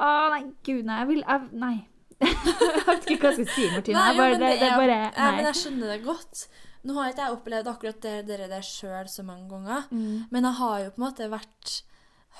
Å, 0.00 0.30
nei, 0.32 0.42
gud, 0.64 0.84
nei, 0.88 0.98
jeg 1.02 1.08
vil 1.10 1.22
jeg, 1.26 1.48
Nei. 1.60 1.74
jeg 2.20 2.84
vet 2.86 3.06
ikke 3.10 3.20
hva 3.20 3.30
jeg 3.32 3.46
skal 3.46 3.50
si, 3.54 3.66
Martine. 3.74 3.98
Nei, 3.98 4.08
jo, 4.14 4.18
bare, 4.20 4.32
men 4.32 4.40
det, 4.40 4.48
det 4.60 4.68
er 4.70 4.80
bare 4.80 4.96
ja, 5.16 5.28
men 5.36 5.44
jeg 5.50 5.58
skjønner 5.60 5.92
det 5.94 5.98
godt. 6.06 6.42
Nå 6.88 6.94
har 6.96 7.10
ikke 7.12 7.26
jeg 7.26 7.36
opplevd 7.36 7.68
akkurat 7.74 8.00
det, 8.06 8.14
det 8.28 8.38
der 8.48 8.64
sjøl 8.64 9.08
så 9.12 9.24
mange 9.26 9.48
ganger, 9.50 9.84
Mm. 9.92 10.26
men 10.32 10.44
jeg 10.48 10.56
har 10.62 10.78
jo 10.80 10.90
på 10.94 11.00
en 11.02 11.04
måte 11.06 11.28
vært 11.32 11.74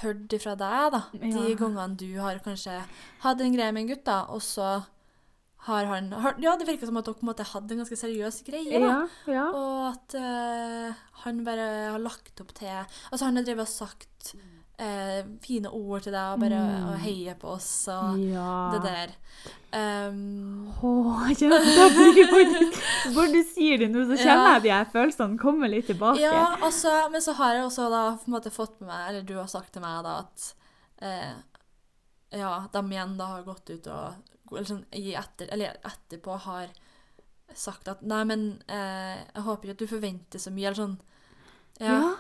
hørt 0.01 0.33
ifra 0.33 0.55
deg, 0.57 0.93
da. 0.95 1.01
De 1.13 1.29
Ja. 1.29 1.57
gangene 1.61 1.97
du 2.01 2.09
har 2.21 2.39
kanskje 2.41 2.79
hatt 3.21 3.41
en 3.41 3.53
greie 3.57 3.73
med 3.73 3.83
en 3.85 3.89
gutt, 3.95 4.05
da, 4.05 4.23
og 4.33 4.41
så 4.41 4.85
har 5.67 5.85
han 5.85 6.13
har, 6.13 6.39
Ja, 6.41 6.55
det 6.57 6.69
virker 6.69 6.89
som 6.89 6.97
at 7.01 7.09
dere 7.09 7.27
måte 7.27 7.45
hadde 7.45 7.75
en 7.75 7.83
ganske 7.83 7.99
seriøs 8.01 8.41
greie, 8.47 8.81
da. 8.81 8.93
Ja, 9.29 9.35
ja. 9.35 9.49
Og 9.53 9.83
at 9.91 10.17
uh, 10.17 11.03
han 11.25 11.43
bare 11.45 11.67
har 11.93 12.01
lagt 12.01 12.41
opp 12.41 12.55
til 12.57 12.71
Altså, 12.71 13.27
han 13.27 13.37
har 13.37 13.45
drevet 13.45 13.67
og 13.67 13.73
sagt 13.73 14.33
uh, 14.81 15.21
fine 15.45 15.69
ord 15.69 16.07
til 16.07 16.15
deg 16.17 16.35
og 16.35 16.41
bare 16.41 16.61
Mm. 16.61 16.87
og 16.89 16.97
heier 17.05 17.37
på 17.41 17.53
oss 17.57 17.89
og 17.93 18.19
ja. 18.25 18.55
det 18.75 18.81
der. 18.87 19.13
Um, 19.71 20.73
Åh, 20.83 21.29
jeg 21.31 21.51
Bare 23.15 23.29
du 23.31 23.43
sier 23.47 23.85
det 23.85 23.91
nå, 23.93 24.03
så 24.09 24.17
kjenner 24.19 24.57
jeg 24.57 24.65
de 24.65 24.73
her 24.75 24.89
følelsene 24.93 25.39
komme 25.41 25.69
litt 25.71 25.87
tilbake. 25.93 26.25
Ja, 26.25 26.57
altså, 26.61 26.95
men 27.13 27.23
så 27.23 27.37
har 27.39 27.55
jeg 27.55 27.69
også 27.69 27.91
da 27.93 28.03
på 28.17 28.29
en 28.31 28.35
måte 28.39 28.51
fått 28.55 28.81
med 28.81 28.89
meg, 28.91 29.05
eller 29.11 29.29
du 29.29 29.37
har 29.39 29.47
sagt 29.53 29.73
til 29.77 29.85
meg 29.85 30.03
da, 30.09 30.17
at 30.25 30.51
uh, 31.05 31.33
ja, 32.41 32.57
de 32.73 32.83
igjen 32.91 33.17
da 33.21 33.31
har 33.37 33.47
gått 33.47 33.71
ut 33.71 33.87
og 33.93 34.27
eller 34.57 34.69
sånn, 34.69 34.85
etter, 34.91 35.51
eller 35.55 35.79
etterpå 35.87 36.37
har 36.47 36.73
sagt 37.55 37.89
at 37.91 38.03
nei, 38.07 38.23
men 38.29 38.45
eh, 38.71 39.23
jeg 39.23 39.47
håper 39.47 39.69
ikke 39.71 39.77
at 39.77 39.83
du 39.83 39.91
forventer 39.91 40.43
så 40.43 40.53
mye, 40.55 40.69
eller 40.71 40.79
sånn. 40.79 40.99
Ja. 41.81 41.97
Ja. 41.97 42.11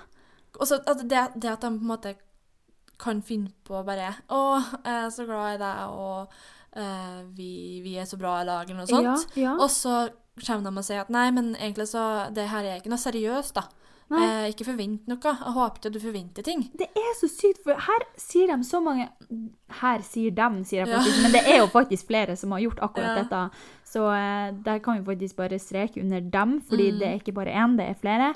Og 0.58 0.66
så 0.66 0.80
at 0.80 1.04
det, 1.06 1.20
det 1.36 1.52
at 1.52 1.62
de 1.62 1.70
på 1.70 1.84
en 1.84 1.90
måte 1.92 2.16
kan 3.00 3.22
finne 3.24 3.52
på 3.64 3.80
bare 3.86 4.10
Å, 4.28 4.40
jeg 4.84 4.96
er 4.96 5.12
så 5.14 5.24
glad 5.28 5.56
i 5.56 5.60
deg, 5.62 5.92
og 5.94 6.32
eh, 6.76 7.20
vi, 7.36 7.52
vi 7.84 7.94
er 8.00 8.08
så 8.08 8.18
bra 8.20 8.40
i 8.40 8.48
lag, 8.48 8.64
eller 8.66 8.82
noe 8.82 8.90
sånt. 8.90 9.36
Ja, 9.38 9.50
ja. 9.50 9.54
Og 9.58 9.70
så 9.72 10.02
kommer 10.40 10.66
de 10.70 10.82
og 10.82 10.86
sier 10.86 11.04
at 11.04 11.12
nei, 11.12 11.28
men 11.36 11.52
egentlig 11.58 11.90
så 11.90 12.02
Det 12.32 12.46
her 12.48 12.64
er 12.64 12.80
ikke 12.80 12.92
noe 12.92 13.02
seriøst, 13.02 13.56
da. 13.56 13.66
Eh, 14.10 14.48
ikke 14.50 14.64
forvent 14.66 15.06
noe. 15.06 15.18
Jeg 15.22 15.52
håper 15.54 15.76
ikke 15.78 15.86
at 15.86 15.92
du 15.94 16.00
forventer 16.00 16.42
ting. 16.42 16.64
Det 16.76 16.88
er 16.96 17.12
så 17.20 17.28
sykt, 17.30 17.60
for 17.62 17.72
her 17.78 18.02
sier 18.18 18.46
de 18.56 18.64
så 18.66 18.80
mange 18.82 19.08
Her 19.80 20.02
sier 20.02 20.30
dem, 20.34 20.64
sier 20.64 20.84
jeg 20.84 20.88
Ja. 20.88 20.98
men 21.22 21.30
det 21.32 21.42
er 21.46 21.58
jo 21.60 21.66
faktisk 21.70 22.06
flere 22.08 22.34
som 22.36 22.50
har 22.50 22.60
gjort 22.60 22.80
akkurat 22.82 23.16
Ja. 23.16 23.22
dette. 23.22 23.50
Så 23.86 24.02
eh, 24.10 24.50
der 24.64 24.78
kan 24.78 24.98
vi 24.98 25.04
faktisk 25.14 25.36
bare 25.36 25.58
streke 25.58 26.00
under 26.02 26.20
dem, 26.20 26.60
fordi 26.60 26.90
Mm. 26.90 26.98
det 26.98 27.06
er 27.08 27.14
ikke 27.20 27.32
bare 27.34 27.54
én, 27.54 27.76
det 27.76 27.86
er 27.88 27.94
flere. 27.94 28.34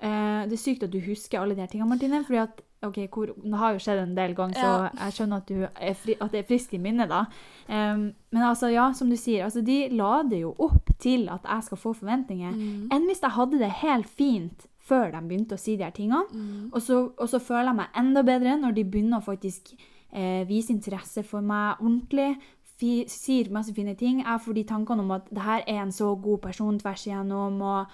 Eh, 0.00 0.44
det 0.48 0.52
er 0.52 0.56
sykt 0.56 0.82
at 0.82 0.90
du 0.90 0.98
husker 1.00 1.40
alle 1.40 1.54
de 1.54 1.60
her 1.60 1.66
tingene, 1.68 1.88
Martine, 1.88 2.24
fordi 2.24 2.38
at 2.38 2.60
OK, 2.84 2.96
hvor, 3.14 3.26
det 3.26 3.54
har 3.58 3.72
jo 3.72 3.78
skjedd 3.78 4.02
en 4.02 4.14
del 4.16 4.34
ganger, 4.34 4.54
så 4.54 4.82
Ja. 4.82 4.88
jeg 5.04 5.12
skjønner 5.12 5.36
at, 5.36 5.46
du 5.46 5.68
er 5.80 5.94
fri, 5.94 6.14
at 6.20 6.32
det 6.32 6.40
er 6.40 6.48
friskt 6.48 6.72
i 6.74 6.78
minnet, 6.78 7.08
da. 7.08 7.26
Um, 7.68 8.12
men 8.32 8.42
altså, 8.42 8.66
ja, 8.72 8.92
som 8.92 9.08
du 9.08 9.16
sier, 9.16 9.44
altså, 9.44 9.60
de 9.64 9.88
lader 9.90 10.40
jo 10.40 10.56
opp 10.58 10.90
til 10.98 11.28
at 11.28 11.40
jeg 11.44 11.62
skal 11.64 11.76
få 11.78 11.92
forventninger. 11.94 12.50
Mm. 12.52 12.88
Enn 12.90 13.06
hvis 13.06 13.20
jeg 13.20 13.30
hadde 13.30 13.58
det 13.58 13.70
helt 13.70 14.08
fint 14.08 14.66
før 14.92 15.10
de 15.16 15.20
begynte 15.28 15.56
å 15.56 15.60
si 15.64 15.76
de 15.80 15.84
her 15.88 15.94
tingene. 15.96 16.22
Mm. 16.32 16.68
Og, 16.72 16.80
så, 16.84 17.00
og 17.16 17.28
så 17.32 17.40
føler 17.40 17.70
jeg 17.72 17.80
meg 17.80 17.98
enda 18.04 18.22
bedre 18.28 18.56
når 18.60 18.76
de 18.76 18.84
begynner 18.84 19.18
å 19.22 19.24
faktisk 19.24 19.72
eh, 20.12 20.42
vise 20.48 20.72
interesse 20.74 21.24
for 21.24 21.40
meg 21.40 21.80
ordentlig. 21.80 22.36
Fi, 22.82 23.04
sier 23.08 23.48
masse 23.54 23.72
fine 23.76 23.94
ting. 23.96 24.20
Jeg 24.24 24.40
får 24.44 24.54
de 24.58 24.64
tankene 24.68 25.04
om 25.04 25.10
at 25.14 25.28
det 25.30 25.42
her 25.46 25.62
er 25.66 25.82
en 25.84 25.92
så 25.94 26.12
god 26.20 26.40
person 26.44 26.78
tvers 26.82 27.04
igjennom. 27.06 27.60
Og 27.62 27.86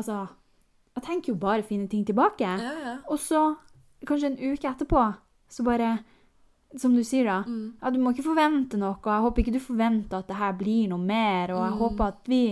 altså 0.00 0.22
Jeg 0.96 1.04
tenker 1.06 1.32
jo 1.32 1.38
bare 1.40 1.62
fine 1.64 1.86
ting 1.88 2.04
tilbake. 2.04 2.44
Ja, 2.60 2.72
ja. 2.86 2.94
Og 3.08 3.18
så, 3.20 3.42
kanskje 4.08 4.32
en 4.32 4.40
uke 4.52 4.68
etterpå, 4.68 5.04
så 5.52 5.64
bare 5.64 5.98
Som 6.80 6.94
du 6.96 7.02
sier, 7.04 7.26
da. 7.28 7.42
Mm. 7.44 7.74
Ja, 7.82 7.90
du 7.92 7.98
må 8.00 8.10
ikke 8.14 8.24
forvente 8.24 8.78
noe. 8.80 8.96
og 8.96 9.04
Jeg 9.12 9.20
håper 9.26 9.42
ikke 9.42 9.52
du 9.52 9.60
forventer 9.60 10.22
at 10.22 10.28
det 10.30 10.36
her 10.40 10.52
blir 10.56 10.88
noe 10.88 10.98
mer. 11.04 11.52
Og 11.52 11.60
jeg 11.66 11.72
Mm. 11.74 11.80
håper 11.82 12.04
at 12.06 12.30
vi 12.32 12.42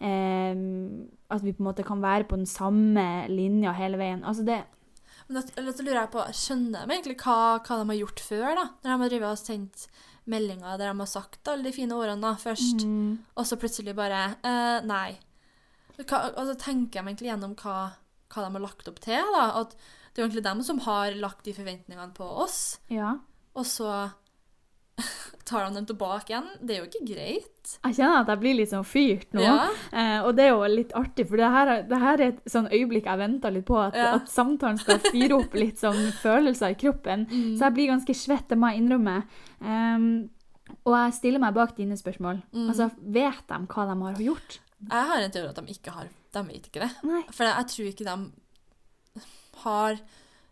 eh, 0.00 0.54
At 1.34 1.42
vi 1.42 1.52
på 1.56 1.64
en 1.64 1.68
måte 1.72 1.84
kan 1.86 2.02
være 2.04 2.28
på 2.30 2.38
den 2.38 2.46
samme 2.48 3.04
linja 3.32 3.72
hele 3.74 3.98
veien. 4.00 4.22
Altså 4.24 4.44
det 4.46 4.60
Men 5.28 5.42
så 5.74 5.82
lurer 5.82 6.02
jeg 6.04 6.10
på, 6.12 6.24
Skjønner 6.36 6.84
de 6.86 6.94
egentlig 6.94 7.16
hva, 7.24 7.36
hva 7.64 7.78
de 7.80 7.86
har 7.90 7.98
gjort 8.02 8.20
før? 8.22 8.48
da? 8.58 8.64
Når 8.84 8.90
de 8.90 9.02
har 9.02 9.12
drevet 9.14 9.30
og 9.32 9.40
sendt 9.40 9.86
meldinger 10.30 10.78
der 10.80 10.92
de 10.92 11.00
har 11.02 11.10
sagt 11.10 11.48
alle 11.52 11.66
de 11.66 11.72
fine 11.76 11.96
ordene 11.96 12.22
da, 12.24 12.32
først, 12.40 12.84
mm, 12.86 13.10
og 13.36 13.44
så 13.48 13.58
plutselig 13.60 13.92
bare 13.96 14.22
eh, 14.40 14.78
Nei. 14.88 15.18
Hva, 15.98 16.20
og 16.36 16.46
så 16.48 16.54
tenker 16.58 17.00
de 17.02 17.10
egentlig 17.12 17.28
gjennom 17.30 17.52
hva, 17.60 17.74
hva 18.32 18.44
de 18.46 18.52
har 18.56 18.64
lagt 18.64 18.88
opp 18.90 19.00
til. 19.04 19.20
da, 19.36 19.44
At 19.60 19.74
det 19.76 20.20
er 20.20 20.24
jo 20.24 20.28
egentlig 20.28 20.46
dem 20.46 20.62
som 20.66 20.80
har 20.86 21.14
lagt 21.20 21.44
de 21.44 21.52
forventningene 21.56 22.14
på 22.16 22.24
oss, 22.44 22.78
Ja. 22.92 23.16
og 23.54 23.64
så 23.68 23.90
tar 25.44 25.66
de 25.68 25.74
dem 25.76 25.86
tilbake 25.86 26.30
igjen. 26.32 26.46
Det 26.60 26.74
er 26.76 26.78
jo 26.82 26.86
ikke 26.88 27.06
greit. 27.14 27.72
Jeg 27.84 27.94
kjenner 27.98 28.20
at 28.22 28.30
jeg 28.32 28.40
blir 28.40 28.54
litt 28.58 28.70
sånn 28.70 28.84
fyrt 28.88 29.32
nå. 29.36 29.42
Ja. 29.44 29.56
Eh, 29.92 30.18
og 30.24 30.34
det 30.36 30.44
er 30.46 30.52
jo 30.54 30.62
litt 30.72 30.92
artig, 30.96 31.26
for 31.28 31.36
det 31.40 31.50
her, 31.54 31.66
er- 31.74 31.82
det 31.88 31.98
her 32.00 32.14
er 32.20 32.28
et 32.32 32.44
sånn 32.52 32.68
øyeblikk 32.72 33.04
jeg 33.10 33.18
venter 33.18 33.50
litt 33.52 33.66
på. 33.68 33.76
At, 33.80 33.94
Ja. 33.94 34.14
at 34.16 34.28
samtalen 34.28 34.78
skal 34.80 34.98
fyre 35.04 35.38
opp 35.38 35.54
litt 35.54 35.76
sånn 35.80 36.00
følelser 36.26 36.70
i 36.72 36.78
kroppen. 36.80 37.26
Mm. 37.28 37.56
Så 37.56 37.64
jeg 37.68 37.74
blir 37.74 37.88
ganske 37.92 38.14
svett, 38.14 38.48
det 38.48 38.58
må 38.58 38.70
jeg 38.72 38.82
innrømme. 38.82 39.16
Um, 39.60 40.30
og 40.84 40.92
jeg 40.96 41.12
stiller 41.20 41.38
meg 41.40 41.54
bak 41.54 41.76
dine 41.76 41.96
spørsmål. 41.96 42.42
Mm. 42.52 42.68
Altså, 42.68 42.90
vet 43.00 43.46
de 43.48 43.60
hva 43.66 43.86
de 43.92 44.00
har 44.02 44.14
gjort? 44.24 44.58
Jeg 44.84 45.08
har 45.08 45.20
en 45.24 45.30
teori 45.30 45.48
at 45.48 45.56
de 45.60 45.72
ikke 45.72 45.92
har 45.94 46.08
De 46.34 46.42
vet 46.48 46.66
ikke 46.68 46.80
det. 46.82 46.90
Nei. 47.04 47.22
For 47.32 47.44
jeg 47.46 47.66
tror 47.70 47.86
ikke 47.92 48.04
de 48.04 49.22
har 49.64 49.98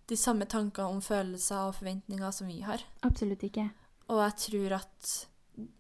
de 0.08 0.16
samme 0.16 0.46
tankene 0.50 0.88
om 0.88 1.00
følelser 1.04 1.68
og 1.68 1.74
forventninger 1.78 2.30
som 2.34 2.46
vi 2.50 2.60
har. 2.64 2.82
Absolutt 3.06 3.42
ikke. 3.48 3.70
Og 4.08 4.18
jeg 4.24 4.36
tror 4.46 4.72
at 4.80 5.12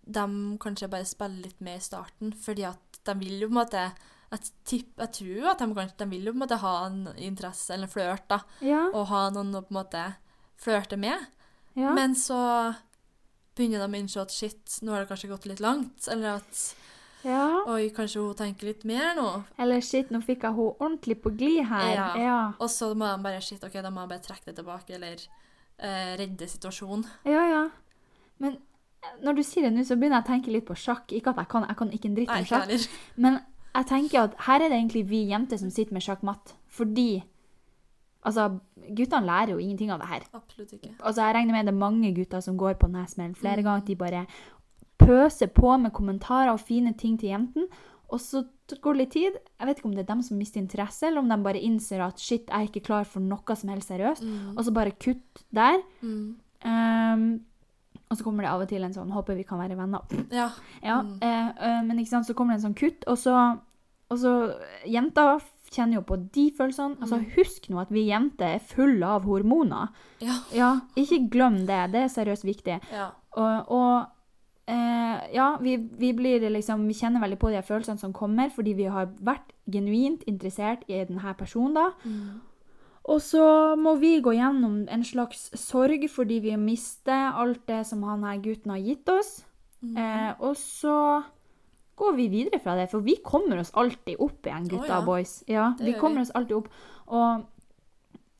de 0.04 0.24
kanskje 0.60 0.88
bare 0.92 1.08
spiller 1.08 1.46
litt 1.46 1.60
med 1.64 1.78
i 1.80 1.84
starten, 1.84 2.32
fordi 2.36 2.64
at 2.68 2.98
de 3.06 3.14
vil 3.18 3.40
jo 3.40 3.48
på 3.48 3.54
en 3.56 3.60
måte 3.64 3.84
Jeg, 4.32 4.46
tipp, 4.64 4.92
jeg 4.96 5.12
tror 5.12 5.48
at 5.50 5.58
de, 5.60 5.66
kanskje, 5.76 5.96
de 5.98 6.06
vil 6.08 6.24
jo 6.24 6.32
på 6.32 6.36
en 6.38 6.42
måte 6.46 6.56
ha 6.62 6.86
en 6.86 7.00
interesse 7.20 7.74
eller 7.74 7.84
en 7.84 7.92
flørt, 7.92 8.22
da, 8.30 8.38
Ja. 8.64 8.86
og 8.94 9.06
ha 9.10 9.26
noen 9.30 9.50
å 9.58 9.60
på 9.60 9.74
en 9.74 9.80
måte 9.82 10.04
flørte 10.56 10.96
med. 10.96 11.26
ja. 11.74 11.92
Men 11.92 12.14
så 12.14 12.74
begynner 13.56 13.82
de 13.84 13.92
å 13.92 14.00
innse 14.00 14.22
at 14.22 14.32
shit, 14.32 14.78
nå 14.80 14.92
har 14.94 15.02
det 15.04 15.10
kanskje 15.10 15.28
gått 15.28 15.44
litt 15.50 15.60
langt, 15.60 16.08
eller 16.08 16.38
at 16.38 16.62
ja. 17.24 17.62
oi, 17.68 17.90
kanskje 17.92 18.22
hun 18.24 18.34
tenker 18.38 18.70
litt 18.70 18.84
mer 18.88 19.12
nå. 19.18 19.44
Eller 19.60 19.80
shit, 19.84 20.08
nå 20.10 20.22
fikk 20.24 20.46
jeg 20.48 20.56
henne 20.56 20.72
ordentlig 20.80 21.18
på 21.22 21.34
glid 21.36 21.66
her. 21.68 21.92
Ja. 21.92 22.08
Ja. 22.16 22.38
Og 22.58 22.70
så 22.72 22.94
må 22.96 23.04
de 23.12 23.22
bare 23.22 23.40
shit, 23.44 23.62
ok, 23.62 23.76
da 23.84 23.90
må 23.92 24.00
jeg 24.06 24.14
bare 24.14 24.24
trekke 24.30 24.48
det 24.48 24.56
tilbake, 24.62 24.94
eller 24.96 25.20
eh, 25.76 26.16
redde 26.16 26.48
situasjonen. 26.48 27.04
ja, 27.28 27.44
ja. 27.52 27.62
Men 28.42 28.58
når 29.22 29.38
du 29.38 29.42
sier 29.46 29.66
det 29.68 29.72
nå, 29.76 29.82
så 29.86 29.96
begynner 29.98 30.20
jeg 30.20 30.26
å 30.26 30.30
tenke 30.32 30.52
litt 30.54 30.66
på 30.68 30.76
sjakk. 30.78 31.10
Ikke 31.16 31.32
at 31.34 31.40
jeg 31.42 31.48
kan, 31.54 31.66
jeg 31.70 31.78
kan 31.80 31.90
ikke 31.96 32.10
en 32.10 32.16
dritt 32.18 32.30
om 32.34 32.46
sjakk. 32.48 32.88
Men 33.24 33.40
jeg 33.72 33.88
tenker 33.90 34.20
at 34.26 34.34
her 34.46 34.62
er 34.62 34.68
det 34.72 34.78
egentlig 34.78 35.04
vi 35.10 35.22
jenter 35.30 35.58
som 35.62 35.70
sitter 35.74 35.96
med 35.96 36.04
sjakkmatt. 36.04 36.52
Fordi 36.70 37.08
altså, 38.28 38.48
guttene 38.94 39.26
lærer 39.26 39.54
jo 39.56 39.60
ingenting 39.62 39.90
av 39.94 40.02
det 40.02 40.10
her. 40.12 40.26
Absolutt 40.38 40.74
ikke. 40.76 40.92
Altså, 41.00 41.22
jeg 41.26 41.34
regner 41.38 41.56
med 41.56 41.66
det 41.70 41.74
er 41.74 41.80
mange 41.82 42.12
gutter 42.16 42.44
som 42.44 42.58
går 42.60 42.76
på 42.78 42.90
denne 42.90 43.06
smellen 43.10 43.34
flere 43.38 43.62
Mm. 43.62 43.64
ganger. 43.70 43.86
De 43.86 43.96
bare 43.96 44.26
pøser 45.02 45.50
på 45.50 45.76
med 45.82 45.92
kommentarer 45.92 46.52
og 46.52 46.60
fine 46.62 46.92
ting 46.94 47.18
til 47.18 47.30
jentene. 47.32 47.66
Og 48.12 48.20
så 48.20 48.44
går 48.82 48.92
det 48.94 49.00
litt 49.00 49.12
tid. 49.16 49.32
Jeg 49.58 49.66
vet 49.66 49.78
ikke 49.80 49.88
om 49.88 49.94
det 49.96 50.02
er 50.04 50.14
dem 50.14 50.22
som 50.22 50.36
mister 50.38 50.60
interesse, 50.60 51.06
eller 51.08 51.22
om 51.24 51.28
de 51.32 51.38
bare 51.42 51.60
innser 51.64 52.00
at 52.04 52.20
shit, 52.20 52.44
jeg 52.46 52.52
er 52.60 52.68
ikke 52.68 52.84
klar 52.84 53.04
for 53.08 53.20
noe 53.24 53.56
som 53.56 53.70
helst 53.72 53.88
seriøst. 53.88 54.22
Mm. 54.22 54.52
Og 54.56 54.64
så 54.64 54.72
bare 54.76 54.92
kutt 55.00 55.42
der. 55.50 55.80
Mm. 56.02 56.36
Ehm, 56.64 57.40
og 58.12 58.18
så 58.20 58.24
kommer 58.26 58.44
det 58.44 58.50
av 58.52 58.60
og 58.60 58.68
til 58.68 58.84
en 58.84 58.92
sånn 58.92 59.10
'håper 59.10 59.34
vi 59.36 59.44
kan 59.48 59.58
være 59.58 59.76
venner'. 59.76 60.26
Ja. 60.30 60.50
Ja, 60.82 61.00
Mm. 61.02 61.18
eh, 61.22 61.48
eh, 61.60 61.82
men 61.82 61.98
ikke 61.98 62.08
sant, 62.12 62.26
så 62.28 62.34
kommer 62.34 62.54
det 62.54 62.62
en 62.64 62.70
sånn 62.72 62.78
kutt, 62.78 63.04
og 63.08 63.16
så, 63.18 63.58
og 64.10 64.18
så 64.18 64.54
Jenter 64.86 65.40
kjenner 65.72 65.94
jo 65.94 66.02
på 66.02 66.30
de 66.32 66.50
følelsene. 66.52 66.98
Altså, 67.00 67.16
Mm. 67.18 67.30
husk 67.34 67.68
nå 67.70 67.80
at 67.80 67.88
vi 67.90 68.06
jenter 68.10 68.54
er 68.56 68.58
fulle 68.60 69.02
av 69.06 69.24
hormoner. 69.24 69.88
Ja. 70.20 70.34
Ja, 70.52 70.80
ikke 70.96 71.30
glem 71.30 71.66
det. 71.66 71.92
Det 71.92 72.02
er 72.04 72.08
seriøst 72.08 72.44
viktig. 72.44 72.80
ja. 72.92 73.08
Og, 73.34 73.64
og 73.70 74.06
eh, 74.68 75.20
ja, 75.34 75.56
vi, 75.56 75.76
vi 75.76 76.12
blir 76.12 76.40
liksom 76.50 76.86
Vi 76.86 76.92
kjenner 76.92 77.20
veldig 77.20 77.38
på 77.38 77.50
de 77.50 77.62
følelsene 77.62 77.98
som 77.98 78.12
kommer, 78.12 78.50
fordi 78.50 78.74
vi 78.76 78.84
har 78.84 79.06
vært 79.06 79.48
genuint 79.70 80.22
interessert 80.28 80.82
i 80.88 81.04
denne 81.04 81.34
personen, 81.36 81.74
da. 81.74 81.90
Mm. 82.04 82.40
Og 83.10 83.18
så 83.20 83.74
må 83.76 83.96
vi 83.98 84.20
gå 84.22 84.30
gjennom 84.36 84.84
en 84.88 85.02
slags 85.04 85.48
sorg 85.58 86.04
fordi 86.10 86.36
vi 86.44 86.56
mister 86.56 87.32
alt 87.34 87.64
det 87.66 87.80
som 87.88 88.02
han 88.06 88.22
her 88.22 88.38
gutten 88.44 88.70
har 88.70 88.78
gitt 88.78 89.08
oss. 89.10 89.40
Mm. 89.82 89.96
Eh, 89.98 90.34
og 90.40 90.54
så 90.56 91.22
går 91.98 92.14
vi 92.16 92.28
videre 92.30 92.60
fra 92.62 92.76
det, 92.78 92.88
for 92.90 93.00
vi 93.04 93.16
kommer 93.24 93.58
oss 93.58 93.72
alltid 93.74 94.16
opp 94.22 94.46
igjen, 94.46 94.68
gutta 94.70 94.84
oh, 94.86 95.00
ja. 95.00 95.00
boys. 95.06 95.32
Ja, 95.50 95.74
Det 95.78 95.84
vi 95.90 95.96
kommer 95.98 96.22
vi. 96.22 96.28
oss 96.28 96.30
alltid 96.38 96.56
opp. 96.56 96.68
Og 97.12 97.44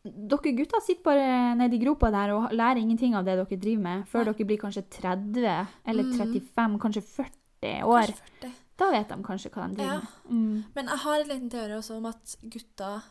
dere 0.03 0.53
gutta 0.59 0.81
sitter 0.83 1.05
bare 1.07 1.27
nede 1.59 1.77
i 1.77 1.83
gropa 1.83 2.11
der 2.11 2.33
og 2.35 2.55
lærer 2.55 2.81
ingenting 2.81 3.15
av 3.15 3.25
det 3.27 3.37
dere 3.39 3.59
driver 3.61 3.83
med, 3.85 4.07
før 4.11 4.25
Nei. 4.25 4.33
dere 4.33 4.47
blir 4.49 4.59
kanskje 4.63 4.83
30 4.91 5.67
eller 5.87 6.03
Mm. 6.09 6.17
35, 6.19 6.79
kanskje 6.83 7.03
40 7.03 7.83
år. 7.87 8.07
Kanskje 8.11 8.23
40. 8.41 8.53
Da 8.79 8.91
vet 8.91 9.09
de 9.09 9.23
kanskje 9.23 9.51
hva 9.51 9.69
de 9.69 9.75
driver 9.77 9.93
Ja. 9.93 10.01
med. 10.01 10.33
Mm. 10.33 10.65
Men 10.75 10.87
jeg 10.87 10.99
har 10.99 11.21
en 11.21 11.29
liten 11.29 11.51
teori 11.51 11.73
også 11.79 11.97
om 11.99 12.07
at 12.07 12.37
gutter 12.43 13.03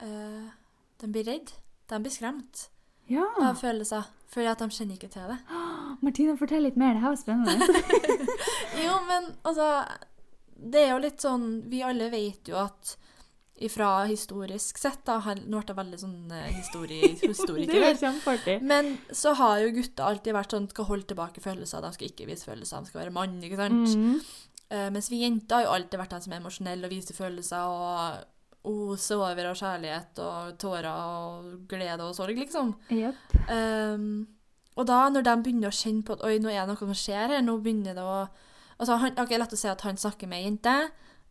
eh, 0.00 0.50
de 1.00 1.10
blir 1.14 1.24
redd. 1.28 1.52
De 1.88 1.98
blir 2.04 2.12
skremt 2.12 2.68
Ja. 3.08 3.24
av 3.40 3.56
følelser, 3.60 4.04
fordi 4.28 4.46
at 4.50 4.58
de 4.60 4.68
kjenner 4.74 4.98
ikke 4.98 5.10
til 5.12 5.30
det. 5.32 5.38
Martina, 6.04 6.36
fortell 6.36 6.62
litt 6.66 6.76
mer. 6.76 6.94
Det 6.98 7.02
her 7.02 7.14
var 7.14 7.20
spennende. 7.22 7.68
Jo, 8.84 8.94
men 9.08 9.24
altså 9.48 9.68
Det 10.54 10.82
er 10.84 10.92
jo 10.92 10.98
litt 11.02 11.22
sånn 11.24 11.46
Vi 11.70 11.80
alle 11.82 12.06
vet 12.12 12.46
jo 12.50 12.58
at 12.60 12.92
ifra 13.58 14.04
historisk 14.06 14.78
sett 14.78 15.00
da, 15.08 15.16
Nå 15.18 15.58
ble 15.58 15.72
jeg 15.72 15.78
veldig 15.80 15.98
sånn 15.98 16.30
eh, 16.30 16.44
histori, 16.54 17.00
historiker. 17.32 17.88
er. 17.88 18.60
Men 18.62 18.92
så 19.10 19.32
har 19.34 19.64
jo 19.64 19.72
gutter 19.74 20.06
alltid 20.06 20.36
vært 20.36 20.54
sånn 20.54 20.68
skal 20.70 20.86
holde 20.86 21.08
tilbake 21.10 21.42
følelser. 21.42 21.82
De 21.82 21.90
skal 21.96 22.12
ikke 22.12 22.28
vise 22.28 22.46
følelser, 22.46 22.84
de 22.86 22.92
skal 22.92 23.02
være 23.02 23.14
mann, 23.16 23.34
ikke 23.42 23.58
sant? 23.58 23.96
Mm. 23.98 24.20
Uh, 24.68 24.86
mens 24.94 25.08
vi 25.10 25.24
jenter 25.24 25.56
har 25.58 25.64
jo 25.66 25.72
alltid 25.74 25.98
vært 25.98 26.14
de 26.14 26.20
som 26.22 26.36
er 26.36 26.42
emosjonelle 26.42 26.86
og 26.86 26.92
viser 26.94 27.18
følelser 27.18 27.72
og 27.72 28.22
oser 28.66 29.20
over 29.22 29.50
av 29.50 29.56
kjærlighet 29.58 30.18
og 30.24 30.58
tårer 30.60 30.88
og 30.90 31.52
glede 31.70 32.04
og 32.04 32.16
sorg, 32.16 32.38
liksom. 32.38 32.74
Yep. 32.92 33.38
Um, 33.48 34.26
og 34.78 34.86
da, 34.86 35.00
når 35.10 35.26
de 35.26 35.34
begynner 35.42 35.70
å 35.70 35.78
kjenne 35.78 36.04
på 36.06 36.14
at 36.16 36.24
oi, 36.26 36.36
nå 36.42 36.50
er 36.52 36.62
det 36.62 36.72
noe 36.72 36.80
som 36.80 36.94
skjer 36.96 37.34
her, 37.34 37.42
nå 37.44 37.58
begynner 37.62 37.98
det 37.98 38.04
å 38.04 38.20
Altså, 38.78 38.94
han, 39.02 39.16
ok, 39.18 39.32
Lett 39.34 39.50
å 39.50 39.58
si 39.58 39.66
at 39.66 39.80
han 39.82 39.96
snakker 39.98 40.28
med 40.30 40.38
ei 40.38 40.44
jente. 40.44 40.72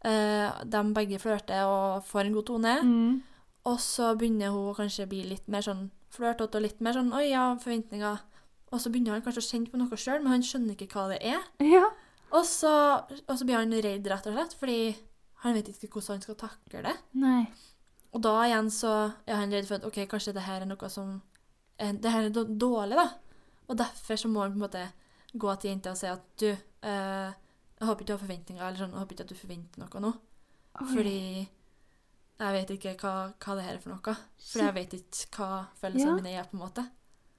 Uh, 0.04 0.52
de 0.68 0.82
begge 0.92 1.16
flørter 1.24 1.64
og 1.64 2.04
får 2.04 2.28
en 2.28 2.34
god 2.36 2.46
tone. 2.50 2.74
Mm. 2.84 3.14
Og 3.72 3.78
så 3.80 4.10
begynner 4.20 4.52
hun 4.52 4.76
kanskje 4.76 5.06
å 5.08 5.12
bli 5.14 5.22
litt 5.30 5.48
mer 5.48 5.64
sånn 5.64 5.86
flørtete 6.12 6.60
og 6.60 6.66
litt 6.66 6.82
mer 6.84 6.98
sånn 6.98 7.14
oi, 7.16 7.30
ja, 7.30 7.46
forventninger. 7.64 8.20
Og 8.76 8.84
så 8.84 8.92
begynner 8.92 9.16
han 9.16 9.24
kanskje 9.24 9.46
å 9.46 9.48
kjenne 9.48 9.72
på 9.72 9.80
noe 9.80 10.00
sjøl, 10.00 10.20
men 10.20 10.34
han 10.36 10.44
skjønner 10.44 10.76
ikke 10.76 10.92
hva 10.92 11.08
det 11.14 11.22
er. 11.24 11.48
Ja. 11.64 11.86
Og 12.36 12.44
så, 12.44 12.74
og 13.16 13.34
så 13.40 13.48
blir 13.48 13.62
han 13.62 13.72
redd, 13.72 14.08
rett 14.12 14.28
og 14.28 14.36
slett, 14.36 14.56
fordi 14.60 14.80
han 15.44 15.54
vet 15.58 15.68
ikke 15.70 15.90
hvordan 15.94 16.18
han 16.18 16.22
skal 16.26 16.36
takle 16.42 16.84
det. 16.88 16.96
Nei. 17.14 17.46
Og 18.16 18.22
da 18.24 18.34
igjen 18.48 18.70
så 18.74 18.94
er 19.28 19.36
han 19.42 19.52
redd 19.54 19.68
for 19.70 19.78
at 19.78 19.86
ok, 19.86 20.00
kanskje 20.10 20.34
det 20.34 20.46
her 20.48 20.64
er 20.64 20.70
noe 20.70 20.90
som 20.90 21.22
eh, 21.78 21.92
Det 21.94 22.10
her 22.12 22.30
er 22.30 22.32
dårlig, 22.58 22.96
da. 22.98 23.08
Og 23.68 23.78
derfor 23.78 24.16
så 24.18 24.32
må 24.32 24.42
han 24.46 24.56
på 24.56 24.58
en 24.62 24.64
måte 24.66 24.86
gå 25.38 25.56
til 25.60 25.70
jenta 25.74 25.92
og 25.92 26.00
si 26.00 26.08
at 26.10 26.24
du, 26.40 26.48
eh, 26.88 27.30
jeg 27.78 27.86
håper 27.90 28.02
ikke 28.02 28.08
du 28.08 28.16
har 28.16 28.24
forventninger, 28.24 28.64
eller 28.64 28.80
sånn, 28.82 28.96
jeg 28.96 29.04
håper 29.04 29.18
ikke 29.18 29.26
at 29.28 29.34
du 29.34 29.42
forventer 29.42 29.84
noe 29.84 30.02
nå. 30.08 30.14
Oi. 30.78 30.88
Fordi 30.94 31.18
jeg 32.38 32.54
vet 32.54 32.72
ikke 32.78 32.94
hva, 33.02 33.14
hva 33.44 33.56
det 33.58 33.66
her 33.66 33.76
er 33.76 33.82
for 33.84 33.94
noe. 33.94 34.02
Fordi 34.38 34.52
For 34.54 34.64
jeg 34.64 34.76
vet 34.78 34.96
ikke 35.02 35.38
hva 35.38 35.50
følelsene 35.82 36.14
Ja. 36.14 36.16
mine 36.22 36.34
er, 36.40 36.48
på 36.50 36.58
en 36.58 36.64
måte. 36.64 36.88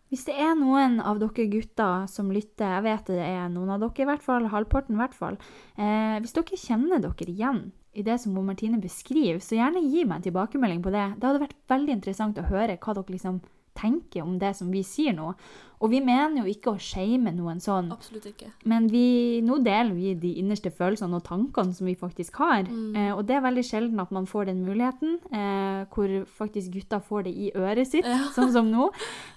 Hvis 0.09 0.25
det 0.25 0.35
er 0.41 0.55
noen 0.57 1.01
av 1.05 1.19
dere 1.21 1.45
gutter 1.53 2.07
som 2.09 2.31
lytter, 2.33 2.71
jeg 2.79 2.83
vet 2.87 3.11
det 3.13 3.19
er 3.27 3.49
noen 3.53 3.71
av 3.75 3.81
dere 3.83 4.05
i 4.05 4.09
hvert 4.09 4.23
fall, 4.25 4.47
halvparten 4.49 4.97
i 4.97 5.01
hvert 5.03 5.15
fall, 5.17 5.37
eh, 5.77 6.17
hvis 6.25 6.33
dere 6.33 6.57
kjenner 6.61 7.03
dere 7.05 7.29
igjen 7.29 7.61
i 7.99 8.05
det 8.07 8.19
som 8.23 8.37
Martine 8.47 8.79
beskriver, 8.81 9.41
så 9.43 9.59
gjerne 9.59 9.83
gi 9.83 10.05
meg 10.07 10.21
en 10.21 10.27
tilbakemelding 10.29 10.83
på 10.85 10.93
det. 10.95 11.07
Det 11.19 11.27
hadde 11.27 11.43
vært 11.43 11.57
veldig 11.73 11.97
interessant 11.97 12.39
å 12.39 12.47
høre 12.47 12.79
hva 12.79 12.95
dere 12.95 13.15
liksom 13.15 13.41
tenker 13.79 14.27
om 14.27 14.37
det 14.43 14.55
som 14.59 14.71
vi 14.75 14.83
sier 14.87 15.15
nå. 15.17 15.33
Og 15.79 15.93
vi 15.93 16.01
mener 16.03 16.41
jo 16.43 16.51
ikke 16.51 16.73
å 16.73 16.79
shame 16.83 17.31
noen 17.37 17.61
sånn, 17.63 17.93
Absolutt 17.95 18.25
ikke. 18.27 18.49
men 18.67 18.89
vi, 18.91 19.39
nå 19.47 19.61
deler 19.63 19.93
vi 19.95 20.11
de 20.19 20.33
innerste 20.41 20.73
følelsene 20.75 21.15
og 21.15 21.23
tankene 21.29 21.71
som 21.77 21.87
vi 21.87 21.95
faktisk 21.95 22.35
har. 22.43 22.67
Eh, 22.67 23.13
og 23.15 23.21
det 23.29 23.37
er 23.37 23.45
veldig 23.45 23.63
sjelden 23.63 24.03
at 24.03 24.11
man 24.11 24.27
får 24.27 24.49
den 24.51 24.65
muligheten, 24.67 25.21
eh, 25.31 25.85
hvor 25.95 26.17
faktisk 26.41 26.73
gutta 26.75 26.99
får 26.99 27.29
det 27.29 27.35
i 27.47 27.53
øret 27.55 27.87
sitt, 27.93 28.05
Ja. 28.11 28.19
sånn 28.35 28.51
som 28.57 28.73
nå. 28.75 28.89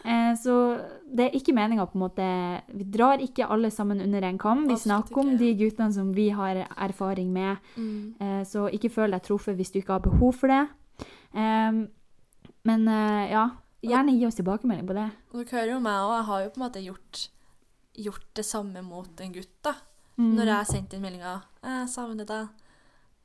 Eh, 0.04 0.34
så 0.42 0.58
det 1.14 1.28
er 1.30 1.38
ikke 1.38 1.54
meninga 1.54 1.86
på 1.92 2.00
en 2.00 2.06
måte 2.08 2.26
Vi 2.74 2.90
drar 2.90 3.22
ikke 3.22 3.46
alle 3.46 3.70
sammen 3.70 4.02
under 4.02 4.26
en 4.26 4.40
kam. 4.42 4.66
Vi 4.66 4.74
Absolutt 4.74 4.88
snakker 5.12 5.22
om 5.22 5.30
ikke. 5.36 5.40
de 5.46 5.54
guttene 5.62 5.94
som 5.94 6.12
vi 6.18 6.30
har 6.34 6.66
erfaring 6.74 7.30
med. 7.38 7.58
Mm. 7.78 8.16
Eh, 8.20 8.44
så 8.50 8.66
ikke 8.74 8.90
føl 8.90 9.12
deg 9.14 9.22
truffet 9.30 9.56
hvis 9.62 9.70
du 9.76 9.78
ikke 9.84 9.94
har 10.00 10.08
behov 10.10 10.34
for 10.42 10.48
det. 10.50 10.64
Em, 11.38 11.84
men 12.66 12.88
eh, 12.88 13.30
ja, 13.38 13.46
gjerne 13.82 14.16
gi 14.18 14.26
oss 14.28 14.38
tilbakemelding 14.40 14.88
på 14.90 14.98
det. 14.98 15.08
Dere 15.34 15.52
hører 15.52 15.72
jo 15.74 15.80
meg, 15.84 16.00
òg. 16.06 16.16
jeg 16.16 16.28
har 16.30 16.44
jo 16.44 16.50
på 16.50 16.60
en 16.60 16.66
måte 16.66 16.84
gjort, 16.86 17.22
gjort 18.08 18.28
det 18.38 18.46
samme 18.46 18.84
mot 18.86 19.22
en 19.26 19.34
gutt, 19.36 19.56
da. 19.66 19.76
Mm. 20.18 20.32
Når 20.38 20.52
jeg 20.52 20.70
sendte 20.70 20.96
inn 20.98 21.02
meldinga 21.02 21.42
'Jeg 21.64 21.90
savner 21.90 22.26
deg', 22.26 22.50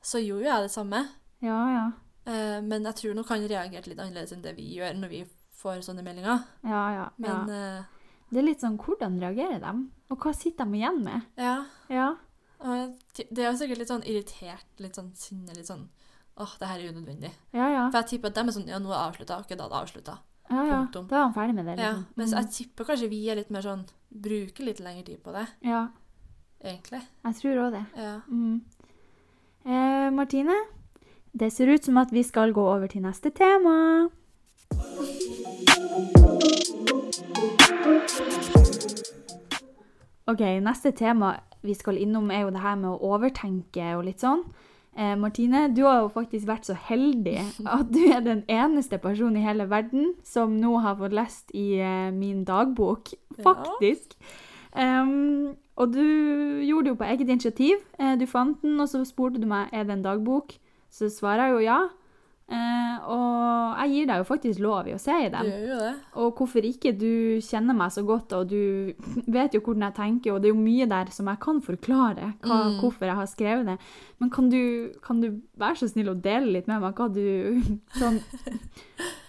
så 0.01 0.19
gjorde 0.23 0.45
jo 0.45 0.49
jeg 0.49 0.63
det 0.63 0.71
samme. 0.71 1.09
Ja, 1.41 1.59
ja. 1.69 1.85
Eh, 2.25 2.61
men 2.61 2.83
jeg 2.83 2.95
tror 2.95 3.13
nok 3.15 3.29
han 3.29 3.47
reagerte 3.47 3.89
litt 3.89 3.99
annerledes 3.99 4.33
enn 4.33 4.41
det 4.41 4.55
vi 4.57 4.75
gjør 4.75 4.95
når 4.97 5.09
vi 5.09 5.25
får 5.57 5.83
sånne 5.85 6.03
meldinger. 6.03 6.43
Ja, 6.63 6.83
ja. 6.93 7.09
Men 7.17 7.49
ja. 7.49 7.79
Uh, 7.79 7.83
Det 8.29 8.39
er 8.41 8.43
litt 8.43 8.63
sånn 8.63 8.77
hvordan 8.77 9.19
reagerer 9.21 9.61
de? 9.63 9.73
Og 10.11 10.19
hva 10.19 10.33
sitter 10.35 10.65
de 10.65 10.79
igjen 10.81 11.03
med? 11.03 11.21
ja. 11.37 11.65
Ja. 11.89 12.15
Det 12.59 13.37
er 13.37 13.51
jo 13.51 13.57
sikkert 13.59 13.77
litt 13.77 13.91
sånn 13.91 14.03
irritert, 14.03 14.65
litt 14.81 14.95
sånn 14.97 15.11
sinne, 15.15 15.53
litt 15.53 15.69
sånn 15.69 15.87
åh, 16.41 16.53
det 16.59 16.67
her 16.69 16.79
er 16.79 16.89
unødvendig. 16.93 17.31
Ja, 17.53 17.67
ja. 17.69 17.83
For 17.91 18.01
jeg 18.01 18.09
tipper 18.11 18.31
at 18.31 18.37
de 18.37 18.43
er 18.45 18.55
sånn 18.55 18.67
ja, 18.69 18.79
nå 18.81 18.89
er 18.89 18.95
det 18.95 19.03
avslutta. 19.03 19.37
Ok, 19.41 19.53
da 19.53 19.65
er 19.65 19.71
det 19.73 19.79
avslutta. 19.81 20.17
Ja, 20.49 20.63
ja. 20.65 20.77
Punktum. 20.85 21.07
Da 21.07 21.15
er 21.15 21.23
han 21.23 21.33
ferdig 21.33 21.55
med 21.55 21.65
det. 21.65 21.77
Ja, 21.79 21.91
Liksom. 21.91 22.05
mens 22.17 22.33
Mm. 22.33 22.37
jeg 22.39 22.51
tipper 22.51 22.85
kanskje 22.85 23.09
vi 23.09 23.29
er 23.29 23.35
litt 23.35 23.49
mer 23.51 23.61
sånn 23.61 23.85
Bruker 24.09 24.63
litt 24.65 24.79
lengre 24.79 25.03
tid 25.05 25.21
på 25.23 25.33
det, 25.33 25.47
Ja, 25.61 25.89
egentlig. 26.63 27.01
jeg 27.25 27.35
tror 27.35 27.57
òg 27.65 27.71
det. 27.71 27.85
Ja. 27.97 28.21
Mm. 28.31 28.61
Eh, 29.65 30.09
Martine, 30.11 30.55
det 31.35 31.51
ser 31.51 31.67
ut 31.67 31.83
som 31.83 31.97
at 31.97 32.09
vi 32.11 32.23
skal 32.23 32.53
gå 32.53 32.61
over 32.75 32.87
til 32.87 33.01
neste 33.01 33.29
tema. 33.31 34.09
Ok, 40.27 40.39
neste 40.61 40.91
tema 40.91 41.35
vi 41.63 41.73
skal 41.75 41.97
innom 41.97 42.29
er 42.31 42.43
jo 42.45 42.51
det 42.51 42.61
her 42.61 42.75
med 42.79 42.91
å 42.91 43.11
overtenke 43.15 43.93
og 43.97 44.05
litt 44.09 44.23
sånn. 44.23 44.43
Eh, 44.97 45.13
Martine, 45.15 45.67
du 45.75 45.83
har 45.85 45.99
jo 46.01 46.07
faktisk 46.09 46.47
vært 46.49 46.65
så 46.65 46.73
heldig 46.87 47.37
at 47.77 47.91
du 47.93 47.99
er 48.09 48.23
den 48.25 48.43
eneste 48.49 48.97
personen 48.97 49.37
i 49.37 49.45
hele 49.45 49.67
verden 49.69 50.15
som 50.25 50.55
nå 50.57 50.79
har 50.81 50.97
fått 50.97 51.13
lest 51.13 51.53
i 51.53 51.77
eh, 51.79 52.09
min 52.11 52.43
dagbok, 52.47 53.13
Ja. 53.37 53.43
faktisk. 53.51 54.15
Og 55.77 55.93
du 55.93 56.01
gjorde 56.65 56.87
det 56.87 56.91
jo 56.95 56.97
på 56.97 57.05
eget 57.05 57.29
initiativ. 57.29 57.75
Eh, 57.99 58.15
du 58.17 58.25
fant 58.29 58.57
den, 58.63 58.79
og 58.81 58.89
så 58.89 59.03
spurte 59.05 59.37
du 59.41 59.45
meg 59.49 59.69
er 59.73 59.85
det 59.85 59.93
en 59.99 60.05
dagbok. 60.05 60.55
Så 60.89 61.09
svarer 61.13 61.47
jeg 61.47 61.53
jo 61.53 61.59
ja. 61.67 61.79
Eh, 62.47 63.07
og 63.11 63.81
jeg 63.81 63.91
gir 63.91 64.05
deg 64.07 64.21
jo 64.21 64.25
faktisk 64.27 64.61
lov 64.63 64.87
i 64.87 64.93
å 64.95 64.99
se 65.01 65.11
i 65.11 65.27
Du 65.27 65.35
gjør 65.43 65.65
jo 65.67 65.79
det. 65.81 65.89
Og 66.15 66.37
hvorfor 66.39 66.63
ikke? 66.69 66.93
Du 66.95 67.39
kjenner 67.43 67.75
meg 67.75 67.91
så 67.91 68.03
godt, 68.07 68.31
og 68.37 68.47
du 68.47 68.93
vet 69.27 69.53
jo 69.57 69.59
hvordan 69.65 69.83
jeg 69.89 69.97
tenker, 69.99 70.33
og 70.33 70.41
det 70.41 70.49
er 70.51 70.55
jo 70.55 70.61
mye 70.63 70.87
der 70.87 71.11
som 71.11 71.27
jeg 71.27 71.41
kan 71.43 71.59
forklare 71.61 72.33
hva, 72.45 72.57
Mm. 72.67 72.79
hvorfor 72.81 73.05
jeg 73.05 73.15
har 73.19 73.27
skrevet 73.27 73.65
det. 73.67 73.77
Men 74.19 74.29
kan 74.33 74.47
du, 74.49 74.93
kan 75.03 75.19
du 75.21 75.41
være 75.59 75.75
så 75.77 75.89
snill 75.91 76.09
å 76.09 76.15
dele 76.21 76.55
litt 76.55 76.67
med 76.71 76.81
meg 76.81 76.95
hva 76.95 77.09
du 77.13 77.61
sånn 77.99 78.21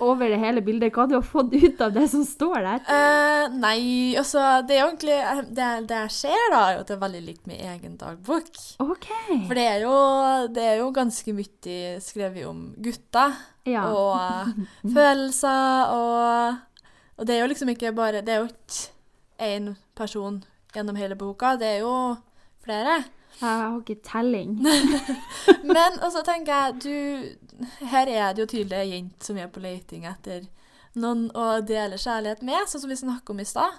over 0.01 0.31
det 0.31 0.39
hele 0.41 0.62
bildet, 0.64 0.95
hva 0.95 1.09
du 1.11 1.16
har 1.19 1.27
fått 1.27 1.53
ut 1.59 1.81
av 1.85 1.93
det 1.93 2.07
som 2.09 2.23
står 2.25 2.62
der? 2.64 2.87
Uh, 2.89 3.57
nei, 3.59 4.14
altså 4.16 4.62
Det 4.64 4.77
er 4.77 4.81
jo 4.81 4.87
egentlig 4.93 5.16
eh, 5.19 5.43
Det, 5.51 5.66
det 5.91 5.99
jeg 6.07 6.14
ser, 6.14 6.45
da, 6.55 6.62
er 6.71 6.79
jo 6.79 6.85
at 6.87 6.89
det 6.89 6.97
er 6.97 7.03
veldig 7.03 7.23
likt 7.27 7.51
min 7.51 7.61
egen 7.75 7.99
dagbok. 8.01 8.49
Okay. 8.81 9.43
For 9.49 9.59
det 9.59 9.66
er 9.75 9.83
jo, 9.85 9.95
det 10.55 10.64
er 10.71 10.81
jo 10.81 10.89
ganske 10.95 11.35
mye 11.37 11.77
skrevet 12.01 12.47
om 12.49 12.62
gutter 12.79 13.07
Ja. 13.68 13.84
og 13.92 14.14
eh, 14.20 14.92
følelser 14.94 15.92
og 15.92 16.56
Og 17.18 17.26
det 17.26 17.34
er 17.34 17.40
jo 17.40 17.48
liksom 17.50 17.68
ikke 17.68 17.92
bare 17.92 18.22
Det 18.22 18.28
er 18.28 18.38
jo 18.38 18.48
ikke 18.48 18.92
én 19.38 19.74
person 19.94 20.44
gjennom 20.74 20.96
hele 20.96 21.16
boka, 21.16 21.56
det 21.56 21.66
er 21.66 21.78
jo 21.78 22.16
flere. 22.64 23.04
Jeg 23.40 23.48
har 23.48 23.78
ikke 23.78 24.00
telling. 24.04 24.59
Men 25.72 25.98
også 26.02 26.22
tenker 26.26 26.54
jeg 26.54 26.74
du, 26.84 27.66
Her 27.86 28.06
er 28.06 28.32
det 28.32 28.42
jo 28.42 28.46
tydelig 28.46 28.78
ei 28.78 28.90
jente 28.92 29.24
som 29.26 29.38
er 29.38 29.46
på 29.46 29.61
leiting 29.62 30.06
etter 30.06 30.46
noen 30.98 31.28
å 31.36 31.61
dele 31.62 31.98
kjærlighet 31.98 32.42
med, 32.42 32.66
sånn 32.66 32.82
som 32.82 32.90
vi 32.90 32.98
snakket 32.98 33.30
om 33.30 33.40
i 33.40 33.46
stad. 33.46 33.78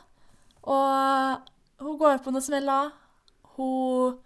Og 0.64 1.84
hun 1.84 1.98
går 2.00 2.22
på 2.24 2.32
noen 2.32 2.46
smeller. 2.46 2.92
Hun 3.58 4.20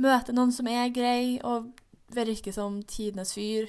møter 0.00 0.36
noen 0.36 0.52
som 0.54 0.68
er 0.70 0.92
grei 0.94 1.38
og 1.44 1.70
virker 2.14 2.54
som 2.56 2.80
tidenes 2.88 3.34
fyr, 3.36 3.68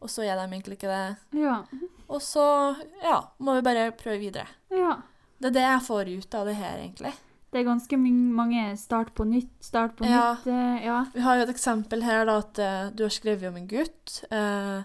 og 0.00 0.10
så 0.10 0.22
er 0.22 0.36
de 0.36 0.46
egentlig 0.52 0.76
ikke 0.78 0.88
det. 0.92 1.16
Ja. 1.42 1.62
Og 2.08 2.20
så 2.22 2.76
ja, 3.02 3.20
må 3.38 3.54
vi 3.58 3.62
bare 3.62 3.90
prøve 3.92 4.18
videre. 4.18 4.46
ja. 4.70 4.96
Det 5.38 5.50
er 5.50 5.52
det 5.52 5.62
jeg 5.66 5.80
får 5.84 6.08
ut 6.18 6.34
av 6.34 6.46
det 6.46 6.54
her, 6.56 6.76
egentlig. 6.80 7.10
Det 7.52 7.58
er 7.60 7.64
ganske 7.68 7.96
mange 8.00 8.62
start 8.80 9.10
på 9.14 9.24
nytt, 9.28 9.50
start 9.60 9.94
på 9.98 10.04
Ja. 10.08 10.34
nytt. 10.34 10.46
eh, 10.46 10.84
Ja. 10.86 11.04
Vi 11.12 11.20
har 11.20 11.36
jo 11.36 11.42
et 11.42 11.50
eksempel 11.54 12.02
her, 12.02 12.24
da, 12.24 12.38
at 12.38 12.58
eh, 12.58 12.90
du 12.96 13.02
har 13.04 13.10
skrevet 13.10 13.48
om 13.48 13.56
en 13.56 13.66
gutt. 13.68 14.24
eh, 14.30 14.82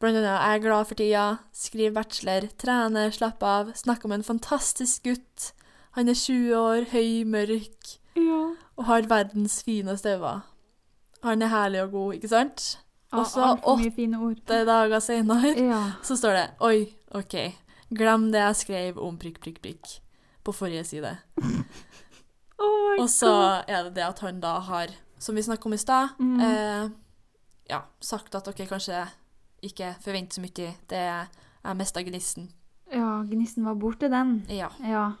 blant 0.00 0.16
annet 0.16 0.40
'Jeg 0.40 0.54
er 0.56 0.62
glad 0.62 0.86
for 0.86 0.94
tida', 0.94 1.38
skriver 1.52 1.92
bachelor, 1.94 2.48
trener, 2.56 3.10
slapp 3.10 3.42
av, 3.42 3.72
snakker 3.74 4.04
om 4.06 4.12
en 4.12 4.22
fantastisk 4.24 5.02
gutt. 5.04 5.52
Han 5.92 6.08
er 6.08 6.14
20 6.14 6.54
år, 6.56 6.84
høy, 6.90 7.24
mørk 7.26 7.98
ja. 8.16 8.54
og 8.78 8.84
har 8.86 9.02
verdens 9.02 9.62
fineste 9.62 10.16
øyne. 10.16 10.42
Han 11.22 11.42
er 11.42 11.48
herlig 11.48 11.82
og 11.82 11.90
god, 11.92 12.14
ikke 12.14 12.28
sant? 12.28 12.78
Og 13.12 13.26
så 13.26 13.56
åtte 13.62 14.64
dager 14.72 15.00
senere 15.00 15.54
Ja. 15.56 15.92
så 16.02 16.16
står 16.16 16.32
det 16.36 16.50
'Oi, 16.60 16.94
OK, 17.14 17.34
glem 17.94 18.30
det 18.32 18.40
jeg 18.40 18.56
skrev 18.56 18.98
om 18.98 19.16
prikk, 19.18 19.40
prikk, 19.40 19.62
prikk' 19.62 20.00
på 20.44 20.52
forrige 20.52 20.84
side. 20.84 21.16
Oh 22.60 23.02
Og 23.02 23.08
så 23.10 23.62
er 23.68 23.84
det 23.84 23.94
det 23.94 24.02
at 24.02 24.18
han 24.18 24.40
da 24.40 24.56
har, 24.58 24.88
som 25.18 25.36
vi 25.36 25.42
snakket 25.42 25.66
om 25.66 25.72
i 25.72 25.76
stad, 25.76 26.08
Mm. 26.18 26.40
eh, 26.40 26.90
ja, 27.70 27.80
sagt 28.00 28.34
at 28.34 28.48
OK, 28.48 28.56
kanskje 28.66 29.06
ikke 29.62 29.94
forvent 30.02 30.34
så 30.34 30.40
mye. 30.40 30.74
Det 30.88 30.98
er 30.98 31.26
Jeg 31.64 31.76
mista 31.76 32.00
gnisten. 32.02 32.50
Ja, 32.92 33.22
gnisten 33.22 33.64
var 33.64 33.74
borte, 33.74 34.08
den. 34.08 34.46
Ja. 34.48 34.68
Ja. 34.80 35.12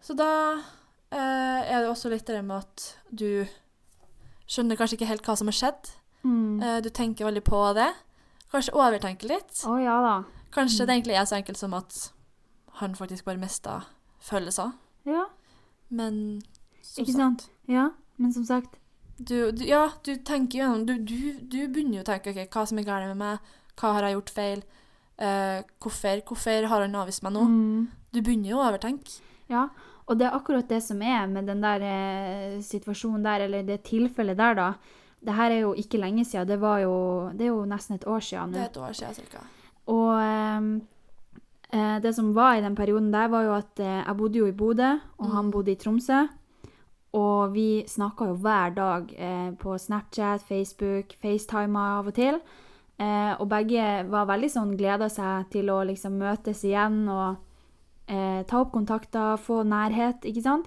Så 0.00 0.14
da 0.16 0.52
eh, 1.12 1.72
er 1.72 1.80
det 1.80 1.88
også 1.88 2.08
litt 2.08 2.26
det 2.26 2.44
med 2.44 2.56
at 2.56 2.96
du 3.14 3.44
skjønner 4.48 4.76
kanskje 4.76 4.94
ikke 4.98 5.06
helt 5.06 5.22
hva 5.26 5.36
som 5.36 5.46
har 5.46 5.52
skjedd. 5.52 5.90
Mm. 6.24 6.62
Eh, 6.62 6.80
du 6.82 6.88
tenker 6.90 7.24
veldig 7.28 7.44
på 7.44 7.60
det. 7.74 7.88
Kanskje 8.52 8.72
overtenker 8.74 9.28
litt. 9.28 9.62
ja 9.64 10.00
da. 10.02 10.24
Kanskje 10.52 10.82
Mm. 10.82 10.86
det 10.86 10.94
egentlig 10.96 11.16
er 11.20 11.24
så 11.26 11.36
enkelt 11.36 11.56
som 11.58 11.74
at 11.74 12.12
han 12.80 12.94
faktisk 12.94 13.24
bare 13.24 13.36
mista 13.38 13.82
følelser. 14.20 14.72
Ja, 15.06 15.26
Men 15.90 16.42
som 16.82 17.02
ikke 17.04 17.12
sagt 17.12 17.18
sant? 17.18 17.48
Ja, 17.68 17.90
men 18.18 18.32
som 18.32 18.44
sagt 18.44 18.76
du, 19.18 19.50
du, 19.52 19.64
ja, 19.64 19.90
du 20.04 20.16
tenker 20.16 20.58
gjennom 20.60 20.86
du, 20.86 20.98
du, 20.98 21.38
du 21.40 21.66
begynner 21.68 21.98
jo 21.98 22.02
å 22.02 22.06
tenke 22.06 22.30
ok, 22.30 22.48
hva 22.54 22.66
som 22.68 22.78
er 22.78 22.84
galt 22.84 23.06
med 23.08 23.16
meg, 23.16 23.38
hva 23.80 23.92
har 23.94 24.02
jeg 24.08 24.14
gjort 24.18 24.30
feil, 24.30 24.62
Uh, 25.18 25.64
hvorfor, 25.82 26.20
hvorfor 26.28 26.66
har 26.70 26.80
han 26.84 26.92
avvist 26.94 27.24
meg 27.24 27.32
nå? 27.34 27.40
mm. 27.42 27.88
Du 28.14 28.20
begynner 28.22 28.50
jo 28.52 28.58
å 28.60 28.68
overtenke. 28.68 29.16
Ja, 29.50 29.64
og 30.06 30.16
det 30.20 30.28
er 30.28 30.36
akkurat 30.36 30.68
det 30.70 30.78
som 30.84 31.02
er 31.02 31.26
med 31.26 31.48
den 31.50 31.60
der 31.60 31.82
eh, 31.82 32.60
situasjonen 32.62 33.24
der, 33.24 33.40
eller 33.48 33.64
det 33.66 33.80
tilfellet 33.82 34.38
der, 34.38 34.54
da. 34.54 34.68
Det 35.24 35.34
her 35.34 35.50
er 35.50 35.60
jo 35.60 35.72
ikke 35.74 35.98
lenge 35.98 36.24
siden. 36.24 36.46
Det, 36.48 36.60
var 36.60 36.78
jo, 36.78 36.92
det 37.34 37.46
er 37.48 37.50
jo 37.52 37.64
nesten 37.66 37.94
et 37.96 38.06
år 38.06 38.20
siden 38.20 38.52
Det 38.54 38.60
er 38.62 38.66
et 38.70 38.76
år 38.76 38.92
siden 38.94 39.14
cirka. 39.14 39.38
Og 39.86 40.12
ehm, 40.20 40.68
eh, 41.72 41.98
det 42.04 42.14
som 42.14 42.34
var 42.36 42.54
i 42.56 42.60
den 42.62 42.76
perioden 42.76 43.10
der, 43.12 43.28
var 43.28 43.42
jo 43.42 43.54
at 43.56 43.80
eh, 43.80 44.04
jeg 44.06 44.16
bodde 44.16 44.38
jo 44.38 44.46
i 44.46 44.52
Bodø, 44.52 44.92
og 45.18 45.30
han 45.30 45.44
Mm. 45.46 45.50
bodde 45.50 45.72
i 45.72 45.74
Tromsø. 45.74 46.26
Og 47.12 47.54
vi 47.54 47.84
snakka 47.88 48.26
jo 48.28 48.34
hver 48.34 48.74
dag 48.76 49.12
eh, 49.18 49.50
på 49.58 49.78
Snapchat, 49.78 50.42
Facebook, 50.42 51.14
FaceTime 51.22 51.78
av 51.78 52.06
og 52.06 52.14
til. 52.14 52.38
Eh, 53.00 53.34
og 53.40 53.48
begge 53.48 54.04
var 54.10 54.26
veldig 54.26 54.50
sånn 54.50 54.76
gleda 54.76 55.08
seg 55.08 55.48
til 55.50 55.70
å 55.70 55.84
liksom 55.86 56.18
møtes 56.18 56.64
igjen 56.64 57.08
og 57.08 57.36
eh, 58.08 58.42
ta 58.44 58.60
opp 58.60 58.72
kontakter, 58.72 59.36
få 59.38 59.62
nærhet, 59.64 60.24
ikke 60.24 60.42
sant? 60.42 60.66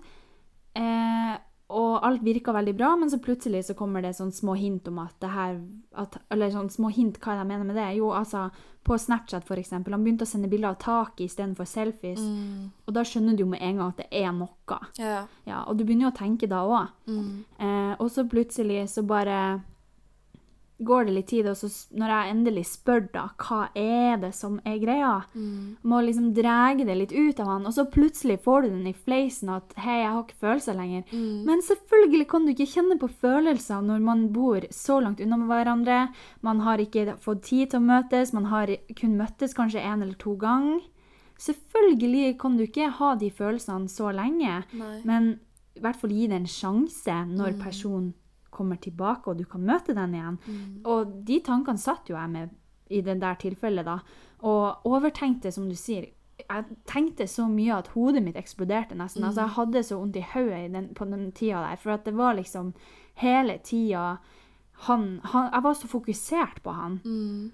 Eh, 0.76 1.36
og 1.72 2.06
alt 2.06 2.24
virka 2.26 2.54
veldig 2.56 2.74
bra, 2.78 2.92
men 3.00 3.10
så 3.12 3.20
plutselig 3.24 3.64
så 3.68 3.76
kommer 3.78 4.04
det 4.04 4.14
sånn 4.18 4.34
små 4.36 4.56
hint 4.60 4.90
om 4.92 5.00
at 5.04 5.16
det 5.24 5.32
her 5.32 5.56
at, 6.00 6.18
Eller 6.32 6.52
sånn 6.54 6.70
små 6.72 6.92
hint, 6.94 7.20
hva 7.20 7.38
jeg 7.40 7.48
mener 7.48 7.68
med 7.68 7.76
det? 7.76 7.88
Jo, 7.98 8.12
altså, 8.16 8.46
på 8.84 8.98
Snapchat, 8.98 9.46
for 9.46 9.60
eksempel. 9.60 9.94
Han 9.94 10.06
begynte 10.06 10.26
å 10.26 10.30
sende 10.30 10.50
bilder 10.52 10.72
av 10.72 10.80
taket 10.82 11.26
istedenfor 11.28 11.68
selfies. 11.70 12.22
Mm. 12.22 12.70
Og 12.88 12.96
da 12.96 13.04
skjønner 13.06 13.36
du 13.36 13.44
jo 13.44 13.50
med 13.52 13.62
en 13.62 13.82
gang 13.82 13.92
at 13.92 14.00
det 14.02 14.08
er 14.24 14.32
noe. 14.36 14.80
Ja. 14.98 15.26
Ja, 15.46 15.64
og 15.68 15.78
du 15.78 15.84
begynner 15.84 16.08
jo 16.08 16.14
å 16.14 16.18
tenke 16.18 16.50
da 16.50 16.64
òg. 16.66 16.96
Mm. 17.12 17.44
Eh, 17.60 17.94
og 18.00 18.10
så 18.14 18.26
plutselig 18.30 18.88
så 18.94 19.04
bare 19.06 19.38
går 20.86 21.06
det 21.08 21.14
litt 21.16 21.28
tid, 21.32 21.48
og 21.52 21.58
så 21.58 21.70
når 21.98 22.12
jeg 22.14 22.32
endelig 22.34 22.64
spør 22.70 23.04
da, 23.14 23.24
hva 23.42 23.60
er 23.78 24.18
det 24.22 24.32
som 24.36 24.60
er 24.68 24.78
greia, 24.82 25.14
må 25.84 26.02
liksom 26.06 26.32
drege 26.38 26.86
det 26.88 26.96
litt 26.98 27.14
ut 27.14 27.40
av 27.40 27.48
han, 27.54 27.66
og 27.70 27.74
så 27.76 27.86
plutselig 27.92 28.40
får 28.46 28.62
du 28.66 28.70
den 28.70 28.88
i 28.92 28.94
fleisen 28.94 29.50
at 29.54 29.76
hei, 29.82 30.00
jeg 30.02 30.12
har 30.12 30.24
ikke 30.24 30.42
følelser 30.46 30.78
lenger. 30.80 31.04
Men 31.48 31.62
selvfølgelig 31.68 32.28
kan 32.32 32.46
du 32.46 32.54
ikke 32.54 32.70
kjenne 32.74 32.98
på 33.02 33.12
følelser 33.22 33.82
når 33.86 34.00
man 34.06 34.26
bor 34.34 34.66
så 34.72 35.00
langt 35.04 35.22
unna 35.22 35.38
med 35.38 35.52
hverandre, 35.52 36.00
man 36.42 36.64
har 36.66 36.82
ikke 36.84 37.18
fått 37.22 37.44
tid 37.50 37.72
til 37.72 37.82
å 37.82 37.88
møtes, 37.90 38.34
man 38.34 38.50
har 38.52 38.74
kun 38.98 39.18
møttes 39.20 39.54
kanskje 39.58 39.84
en 39.86 40.02
eller 40.02 40.18
to 40.22 40.36
ganger. 40.42 40.82
Selvfølgelig 41.42 42.38
kan 42.42 42.58
du 42.58 42.68
ikke 42.68 42.92
ha 43.00 43.16
de 43.18 43.32
følelsene 43.34 43.90
så 43.90 44.12
lenge, 44.14 44.62
Nei. 44.78 44.98
men 45.06 45.40
i 45.76 45.82
hvert 45.82 45.98
fall 45.98 46.12
gi 46.14 46.28
det 46.30 46.38
en 46.38 46.50
sjanse 46.50 47.16
når 47.32 47.56
personen 47.62 48.12
kommer 48.52 48.80
tilbake 48.82 49.32
og 49.32 49.40
du 49.40 49.46
kan 49.50 49.64
møte 49.66 49.96
den 49.98 50.16
igjen. 50.18 50.40
Og 50.86 51.14
de 51.28 51.40
tankene 51.46 51.82
satt 51.82 52.10
jo 52.12 52.18
jeg 52.18 52.30
med 52.30 52.58
i 52.92 53.02
det 53.02 53.20
der 53.22 53.38
tilfellet, 53.40 53.88
da. 53.88 54.00
Og 54.48 54.88
overtenkte, 54.90 55.52
som 55.52 55.70
du 55.70 55.76
sier. 55.80 56.10
Jeg 56.42 56.78
tenkte 56.90 57.28
så 57.30 57.46
mye 57.48 57.78
at 57.78 57.92
hodet 57.94 58.24
mitt 58.26 58.40
eksploderte 58.40 58.98
nesten. 58.98 59.24
Altså, 59.24 59.46
jeg 59.46 59.56
hadde 59.58 59.84
så 59.86 60.00
vondt 60.00 60.18
i 60.18 60.26
hodet 60.34 60.90
på 60.98 61.06
den 61.06 61.32
tida 61.32 61.62
der. 61.62 61.80
For 61.80 61.94
at 61.96 62.06
det 62.06 62.16
var 62.18 62.36
liksom 62.36 62.74
hele 63.22 63.60
tida 63.64 64.18
han, 64.88 65.22
han 65.24 65.52
Jeg 65.54 65.64
var 65.64 65.74
så 65.74 65.88
fokusert 65.88 66.64
på 66.64 66.74
han. 66.74 67.00
Mm. 67.06 67.52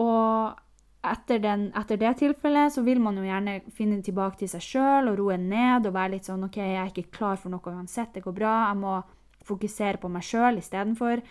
Og 0.00 0.56
etter, 1.00 1.38
den, 1.40 1.68
etter 1.76 1.96
det 2.00 2.14
tilfellet 2.20 2.72
så 2.72 2.82
vil 2.84 3.00
man 3.00 3.16
jo 3.16 3.24
gjerne 3.24 3.60
finne 3.76 4.00
tilbake 4.04 4.40
til 4.40 4.50
seg 4.52 4.64
sjøl 4.64 5.10
og 5.12 5.18
roe 5.20 5.36
ned 5.40 5.88
og 5.88 5.94
være 5.96 6.14
litt 6.16 6.28
sånn 6.28 6.44
OK, 6.44 6.58
jeg 6.60 6.76
er 6.80 6.92
ikke 6.92 7.12
klar 7.16 7.40
for 7.40 7.52
noe 7.52 7.72
uansett, 7.72 8.12
det 8.14 8.24
går 8.24 8.36
bra. 8.36 8.54
Jeg 8.70 8.80
må 8.80 8.98
fokusere 9.50 10.00
på 10.00 10.10
meg 10.12 10.26
sjøl 10.26 10.60
istedenfor. 10.62 11.22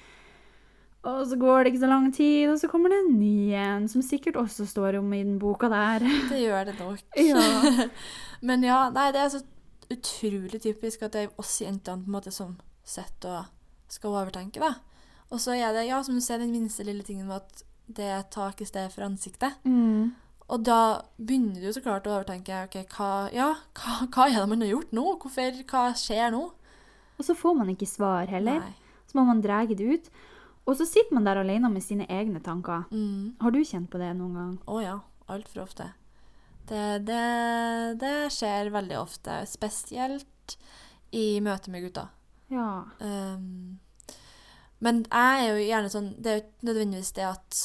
Og 1.10 1.20
så 1.30 1.38
går 1.40 1.64
det 1.64 1.72
ikke 1.72 1.84
så 1.86 1.90
lang 1.90 2.10
tid, 2.16 2.50
og 2.52 2.58
så 2.60 2.68
kommer 2.68 2.92
det 2.92 2.98
en 3.00 3.20
ny 3.22 3.54
en, 3.56 3.88
som 3.88 4.04
sikkert 4.04 4.36
også 4.42 4.66
står 4.68 4.98
om 5.00 5.14
i 5.16 5.24
den 5.24 5.38
boka 5.40 5.70
der. 5.72 6.04
Det 6.32 6.42
gjør 6.42 6.68
det 6.72 6.76
nok. 6.80 7.00
Ja. 7.30 7.88
Men 8.48 8.64
ja, 8.64 8.82
nei, 8.96 9.10
det 9.16 9.22
er 9.22 9.32
så 9.32 9.42
utrolig 9.92 10.62
typisk 10.64 11.02
at 11.04 11.16
det 11.16 11.24
er 11.26 11.42
oss 11.42 11.58
jentene 11.60 12.04
på 12.04 12.08
en 12.08 12.16
måte 12.20 12.32
som 12.32 12.54
sitter 12.88 13.42
og 13.42 13.92
skal 13.92 14.16
overtenke, 14.22 14.62
da. 14.62 14.76
Og 15.30 15.42
så 15.42 15.56
er 15.58 15.74
det, 15.76 15.88
ja, 15.90 16.00
som 16.04 16.16
du 16.16 16.24
ser, 16.24 16.40
den 16.42 16.54
minste 16.54 16.86
lille 16.88 17.04
tingen 17.04 17.28
med 17.28 17.42
at 17.42 17.64
det 17.90 18.06
er 18.06 18.28
tak 18.32 18.62
i 18.62 18.68
stedet 18.68 18.94
for 18.94 19.06
ansiktet. 19.06 19.56
Mm. 19.64 20.12
Og 20.50 20.64
da 20.66 21.02
begynner 21.18 21.62
du 21.62 21.74
så 21.74 21.82
klart 21.86 22.08
å 22.10 22.16
overtenke 22.16 22.64
ok, 22.66 22.80
hva, 22.96 23.10
ja, 23.34 23.50
hva, 23.78 23.98
hva 24.10 24.28
er 24.30 24.40
det 24.40 24.48
man 24.50 24.66
har 24.66 24.72
gjort 24.74 24.96
nå? 24.98 25.06
Hvorfor, 25.22 25.60
hva 25.70 25.84
skjer 25.98 26.34
nå? 26.34 26.44
Og 27.20 27.28
så 27.28 27.36
får 27.36 27.58
man 27.60 27.70
ikke 27.74 27.90
svar 27.90 28.32
heller. 28.32 28.64
Nei. 28.64 29.06
Så 29.10 29.18
må 29.20 29.26
man 29.28 29.42
dra 29.44 29.62
det 29.68 29.84
ut. 29.84 30.10
Og 30.70 30.78
så 30.78 30.86
sitter 30.86 31.16
man 31.18 31.26
der 31.26 31.42
alene 31.42 31.70
med 31.72 31.84
sine 31.84 32.06
egne 32.10 32.40
tanker. 32.46 32.86
Mm. 32.92 33.36
Har 33.42 33.52
du 33.52 33.60
kjent 33.66 33.90
på 33.92 34.02
det 34.02 34.12
noen 34.18 34.38
gang? 34.38 34.54
Å 34.70 34.82
ja, 34.84 34.96
altfor 35.28 35.66
ofte. 35.66 35.90
Det, 36.70 37.02
det, 37.08 37.24
det 38.02 38.16
skjer 38.34 38.70
veldig 38.74 39.00
ofte, 39.00 39.42
spesielt 39.50 40.58
i 41.18 41.40
møte 41.42 41.74
med 41.74 41.88
gutter. 41.88 42.12
Ja. 42.54 42.86
Um, 43.02 43.80
men 44.80 45.04
jeg 45.10 45.42
er 45.42 45.50
jo 45.52 45.66
gjerne 45.68 45.92
sånn 45.92 46.08
Det 46.18 46.30
er 46.32 46.38
jo 46.38 46.42
ikke 46.46 46.68
nødvendigvis 46.70 47.12
det 47.18 47.26
at 47.28 47.58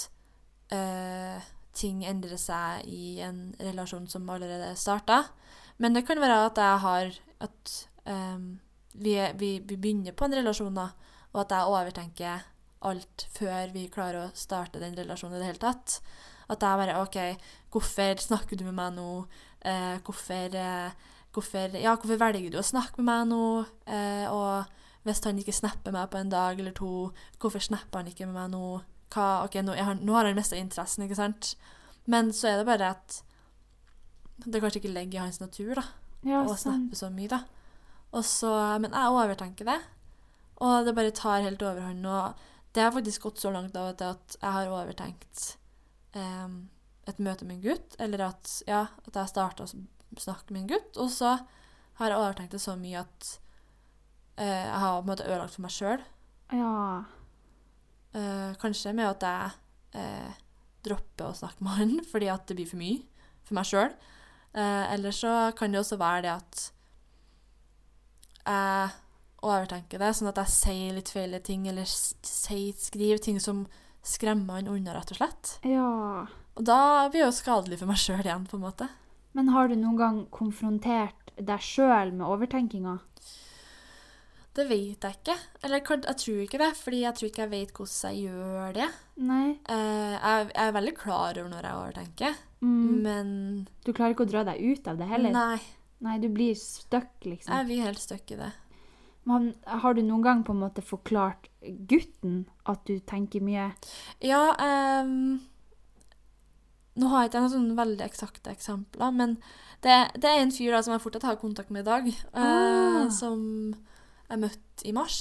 uh, 0.74 1.44
ting 1.76 2.02
endrer 2.08 2.40
seg 2.40 2.88
i 2.90 3.20
en 3.24 3.54
relasjon 3.60 4.08
som 4.10 4.28
allerede 4.32 4.74
starta. 4.80 5.22
Men 5.78 5.96
det 5.96 6.04
kan 6.08 6.20
være 6.22 6.44
at 6.48 6.60
jeg 6.60 6.82
har 6.84 7.16
At 7.44 7.72
um, 8.06 8.58
vi, 8.94 9.14
vi, 9.38 9.58
vi 9.60 9.76
begynner 9.76 10.14
på 10.16 10.26
en 10.26 10.36
relasjon, 10.38 10.74
da, 10.76 10.90
og 11.34 11.40
at 11.44 11.54
jeg 11.54 11.72
overtenker 11.74 12.44
alt 12.84 13.26
før 13.34 13.72
vi 13.74 13.88
klarer 13.92 14.26
å 14.26 14.36
starte 14.36 14.82
den 14.82 14.96
relasjonen 14.98 15.38
i 15.38 15.42
det 15.42 15.50
hele 15.52 15.62
tatt. 15.62 15.98
At 16.52 16.62
jeg 16.62 16.80
bare 16.80 17.00
OK, 17.00 17.18
hvorfor 17.72 18.20
snakker 18.20 18.60
du 18.60 18.66
med 18.68 18.76
meg 18.76 18.96
nå? 18.98 19.08
Eh, 19.64 19.96
hvorfor, 20.04 20.56
eh, 20.60 21.12
hvorfor, 21.32 21.76
ja, 21.80 21.94
hvorfor 21.96 22.20
velger 22.20 22.52
du 22.52 22.58
å 22.60 22.66
snakke 22.66 23.00
med 23.00 23.08
meg 23.08 23.30
nå? 23.32 23.44
Eh, 23.88 24.26
og 24.28 25.08
hvis 25.08 25.24
han 25.24 25.40
ikke 25.40 25.56
snapper 25.56 25.94
meg 25.94 26.10
på 26.12 26.20
en 26.20 26.32
dag 26.32 26.60
eller 26.60 26.76
to, 26.76 27.12
hvorfor 27.40 27.64
snapper 27.64 28.02
han 28.02 28.12
ikke 28.12 28.28
med 28.28 28.36
meg 28.36 28.52
nå? 28.52 28.82
Hva, 29.14 29.44
ok, 29.46 29.60
nå, 29.64 29.76
har, 29.78 29.96
nå 30.00 30.16
har 30.16 30.28
han 30.28 30.36
mista 30.36 30.58
interessen, 30.58 31.06
ikke 31.06 31.18
sant? 31.18 31.54
Men 32.10 32.32
så 32.36 32.50
er 32.50 32.60
det 32.60 32.68
bare 32.68 32.92
at 32.96 33.20
det 34.44 34.60
kanskje 34.60 34.82
ikke 34.82 34.92
ligger 34.92 35.20
i 35.20 35.24
hans 35.24 35.40
natur 35.40 35.78
da, 35.78 35.84
ja 36.26 36.40
å 36.42 36.56
snappe 36.58 36.96
så 36.98 37.08
mye. 37.12 37.30
da. 37.32 37.44
Og 38.14 38.22
så, 38.26 38.50
men 38.78 38.94
jeg 38.94 39.14
overtenker 39.18 39.66
det, 39.66 39.80
og 40.62 40.86
det 40.86 40.94
bare 40.94 41.14
tar 41.14 41.42
helt 41.42 41.62
overhånd. 41.66 42.06
Og 42.06 42.44
det 42.74 42.84
har 42.84 42.94
faktisk 42.94 43.26
gått 43.26 43.42
så 43.42 43.50
langt 43.54 43.76
av 43.78 43.90
og 43.90 43.98
til 43.98 44.14
at 44.14 44.36
jeg 44.38 44.54
har 44.56 44.70
overtenkt 44.70 45.42
um, 46.14 46.56
et 47.10 47.20
møte 47.22 47.46
med 47.46 47.58
en 47.58 47.64
gutt, 47.66 47.96
eller 48.02 48.28
at, 48.30 48.52
ja, 48.68 48.84
at 49.06 49.18
jeg 49.18 49.32
starta 49.32 49.66
å 49.66 49.72
snakke 50.20 50.54
med 50.54 50.64
en 50.64 50.70
gutt, 50.76 51.00
og 51.00 51.10
så 51.12 51.36
har 51.98 52.10
jeg 52.10 52.20
overtenkt 52.20 52.54
det 52.54 52.62
så 52.62 52.76
mye 52.78 53.02
at 53.02 53.28
uh, 54.38 54.46
jeg 54.46 54.80
har 54.84 54.96
på 54.96 55.04
en 55.04 55.10
måte 55.10 55.26
ødelagt 55.26 55.56
for 55.56 55.66
meg 55.66 55.74
sjøl. 55.74 56.06
Ja. 56.54 56.78
Uh, 58.14 58.50
kanskje 58.62 58.94
med 58.94 59.10
at 59.10 59.26
jeg 59.26 59.98
uh, 59.98 60.40
dropper 60.86 61.32
å 61.32 61.38
snakke 61.38 61.66
med 61.66 61.78
han 61.80 61.96
fordi 62.12 62.30
at 62.30 62.46
det 62.46 62.58
blir 62.60 62.70
for 62.70 62.82
mye 62.82 63.02
for 63.44 63.58
meg 63.58 63.68
sjøl. 63.68 63.94
Eller 64.54 65.10
så 65.10 65.50
kan 65.58 65.72
det 65.74 65.80
også 65.80 65.96
være 65.98 66.20
det 66.22 66.30
at 66.30 66.60
jeg 68.46 68.90
overtenker 69.44 69.98
det, 70.00 70.12
sånn 70.16 70.28
at 70.30 70.38
jeg 70.40 70.52
sier 70.54 70.94
litt 70.96 71.10
feil 71.12 71.34
ting, 71.44 71.66
eller 71.68 71.84
skriver 71.88 73.18
ting 73.20 73.40
som 73.40 73.66
skremmer 74.04 74.58
han 74.60 74.68
unna, 74.68 74.94
rett 74.96 75.12
og 75.14 75.20
slett. 75.20 75.58
ja. 75.64 76.26
Og 76.54 76.62
da 76.68 77.08
blir 77.10 77.18
det 77.24 77.26
jo 77.26 77.32
skadelig 77.34 77.80
for 77.80 77.90
meg 77.90 77.96
sjøl 77.98 78.20
igjen, 78.22 78.44
på 78.46 78.54
en 78.54 78.62
måte. 78.62 78.86
Men 79.34 79.48
har 79.50 79.66
du 79.68 79.74
noen 79.74 79.96
gang 79.98 80.18
konfrontert 80.30 81.32
deg 81.34 81.58
sjøl 81.66 82.12
med 82.14 82.22
overtenkinga? 82.30 83.00
Det 84.54 84.68
vet 84.70 85.02
jeg 85.02 85.16
ikke. 85.18 85.34
Eller 85.66 85.80
jeg 85.82 86.16
tror 86.20 86.42
ikke 86.44 86.60
det, 86.62 86.68
fordi 86.78 87.00
jeg 87.02 87.16
tror 87.18 87.26
ikke 87.32 87.42
jeg 87.42 87.50
vet 87.56 87.72
hvordan 87.74 88.14
jeg 88.14 88.28
gjør 88.28 88.76
det. 88.76 88.86
Nei. 89.26 89.48
Eh, 89.66 90.12
jeg, 90.14 90.46
jeg 90.54 90.68
er 90.68 90.76
veldig 90.76 90.94
klar 91.00 91.40
over 91.42 91.50
når 91.50 91.66
jeg 91.70 91.80
overtenker, 91.82 92.42
Mm. 92.64 93.02
men 93.02 93.26
Du 93.84 93.90
klarer 93.92 94.14
ikke 94.14 94.24
å 94.24 94.30
dra 94.30 94.44
deg 94.46 94.62
ut 94.62 94.86
av 94.88 94.96
det 94.96 95.08
heller? 95.10 95.34
nei. 95.34 95.58
Nei, 96.04 96.18
du 96.20 96.28
blir 96.28 96.52
stuck, 96.58 97.14
liksom. 97.24 97.54
Jeg 97.54 97.68
blir 97.70 97.86
helt 97.86 98.02
stuck 98.02 98.30
i 98.34 98.38
det. 98.38 98.52
Men 99.24 99.54
har 99.64 99.96
du 99.96 100.02
noen 100.04 100.24
gang 100.24 100.42
på 100.44 100.52
en 100.52 100.60
måte 100.60 100.84
forklart 100.84 101.48
gutten 101.88 102.44
at 102.68 102.82
du 102.88 102.98
tenker 103.08 103.44
mye? 103.44 103.70
Ja, 104.20 104.52
um, 104.60 105.38
nå 107.00 107.08
har 107.10 107.24
jeg 107.24 107.32
ikke 107.32 107.40
noen 107.46 107.54
sånn 107.54 107.78
veldig 107.78 108.04
eksakte 108.04 108.52
eksempler, 108.52 109.14
men 109.16 109.38
det, 109.84 109.96
det 110.20 110.28
er 110.28 110.42
en 110.42 110.52
fyr 110.54 110.76
da, 110.76 110.82
som 110.84 110.94
jeg 110.94 111.02
fortsatt 111.06 111.26
har 111.30 111.40
kontakt 111.40 111.72
med 111.72 111.86
i 111.86 111.88
dag, 111.88 112.10
ah. 112.36 112.44
uh, 112.44 113.08
som 113.12 113.40
jeg 114.28 114.42
møtte 114.44 114.86
i 114.88 114.92
mars 114.96 115.18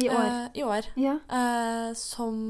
I 0.00 0.08
år? 0.08 0.24
Uh, 0.24 0.48
i 0.56 0.64
år. 0.64 0.90
ja. 1.00 1.18
Uh, 1.28 1.92
som 1.98 2.40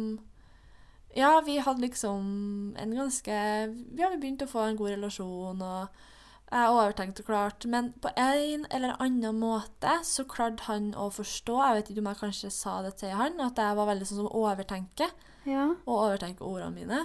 Ja, 1.16 1.40
vi 1.42 1.58
hadde 1.58 1.82
liksom 1.82 2.76
en 2.78 2.94
ganske 2.94 3.36
Vi 3.74 4.02
hadde 4.02 4.20
begynt 4.22 4.44
å 4.46 4.50
få 4.50 4.62
en 4.68 4.78
god 4.78 4.94
relasjon, 4.94 5.58
og 5.58 6.06
jeg 6.50 6.74
overtenkte 6.74 7.22
klart. 7.26 7.64
Men 7.70 7.92
på 8.02 8.10
en 8.18 8.66
eller 8.70 8.96
annen 9.02 9.38
måte 9.38 10.00
så 10.06 10.24
klarte 10.28 10.66
han 10.66 10.90
å 10.98 11.06
forstå 11.14 11.60
Jeg 11.62 11.76
vet 11.76 11.90
ikke 11.92 12.02
om 12.02 12.10
jeg 12.10 12.20
kanskje 12.24 12.50
sa 12.54 12.80
det 12.82 12.96
til 13.02 13.14
han, 13.14 13.38
at 13.40 13.58
jeg 13.58 13.78
var 13.78 13.90
veldig 13.92 14.08
sånn 14.08 14.22
som 14.24 14.34
overtenker 14.40 15.14
ja. 15.46 15.70
og 15.86 15.96
overtenke 15.96 16.46
ordene 16.46 16.74
mine. 16.74 17.02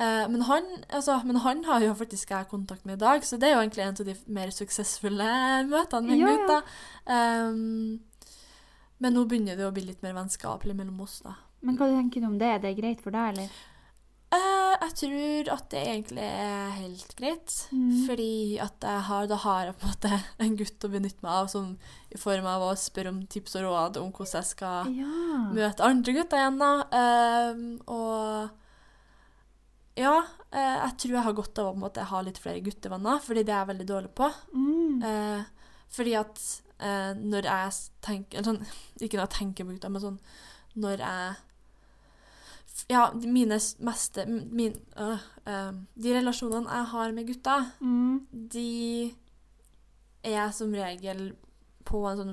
Eh, 0.00 0.26
men, 0.30 0.44
han, 0.48 0.68
altså, 0.88 1.18
men 1.26 1.42
han 1.44 1.64
har 1.66 1.82
jo 1.84 1.96
faktisk 1.98 2.30
jeg 2.30 2.48
kontakt 2.48 2.86
med 2.86 2.96
i 2.96 3.02
dag, 3.02 3.24
så 3.26 3.36
det 3.36 3.50
er 3.50 3.56
jo 3.56 3.64
egentlig 3.64 3.84
en 3.84 3.98
av 3.98 4.06
de 4.08 4.14
mer 4.32 4.52
suksessfulle 4.54 5.30
møtene 5.68 6.06
med 6.06 6.22
Ja, 6.22 6.30
gutt. 6.30 6.48
da. 6.48 6.60
Ehm, 7.16 8.00
men 9.00 9.16
nå 9.16 9.26
begynner 9.26 9.58
det 9.58 9.66
å 9.66 9.74
bli 9.74 9.84
litt 9.88 10.04
mer 10.04 10.14
vennskapelig 10.16 10.76
mellom 10.78 11.02
oss, 11.04 11.20
da. 11.26 11.34
Men 11.60 11.76
hva 11.76 11.90
tenker 11.90 12.22
du 12.22 12.30
om 12.30 12.38
det? 12.40 12.48
Er 12.48 12.62
det 12.62 12.78
greit 12.78 13.02
for 13.04 13.12
deg, 13.12 13.34
eller? 13.34 13.60
Eh, 14.30 14.76
jeg 14.84 14.92
tror 15.00 15.48
at 15.56 15.64
det 15.72 15.80
egentlig 15.82 16.22
er 16.22 16.68
helt 16.76 17.14
greit. 17.18 17.54
Mm. 17.74 18.04
Fordi 18.06 18.58
at 18.62 18.84
jeg 18.86 19.00
har, 19.08 19.24
da 19.26 19.34
har 19.42 19.64
jeg 19.66 19.74
på 19.80 19.86
en 19.86 19.90
måte 19.90 20.10
en 20.44 20.58
gutt 20.60 20.84
å 20.86 20.92
benytte 20.92 21.24
meg 21.26 21.34
av 21.34 21.46
som, 21.50 21.72
i 22.14 22.18
form 22.20 22.46
av 22.46 22.62
å 22.68 22.78
spørre 22.78 23.10
om 23.10 23.18
tips 23.26 23.56
og 23.58 23.62
råd 23.66 23.98
om 24.02 24.12
hvordan 24.14 24.38
jeg 24.38 24.46
skal 24.52 24.78
Ja. 24.94 25.10
møte 25.56 25.86
andre 25.86 26.10
gutter 26.14 26.36
igjen, 26.38 26.58
da. 26.62 26.70
Uh, 26.94 27.54
og 27.90 28.22
ja, 29.98 30.16
uh, 30.22 30.76
jeg 30.86 30.94
tror 31.02 31.14
jeg 31.16 31.26
har 31.26 31.38
godt 31.42 31.58
av 31.58 31.66
å 31.72 31.80
måte 31.82 32.06
ha 32.12 32.18
litt 32.22 32.38
flere 32.40 32.62
guttevenner, 32.64 33.16
fordi 33.24 33.42
det 33.42 33.52
er 33.56 33.62
jeg 33.64 33.72
veldig 33.74 33.88
dårlig 33.90 34.12
på. 34.14 34.26
Mm. 34.54 35.02
Fordi 35.90 36.14
at 36.16 36.36
når 37.20 37.44
jeg 37.44 37.72
tenker 38.00 38.40
sånn, 38.46 38.62
Ikke 39.04 39.16
når 39.18 39.26
jeg 39.26 39.34
tenker 39.34 39.64
på 39.66 39.72
gutter, 39.74 39.90
men 39.92 40.00
sånn 40.00 40.20
når 40.80 40.96
jeg 41.02 41.34
Ja, 42.90 43.10
mine 43.14 43.58
meste 43.78 44.24
min, 44.26 44.74
øh, 44.98 45.18
øh, 45.46 45.72
De 46.02 46.14
relasjonene 46.18 46.70
jeg 46.70 46.84
har 46.92 47.12
med 47.12 47.26
gutta, 47.26 47.58
Mm. 47.80 48.26
de 48.52 49.12
er 50.24 50.50
som 50.50 50.72
regel 50.72 51.32
på 51.84 52.02
en 52.10 52.18
sånn 52.18 52.32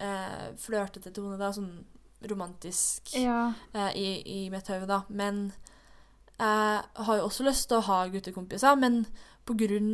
øh, 0.00 0.56
flørtete 0.60 1.12
tone, 1.12 1.38
da, 1.38 1.52
sånn 1.52 1.84
romantisk 2.28 3.14
Ja. 3.16 3.52
eh, 3.74 3.92
i, 3.96 4.08
i 4.46 4.50
mitt 4.50 4.68
hode, 4.68 4.86
da. 4.86 5.02
Men 5.08 5.52
jeg 6.38 6.82
har 7.06 7.16
jo 7.16 7.24
også 7.24 7.44
lyst 7.46 7.68
til 7.68 7.78
å 7.78 7.86
ha 7.86 8.02
guttekompiser, 8.12 8.76
men 8.76 9.06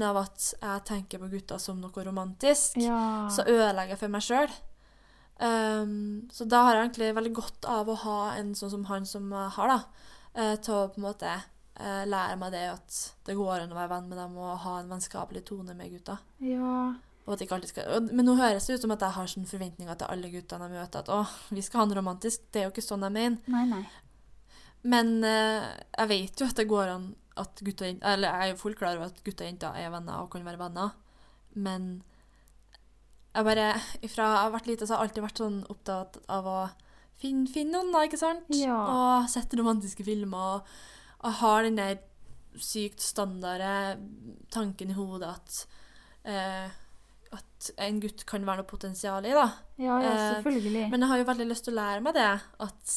av 0.02 0.16
at 0.16 0.54
jeg 0.60 0.84
tenker 0.88 1.18
på 1.22 1.28
gutter 1.30 1.58
som 1.58 1.80
noe 1.80 2.04
romantisk, 2.04 2.76
ja. 2.80 3.28
så 3.30 3.44
ødelegger 3.46 3.94
jeg 3.94 3.98
for 3.98 4.08
meg 4.08 4.22
sjøl. 4.24 4.50
Så 5.40 6.44
da 6.46 6.64
har 6.66 6.76
jeg 6.76 6.84
egentlig 6.84 7.14
veldig 7.16 7.32
godt 7.34 7.66
av 7.66 7.88
å 7.90 7.96
ha 8.04 8.18
en 8.36 8.52
sånn 8.54 8.70
som 8.70 8.84
han 8.90 9.06
som 9.08 9.30
jeg 9.32 9.54
har, 9.56 9.72
da, 9.72 10.08
Uh, 10.32 10.54
til 10.64 10.72
å 10.72 10.88
på 10.88 10.96
en 10.96 11.04
måte 11.04 11.28
uh, 11.28 12.04
lære 12.08 12.38
meg 12.40 12.54
det 12.54 12.62
at 12.72 12.98
det 13.28 13.34
går 13.36 13.66
an 13.66 13.72
å 13.74 13.76
være 13.76 13.90
venn 13.90 14.06
med 14.08 14.16
dem 14.16 14.38
og 14.40 14.62
ha 14.62 14.78
en 14.80 14.88
vennskapelig 14.88 15.42
tone 15.44 15.74
med 15.76 15.92
gutta. 15.92 16.16
ja. 16.40 16.94
Og 17.22 17.36
at 17.36 17.42
ikke 17.44 17.54
alltid 17.54 17.70
skal, 17.70 18.08
men 18.10 18.26
nå 18.26 18.32
høres 18.34 18.64
det 18.66 18.74
ut 18.74 18.82
som 18.82 18.94
at 18.96 19.02
jeg 19.04 19.14
har 19.14 19.28
sånn 19.30 19.44
forventninger 19.46 19.98
til 19.98 20.08
alle 20.10 20.30
guttene 20.32 20.66
jeg 20.66 20.74
møter. 20.74 21.04
At 21.04 21.10
å, 21.14 21.20
vi 21.54 21.62
skal 21.62 21.78
ha 21.78 21.84
en 21.86 21.94
romantisk. 22.00 22.48
Det 22.50 22.58
er 22.58 22.64
jo 22.66 22.72
ikke 22.72 22.82
sånn 22.82 23.04
jeg 23.06 23.14
mener. 23.14 23.52
Nei, 23.52 23.62
nei. 23.70 23.82
Men 24.82 25.12
uh, 25.22 25.68
jeg 26.00 26.10
vet 26.10 26.42
jo 26.42 26.48
at 26.50 26.58
det 26.58 26.66
går 26.72 26.90
an 26.96 27.04
at 27.38 27.62
gutter 27.64 27.94
Eller 27.94 28.26
jeg 28.26 28.42
er 28.42 28.50
jo 28.50 28.58
fullt 28.60 28.80
klar 28.80 28.98
over 28.98 29.12
at 29.12 29.22
gutter 29.22 29.46
og 29.46 29.52
jenter 29.52 29.78
er 29.78 29.92
venner 29.94 30.24
og 30.24 30.32
kan 30.32 30.48
være 30.48 30.60
venner. 30.64 30.96
Men 31.54 31.86
jeg 33.32 33.46
bare 33.48 33.66
Ifra 34.04 34.28
jeg 34.28 34.40
har 34.44 34.54
vært 34.54 34.70
lite, 34.70 34.86
så 34.86 34.94
har 34.94 35.02
jeg 35.02 35.10
alltid 35.10 35.26
vært 35.26 35.42
sånn 35.42 35.58
opptatt 35.72 36.18
av 36.32 36.48
å 36.48 36.58
finne, 37.22 37.46
finne 37.48 37.78
noen, 37.78 37.92
da, 37.94 38.04
ikke 38.06 38.20
sant? 38.20 38.50
Ja. 38.56 38.76
Og 38.92 39.30
sette 39.32 39.58
romantiske 39.60 40.04
filmer. 40.06 40.58
Og, 40.58 40.74
og 41.22 41.38
har 41.40 41.66
den 41.66 41.78
der 41.80 42.00
sykt 42.60 43.00
standarde 43.00 43.98
tanken 44.52 44.92
i 44.92 44.96
hodet 44.96 45.30
at 45.32 45.60
eh, 46.28 46.78
at 47.32 47.70
en 47.80 48.00
gutt 48.02 48.26
kan 48.28 48.44
være 48.44 48.60
noe 48.60 48.68
potensial 48.68 49.24
i, 49.24 49.32
da. 49.32 49.46
Ja, 49.80 49.96
ja, 50.02 50.10
Eh, 50.12 50.24
selvfølgelig. 50.34 50.88
Men 50.92 51.00
jeg 51.00 51.08
har 51.08 51.20
jo 51.22 51.28
veldig 51.30 51.46
lyst 51.48 51.64
til 51.64 51.72
å 51.72 51.80
lære 51.80 52.02
meg 52.04 52.16
det. 52.18 52.28
At, 52.66 52.96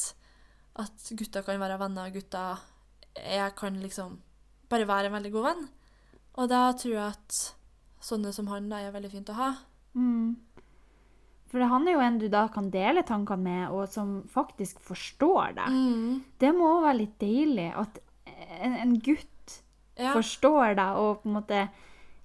at 0.82 1.12
gutter 1.16 1.46
kan 1.46 1.62
være 1.62 1.78
venner, 1.80 2.10
og 2.10 2.18
gutter 2.18 2.64
Jeg 3.16 3.54
kan 3.56 3.78
liksom 3.80 4.18
bare 4.68 4.88
være 4.88 5.08
en 5.08 5.16
veldig 5.16 5.32
god 5.32 5.46
venn. 5.48 5.62
Og 6.36 6.50
da 6.52 6.66
tror 6.76 6.92
jeg 6.92 7.14
at 7.14 7.38
sånne 8.04 8.32
som 8.36 8.50
han 8.52 8.68
da 8.68 8.82
er 8.84 8.92
veldig 8.92 9.10
fint 9.14 9.32
å 9.32 9.38
ha. 9.38 9.48
Mm. 9.96 10.36
For 11.50 11.62
han 11.70 11.86
er 11.88 11.94
jo 11.94 12.00
en 12.04 12.18
du 12.18 12.26
da 12.28 12.46
kan 12.52 12.70
dele 12.74 13.02
tankene 13.06 13.42
med, 13.46 13.70
og 13.70 13.88
som 13.88 14.16
faktisk 14.28 14.80
forstår 14.82 15.54
deg. 15.56 15.70
Mm. 15.72 16.22
Det 16.42 16.50
må 16.56 16.72
òg 16.76 16.86
være 16.88 16.98
litt 17.04 17.18
deilig 17.22 17.68
at 17.78 18.00
en, 18.60 18.74
en 18.82 18.96
gutt 19.00 19.32
Ja. 19.96 20.10
forstår 20.12 20.74
deg 20.76 20.96
og 21.00 21.22
på 21.22 21.28
en 21.30 21.36
måte 21.38 21.60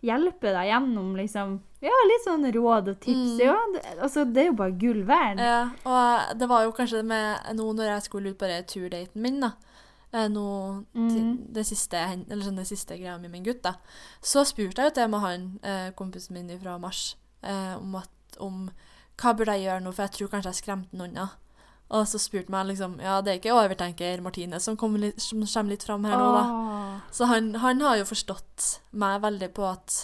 hjelper 0.03 0.51
deg 0.57 0.67
gjennom 0.71 1.13
liksom, 1.15 1.53
ja, 1.85 1.93
litt 2.09 2.25
sånn 2.25 2.43
råd 2.51 2.89
og 2.91 2.97
tips. 2.99 3.37
Mm. 3.37 3.43
Ja, 3.45 3.53
det, 3.75 3.83
altså, 4.01 4.25
det 4.25 4.41
er 4.41 4.47
jo 4.49 4.57
bare 4.59 4.75
gull 4.81 5.03
verd. 5.07 5.39
ja. 5.39 5.61
Og 5.85 6.37
det 6.41 6.49
var 6.49 6.65
jo 6.65 6.73
kanskje 6.75 7.03
med 7.05 7.53
nå 7.55 7.69
når 7.77 7.93
jeg 7.93 8.07
skulle 8.09 8.33
ut 8.33 8.39
på 8.41 8.49
turdaten 8.67 9.21
min, 9.21 9.39
da. 9.39 9.53
eh, 10.11 10.27
Nå, 10.27 10.83
Mm. 10.93 11.53
det 11.53 11.63
siste, 11.69 11.95
eller 12.27 12.43
sånn 12.43 12.57
det 12.59 12.67
siste 12.67 12.97
greia 12.99 13.17
med 13.21 13.31
min 13.31 13.43
gutt, 13.45 13.61
da. 13.63 13.75
Så 14.19 14.43
spurte 14.43 14.81
jeg 14.81 14.89
jo 14.91 14.95
til 14.97 15.07
med 15.07 15.19
han, 15.21 15.59
eh, 15.63 15.91
kompisen 15.95 16.33
min 16.33 16.59
fra 16.59 16.77
Mars, 16.77 17.15
eh, 17.43 17.75
om, 17.77 17.95
at, 17.99 18.39
om 18.39 18.65
hva 19.21 19.33
burde 19.37 19.55
jeg 19.57 19.67
gjøre 19.67 19.85
nå, 19.85 19.93
for 19.93 20.07
jeg 20.07 20.15
tror 20.17 20.31
kanskje 20.33 20.53
jeg 20.53 20.61
skremte 20.63 20.97
noen. 20.97 21.17
Ja. 21.19 21.29
Og 21.91 22.07
så 22.07 22.21
spurte 22.21 22.53
meg 22.53 22.69
liksom 22.69 22.99
Ja, 23.03 23.17
det 23.19 23.33
er 23.33 23.39
ikke 23.41 23.55
overtenker 23.57 24.21
Martine 24.23 24.61
som 24.63 24.77
kommer 24.79 25.01
litt, 25.03 25.19
som 25.21 25.43
kommer 25.43 25.73
litt 25.73 25.83
fram 25.83 26.05
her 26.07 26.15
nå, 26.15 26.29
da. 26.37 26.43
Så 27.11 27.27
han, 27.27 27.51
han 27.59 27.83
har 27.83 27.99
jo 27.99 28.07
forstått 28.07 28.69
meg 28.95 29.19
veldig 29.25 29.51
på 29.57 29.65
at 29.67 29.97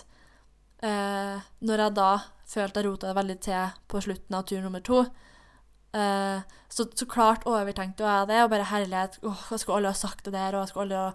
eh, 0.83 1.39
Når 1.63 1.85
jeg 1.85 1.95
da 1.95 2.11
følte 2.47 2.81
jeg 2.81 2.87
rota 2.89 3.09
det 3.09 3.17
veldig 3.17 3.39
til 3.43 3.79
på 3.91 4.01
slutten 4.03 4.35
av 4.37 4.45
tur 4.47 4.61
nummer 4.63 4.83
to, 4.83 5.01
eh, 5.95 6.43
så, 6.71 6.85
så 6.95 7.07
klart 7.11 7.47
overtenkte 7.47 8.05
jeg 8.07 8.29
det. 8.29 8.37
Og 8.43 8.51
bare 8.53 8.69
herlighet, 8.69 9.17
åh, 9.27 9.41
jeg 9.51 9.63
skulle 9.63 9.81
aldri 9.81 9.91
ha 9.91 9.99
sagt 9.99 10.23
det 10.27 10.35
der, 10.35 10.55
og 10.55 10.63
jeg 10.63 10.71
skulle 10.71 10.85
aldri 10.87 11.01
ha 11.01 11.09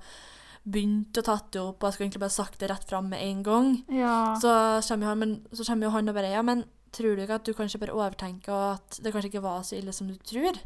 begynt 0.63 1.19
å 1.19 1.25
tatt 1.27 1.51
det 1.55 1.61
opp, 1.63 1.81
og 1.81 1.89
jeg 1.89 1.97
skulle 1.97 2.07
egentlig 2.09 2.23
bare 2.23 2.37
sagt 2.37 2.61
det 2.63 2.71
rett 2.71 2.87
fram 2.87 3.09
med 3.11 3.23
en 3.25 3.43
gang. 3.47 3.73
Ja. 3.91 4.17
Så 4.41 4.53
kommer, 4.87 5.07
jo 5.07 5.11
han, 5.11 5.23
men, 5.23 5.35
så 5.51 5.67
kommer 5.67 5.89
jo 5.89 5.95
han 5.97 6.13
og 6.13 6.19
bare 6.19 6.35
Ja, 6.35 6.43
men 6.47 6.65
tror 6.95 7.17
du 7.17 7.25
ikke 7.25 7.41
at 7.41 7.49
du 7.49 7.55
kanskje 7.57 7.81
bare 7.83 7.97
overtenker, 7.97 8.53
og 8.53 8.67
at 8.77 9.01
det 9.03 9.15
kanskje 9.15 9.33
ikke 9.33 9.45
var 9.45 9.65
så 9.67 9.79
ille 9.79 9.95
som 9.97 10.11
du 10.11 10.19
tror? 10.29 10.61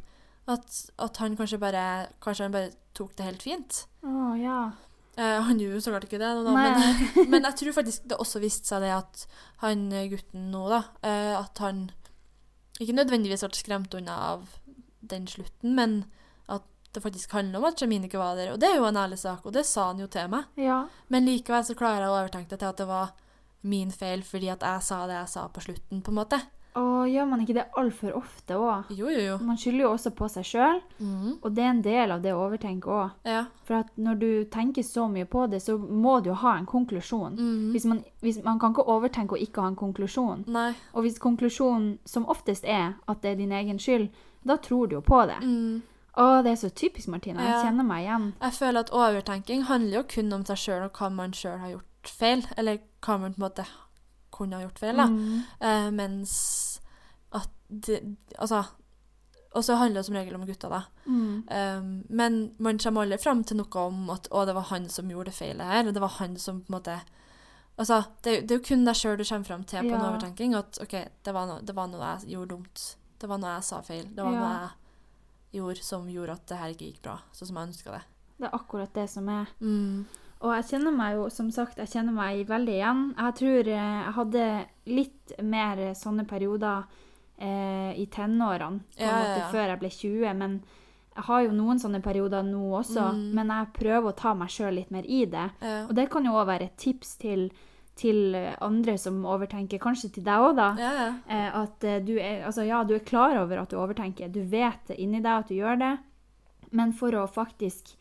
At, 0.47 0.67
at 1.03 1.17
han 1.19 1.35
kanskje 1.35 1.59
bare 1.59 1.81
Kanskje 2.23 2.45
han 2.47 2.53
bare 2.55 2.69
tok 2.95 3.17
det 3.19 3.25
helt 3.27 3.43
fint? 3.43 3.81
Oh, 4.07 4.37
ja. 4.39 4.71
Eh, 5.17 5.41
han 5.43 5.59
gjorde 5.59 5.81
jo 5.81 5.83
så 5.83 5.95
klart 5.95 6.07
ikke 6.07 6.21
det, 6.21 6.29
da, 6.45 6.53
men, 6.55 7.01
men 7.33 7.49
jeg 7.49 7.59
tror 7.63 7.77
faktisk 7.81 8.07
det 8.11 8.19
også 8.21 8.41
viste 8.43 8.69
seg 8.69 8.85
det 8.85 8.93
at 8.95 9.25
han 9.65 9.89
gutten 10.13 10.51
nå, 10.53 10.67
da 10.71 10.83
eh, 11.03 11.33
At 11.39 11.63
han 11.65 11.87
ikke 12.77 12.99
nødvendigvis 12.99 13.45
ble 13.47 13.57
skremt 13.57 13.95
unna 13.97 14.17
av 14.35 14.51
den 15.01 15.25
slutten, 15.31 15.73
men 15.79 16.03
det 16.97 17.05
faktisk 17.05 17.37
handler 17.37 17.61
om 17.61 17.69
at 17.69 17.83
Jamin 17.83 18.09
ikke 18.09 18.21
var 18.21 18.35
der. 18.39 18.55
Og 18.55 18.61
det 18.61 18.73
er 18.73 18.81
jo 18.81 18.89
en 18.89 18.97
ærlig 18.97 19.21
sak, 19.21 19.45
og 19.45 19.55
det 19.55 19.67
sa 19.69 19.91
han 19.91 20.03
jo 20.03 20.09
til 20.11 20.29
meg. 20.33 20.49
Ja. 20.61 20.83
Men 21.13 21.29
likevel 21.29 21.65
så 21.69 21.77
klarer 21.79 22.07
jeg 22.07 22.13
å 22.13 22.19
overtenke 22.19 22.55
det 22.55 22.61
til 22.63 22.73
at 22.73 22.83
det 22.83 22.91
var 22.91 23.15
min 23.67 23.91
feil 23.91 24.23
fordi 24.23 24.51
at 24.53 24.63
jeg 24.63 24.85
sa 24.87 25.07
det 25.11 25.17
jeg 25.19 25.33
sa 25.33 25.49
på 25.51 25.65
slutten, 25.65 26.03
på 26.03 26.13
en 26.15 26.21
måte. 26.21 26.41
Og 26.77 27.09
gjør 27.09 27.25
man 27.31 27.41
ikke 27.41 27.55
det 27.57 27.65
altfor 27.81 28.19
ofte 28.19 28.57
òg? 28.61 28.91
Jo, 28.93 29.09
jo, 29.09 29.21
jo. 29.23 29.37
Man 29.49 29.57
skylder 29.57 29.87
jo 29.87 29.93
også 29.95 30.13
på 30.17 30.29
seg 30.29 30.45
sjøl, 30.45 30.83
mm. 30.99 31.39
og 31.41 31.47
det 31.57 31.65
er 31.65 31.71
en 31.73 31.81
del 31.85 32.13
av 32.13 32.21
det 32.25 32.35
å 32.37 32.43
overtenke 32.45 32.93
òg. 32.93 33.15
Ja. 33.25 33.47
For 33.65 33.79
at 33.79 33.95
når 33.97 34.21
du 34.21 34.29
tenker 34.53 34.85
så 34.85 35.07
mye 35.09 35.25
på 35.25 35.47
det, 35.53 35.63
så 35.65 35.79
må 35.81 36.19
du 36.21 36.31
jo 36.35 36.37
ha 36.43 36.59
en 36.59 36.69
konklusjon. 36.69 37.39
Mhm. 37.41 37.73
Hvis 37.73 37.89
man, 37.89 38.05
hvis, 38.21 38.43
man 38.45 38.61
kan 38.61 38.77
ikke 38.77 38.85
overtenke 38.93 39.39
og 39.39 39.45
ikke 39.47 39.65
ha 39.65 39.73
en 39.73 39.81
konklusjon. 39.81 40.45
Nei. 40.53 40.69
Og 40.93 41.07
hvis 41.07 41.21
konklusjonen 41.23 41.97
som 42.05 42.29
oftest 42.29 42.69
er 42.69 42.99
at 43.09 43.25
det 43.25 43.33
er 43.33 43.41
din 43.41 43.57
egen 43.57 43.81
skyld, 43.81 44.11
da 44.47 44.61
tror 44.61 44.87
du 44.87 44.99
jo 44.99 45.05
på 45.05 45.25
det. 45.27 45.41
Mm. 45.43 45.81
Å, 46.17 46.43
det 46.43 46.53
er 46.55 46.57
så 46.57 46.71
typisk, 46.73 47.09
Martina. 47.13 47.43
Jeg 47.45 47.51
Ja. 47.51 47.63
kjenner 47.65 47.85
meg 47.85 48.05
igjen. 48.07 48.33
Jeg 48.41 48.53
føler 48.53 48.81
at 48.81 48.91
overtenking 48.91 49.65
handler 49.65 49.99
jo 49.99 50.03
kun 50.05 50.33
om 50.33 50.45
seg 50.45 50.57
sjøl 50.57 50.85
og 50.87 50.93
hva 50.97 51.11
man 51.13 51.33
sjøl 51.33 51.59
har 51.59 51.71
gjort 51.75 52.09
feil, 52.09 52.47
eller 52.57 52.79
hva 53.03 53.19
man 53.21 53.35
på 53.35 53.37
en 53.43 53.51
måte 53.51 53.67
kunne 54.33 54.57
ha 54.57 54.63
gjort 54.63 54.79
feil, 54.79 54.97
da. 54.97 55.07
Mm. 55.07 55.43
Eh, 55.61 55.91
mens 55.91 56.81
at 57.33 57.49
det, 57.69 58.17
Altså 58.39 58.65
Og 59.55 59.65
så 59.65 59.75
handler 59.77 60.01
det 60.01 60.05
som 60.07 60.15
regel 60.15 60.35
om 60.35 60.45
gutter, 60.47 60.69
da. 60.69 60.83
Mm. 61.07 61.45
Um, 61.51 62.05
men 62.11 62.55
man 62.59 62.77
kommer 62.79 63.03
aldri 63.03 63.17
fram 63.19 63.43
til 63.45 63.57
noe 63.57 63.87
om 63.87 64.11
at 64.11 64.29
'å, 64.31 64.45
det 64.47 64.55
var 64.55 64.63
han 64.69 64.89
som 64.89 65.09
gjorde 65.09 65.25
det 65.27 65.35
feilet 65.35 65.67
her', 65.67 65.93
det 65.93 66.01
var 66.01 66.09
han 66.19 66.37
som 66.37 66.61
på 66.61 66.67
en 66.75 66.81
måte 66.83 67.01
Altså, 67.79 68.05
det, 68.23 68.49
det 68.49 68.51
er 68.51 68.59
jo 68.59 68.65
kun 68.65 68.85
deg 68.87 68.95
sjøl 68.95 69.17
du 69.19 69.25
kommer 69.25 69.45
fram 69.45 69.65
til 69.65 69.81
på 69.83 69.95
en 69.95 70.01
overtenking. 70.01 70.55
At 70.55 70.79
OK, 70.81 70.93
det 71.25 71.35
var, 71.35 71.47
noe, 71.47 71.61
det 71.61 71.75
var 71.77 71.87
noe 71.89 72.01
jeg 72.21 72.31
gjorde 72.33 72.49
dumt. 72.49 72.97
Det 73.21 73.29
var 73.29 73.39
noe 73.39 73.55
jeg 73.55 73.65
sa 73.65 73.81
feil. 73.83 74.05
Det 74.15 74.25
var 74.25 74.33
Ja. 74.33 74.41
noe 74.41 74.61
jeg 74.61 74.71
gjorde 75.57 75.83
som 75.87 76.07
gjorde 76.11 76.37
at 76.37 76.47
det 76.51 76.61
her 76.61 76.75
ikke 76.75 76.91
gikk 76.91 77.03
bra, 77.07 77.17
sånn 77.33 77.51
som 77.51 77.59
jeg 77.61 77.71
ønska 77.73 77.97
det. 77.97 78.05
Det 78.37 78.47
er 78.49 78.57
akkurat 78.59 78.95
det 78.95 79.09
som 79.11 79.29
er. 79.33 79.51
Mm. 79.61 80.07
Og 80.45 80.53
jeg 80.53 80.67
kjenner 80.71 80.93
meg 80.93 81.15
jo, 81.17 81.29
som 81.33 81.51
sagt, 81.51 81.79
jeg 81.81 81.89
kjenner 81.89 82.13
meg 82.13 82.43
veldig 82.49 82.75
igjen. 82.77 83.05
Jeg 83.17 83.37
tror 83.39 83.71
eh, 83.73 84.01
jeg 84.05 84.17
hadde 84.19 84.47
litt 84.93 85.37
mer 85.43 85.81
sånne 85.97 86.27
perioder 86.29 86.85
eh, 87.39 87.93
i 87.97 88.05
tenårene, 88.13 88.83
på 88.97 89.01
en 89.03 89.09
ja, 89.09 89.15
måte 89.23 89.39
ja. 89.41 89.47
før 89.55 89.73
jeg 89.73 89.81
ble 89.81 89.93
20, 89.95 90.35
men 90.43 90.59
jeg 91.17 91.25
har 91.31 91.47
jo 91.47 91.55
noen 91.57 91.81
sånne 91.81 92.03
perioder 92.05 92.45
nå 92.45 92.67
også, 92.77 93.07
Mm. 93.17 93.31
men 93.39 93.49
jeg 93.55 93.73
prøver 93.79 94.11
å 94.11 94.17
ta 94.17 94.35
meg 94.37 94.53
sjøl 94.53 94.75
litt 94.77 94.91
mer 94.93 95.09
i 95.09 95.25
det. 95.25 95.47
Ja. 95.65 95.79
Og 95.89 95.95
det 95.97 96.11
kan 96.13 96.25
jo 96.29 96.37
òg 96.37 96.47
være 96.51 96.69
et 96.69 96.77
tips 96.77 97.17
til, 97.23 97.49
til 97.97 98.35
andre 98.61 98.99
som 99.01 99.23
overtenker, 99.25 99.81
kanskje 99.81 100.11
til 100.19 100.25
deg 100.27 100.43
òg, 100.51 100.57
da. 100.59 100.67
ja, 100.77 100.91
ja. 101.01 101.07
Eh, 101.33 101.55
at 101.63 101.85
eh, 101.89 102.01
du 102.05 102.15
er, 102.21 102.43
altså, 102.45 102.67
ja, 102.69 102.83
du 102.85 102.95
er 102.95 103.05
klar 103.09 103.37
over 103.41 103.63
at 103.63 103.71
du 103.73 103.79
overtenker. 103.81 104.29
Du 104.29 104.43
vet 104.45 104.83
det 104.91 104.99
inni 105.01 105.23
deg 105.25 105.33
at 105.33 105.49
du 105.49 105.55
gjør 105.57 105.79
det. 105.81 105.95
Men 106.77 106.93
for 106.93 107.15
å 107.17 107.25
faktisk 107.31 107.95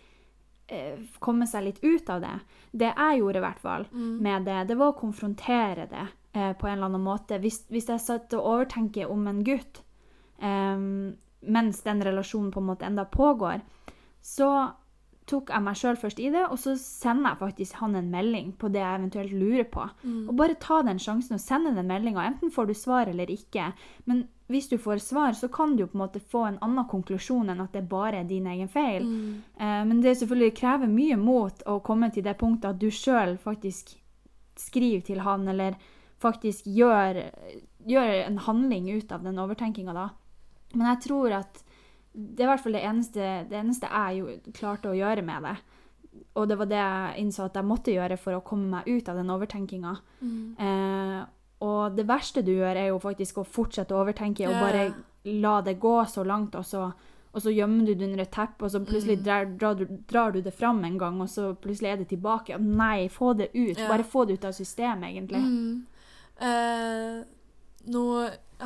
eh, 0.68 1.00
komme 1.24 1.48
seg 1.48 1.64
litt 1.68 1.80
ut 1.84 2.10
av 2.10 2.24
det 2.26 2.34
Det 2.76 2.90
jeg 2.92 3.20
gjorde, 3.22 3.40
i 3.40 3.46
hvert 3.46 3.60
fall, 3.64 3.86
Mm. 3.94 4.18
med 4.22 4.46
det, 4.50 4.60
det 4.68 4.76
var 4.78 4.92
å 4.92 5.00
konfrontere 5.00 5.86
det 5.88 6.06
eh, 6.34 6.52
på 6.60 6.68
en 6.68 6.74
eller 6.76 6.90
annen 6.90 7.06
måte. 7.06 7.40
Hvis, 7.40 7.62
hvis 7.72 7.88
jeg 7.88 8.04
satt 8.04 8.34
og 8.36 8.44
overtenker 8.52 9.08
om 9.12 9.28
en 9.32 9.44
gutt 9.48 9.80
eh, 10.42 10.76
mens 11.46 11.82
den 11.86 12.02
relasjonen 12.04 12.52
på 12.52 12.60
en 12.60 12.68
måte 12.74 12.86
enda 12.90 13.06
pågår, 13.06 13.62
så 14.22 14.50
tok 15.30 15.50
jeg 15.50 15.66
meg 15.66 15.78
sjøl 15.80 15.98
først 15.98 16.20
i 16.22 16.30
det, 16.34 16.44
og 16.54 16.60
så 16.62 16.76
sender 16.78 17.32
jeg 17.34 17.42
faktisk 17.42 17.80
han 17.82 17.98
en 17.98 18.12
melding 18.14 18.52
på 18.62 18.70
det 18.74 18.82
jeg 18.84 19.00
eventuelt 19.00 19.34
lurer 19.34 19.68
på. 19.74 19.88
Mm. 20.04 20.22
Og 20.30 20.38
bare 20.38 20.58
ta 20.62 20.82
den 20.86 21.02
sjansen 21.02 21.38
og 21.38 21.42
sende 21.42 21.74
den 21.74 21.90
meldinga. 21.90 22.28
Enten 22.30 22.54
får 22.54 22.70
du 22.70 22.76
svar 22.78 23.10
eller 23.10 23.32
ikke. 23.34 23.72
Men 24.06 24.28
hvis 24.54 24.70
du 24.70 24.78
får 24.78 25.02
svar, 25.02 25.34
så 25.34 25.50
kan 25.50 25.74
du 25.74 25.84
jo 25.84 25.90
på 25.90 25.98
en 25.98 26.04
måte 26.04 26.22
få 26.22 26.44
en 26.46 26.62
annen 26.62 26.86
konklusjon 26.92 27.50
enn 27.50 27.64
at 27.64 27.74
det 27.74 27.88
bare 27.90 28.22
er 28.22 28.30
din 28.30 28.46
egen 28.52 28.70
feil. 28.70 29.08
Mm. 29.08 29.42
Eh, 29.58 29.82
men 29.90 30.02
det 30.06 30.18
selvfølgelig 30.20 30.58
krever 30.62 30.92
mye 30.92 31.18
mot 31.18 31.66
å 31.66 31.80
komme 31.86 32.12
til 32.14 32.26
det 32.28 32.38
punktet 32.38 32.76
at 32.76 32.82
du 32.82 32.92
sjøl 32.94 33.40
faktisk 33.42 33.96
skriver 34.62 35.02
til 35.10 35.26
han, 35.26 35.48
eller 35.52 35.80
faktisk 36.22 36.70
gjør, 36.70 37.26
gjør 37.90 38.14
en 38.22 38.38
handling 38.46 38.94
ut 38.94 39.10
av 39.12 39.26
den 39.26 39.42
overtenkinga 39.42 39.98
da. 39.98 40.10
Men 40.76 40.94
jeg 40.94 41.08
tror 41.10 41.34
at 41.42 41.65
det 42.16 42.44
er 42.44 42.48
i 42.48 42.52
hvert 42.54 42.64
fall 42.64 42.78
det 42.78 42.84
eneste, 42.88 43.30
det 43.50 43.58
eneste 43.60 43.90
jeg 43.92 44.20
jo, 44.20 44.36
klarte 44.56 44.92
å 44.92 44.98
gjøre 44.98 45.24
med 45.28 45.50
det. 45.50 45.56
Og 46.40 46.48
det 46.48 46.58
var 46.60 46.70
det 46.72 46.80
jeg 46.80 47.24
innså 47.26 47.48
at 47.50 47.58
jeg 47.60 47.68
måtte 47.68 47.96
gjøre 47.96 48.18
for 48.20 48.38
å 48.38 48.44
komme 48.46 48.78
meg 48.78 48.88
ut 48.88 49.10
av 49.12 49.20
den 49.20 49.34
overtenkinga. 49.34 49.96
Mm. 50.22 50.46
Eh, 50.68 51.18
og 51.66 51.98
det 51.98 52.06
verste 52.08 52.44
du 52.46 52.54
gjør, 52.54 52.80
er 52.80 52.88
jo 52.94 53.02
faktisk 53.04 53.42
å 53.42 53.48
fortsette 53.48 53.96
å 53.96 54.00
overtenke 54.04 54.48
og 54.48 54.56
bare 54.60 54.88
la 55.26 55.58
det 55.66 55.76
gå 55.82 55.98
så 56.08 56.24
langt, 56.28 56.56
og 56.56 56.66
så 56.68 56.88
og 57.36 57.44
så 57.44 57.52
gjemmer 57.52 57.84
du 57.84 57.92
det 57.92 58.06
under 58.08 58.22
et 58.24 58.32
teppe, 58.32 58.64
og 58.64 58.72
så 58.72 58.80
plutselig 58.80 59.18
drar, 59.20 59.50
drar, 59.60 59.74
du, 59.76 59.90
drar 60.08 60.32
du 60.32 60.38
det 60.40 60.54
fram 60.56 60.78
en 60.88 60.96
gang, 60.96 61.18
og 61.20 61.28
så 61.28 61.50
plutselig 61.60 61.90
er 61.92 61.98
det 62.00 62.06
tilbake. 62.14 62.56
Nei, 62.64 63.10
få 63.12 63.34
det 63.36 63.50
ut. 63.52 63.76
Ja. 63.76 63.90
Bare 63.90 64.06
få 64.08 64.24
det 64.24 64.38
ut 64.38 64.46
av 64.48 64.54
systemet, 64.56 65.10
egentlig. 65.10 65.42
Mm. 65.44 65.82
Eh, 66.48 67.18
nå 67.92 68.04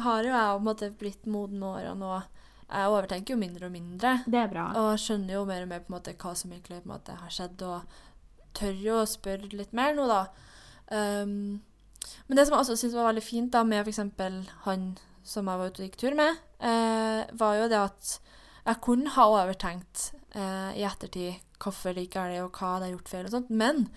har 0.06 0.22
jo 0.22 0.30
jeg 0.30 0.52
på 0.52 0.60
en 0.60 0.68
måte 0.68 0.92
blitt 1.02 1.26
moden 1.26 1.58
med 1.64 1.70
årene, 1.72 2.12
og 2.14 2.39
jeg 2.70 2.92
overtenker 2.94 3.34
jo 3.34 3.40
mindre 3.42 3.66
og 3.68 3.74
mindre. 3.74 4.12
Det 4.30 4.40
er 4.40 4.52
bra. 4.52 4.68
Og 4.78 4.92
skjønner 5.02 5.36
jo 5.36 5.48
mer 5.50 5.66
og 5.66 5.72
mer 5.72 5.82
på 5.82 5.90
en 5.92 5.98
måte 5.98 6.14
hva 6.22 6.36
som 6.38 6.54
egentlig 6.54 6.84
på 6.84 6.90
en 6.90 6.94
måte 6.94 7.18
har 7.18 7.34
skjedd, 7.34 7.64
og 7.66 8.54
tør 8.58 8.84
jo 8.84 9.00
å 9.02 9.10
spørre 9.10 9.50
litt 9.54 9.74
mer 9.78 9.98
nå, 9.98 10.06
da. 10.10 10.22
Um, 10.90 11.60
men 12.28 12.38
det 12.38 12.46
som 12.48 12.56
jeg 12.56 12.64
også 12.64 12.78
syntes 12.78 12.98
var 12.98 13.10
veldig 13.10 13.26
fint 13.26 13.54
da, 13.54 13.64
med 13.68 13.86
f.eks. 13.86 14.02
han 14.66 14.86
som 15.26 15.50
jeg 15.50 15.62
var 15.62 15.70
ute 15.70 15.82
og 15.82 15.88
gikk 15.88 16.00
tur 16.02 16.16
med, 16.18 16.40
eh, 16.64 17.22
var 17.38 17.58
jo 17.58 17.68
det 17.70 17.80
at 17.80 18.14
jeg 18.66 18.82
kunne 18.86 19.14
ha 19.14 19.26
overtenkt 19.34 20.10
eh, 20.34 20.72
i 20.80 20.86
ettertid 20.88 21.42
hvorfor 21.60 21.94
det 21.94 22.08
ikke 22.08 22.24
er 22.24 22.34
det, 22.34 22.44
og 22.46 22.56
hva 22.56 22.78
jeg 22.78 22.86
har 22.86 22.94
gjort 22.96 23.12
feil 23.12 23.28
og 23.28 23.34
sånt, 23.36 23.50
men 23.52 23.88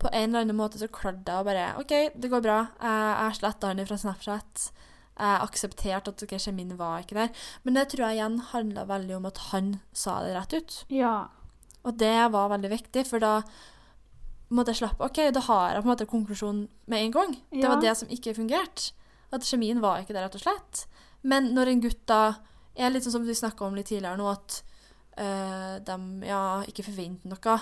på 0.00 0.08
en 0.08 0.30
eller 0.30 0.46
annen 0.46 0.56
måte 0.56 0.80
så 0.80 0.88
klarte 0.88 1.28
jeg 1.28 1.42
å 1.42 1.46
bare 1.46 1.66
OK, 1.80 1.92
det 2.16 2.30
går 2.32 2.44
bra. 2.44 2.60
Jeg, 2.80 3.08
jeg 3.20 3.36
sletta 3.36 3.70
han 3.70 3.82
fra 3.84 3.98
Snapchat. 4.00 4.70
Jeg 5.18 5.42
aksepterte 5.44 6.14
at 6.14 6.22
ok, 6.24 6.36
kjemien 6.40 6.78
var 6.78 7.02
ikke 7.02 7.18
der. 7.18 7.42
Men 7.64 7.76
det 7.76 7.90
tror 7.92 8.06
jeg 8.06 8.20
igjen 8.20 8.38
handla 8.52 8.86
veldig 8.88 9.18
om 9.18 9.28
at 9.28 9.42
han 9.50 9.74
sa 9.92 10.20
det 10.24 10.32
rett 10.36 10.56
ut. 10.56 10.78
Ja. 10.92 11.16
Og 11.84 11.98
det 12.00 12.14
var 12.32 12.52
veldig 12.52 12.70
viktig, 12.72 13.04
for 13.08 13.22
da 13.22 13.40
måtte 14.50 14.74
jeg 14.74 14.80
slappe 14.82 15.06
OK, 15.06 15.20
da 15.34 15.42
har 15.46 15.74
jeg 15.74 15.82
på 15.82 15.88
en 15.88 15.92
måte 15.92 16.08
konklusjonen 16.10 16.64
med 16.90 17.04
en 17.04 17.14
gang. 17.18 17.36
Det 17.52 17.68
var 17.68 17.82
det 17.82 17.94
som 17.98 18.10
ikke 18.12 18.36
fungerte. 18.38 18.94
At 19.30 19.46
kjemien 19.46 19.82
var 19.82 20.00
ikke 20.00 20.16
der, 20.16 20.26
rett 20.26 20.38
og 20.40 20.42
slett. 20.42 20.86
Men 21.22 21.52
når 21.54 21.70
en 21.70 21.84
gutt 21.84 22.00
da 22.10 22.22
er 22.74 22.90
litt 22.90 23.04
sånn 23.04 23.14
som 23.18 23.26
vi 23.26 23.36
snakka 23.36 23.66
om 23.66 23.76
litt 23.78 23.90
tidligere 23.92 24.18
nå, 24.18 24.26
at 24.32 24.62
øh, 25.20 25.76
de 25.86 25.98
ja, 26.26 26.42
ikke 26.66 26.86
forventer 26.88 27.30
noe 27.30 27.58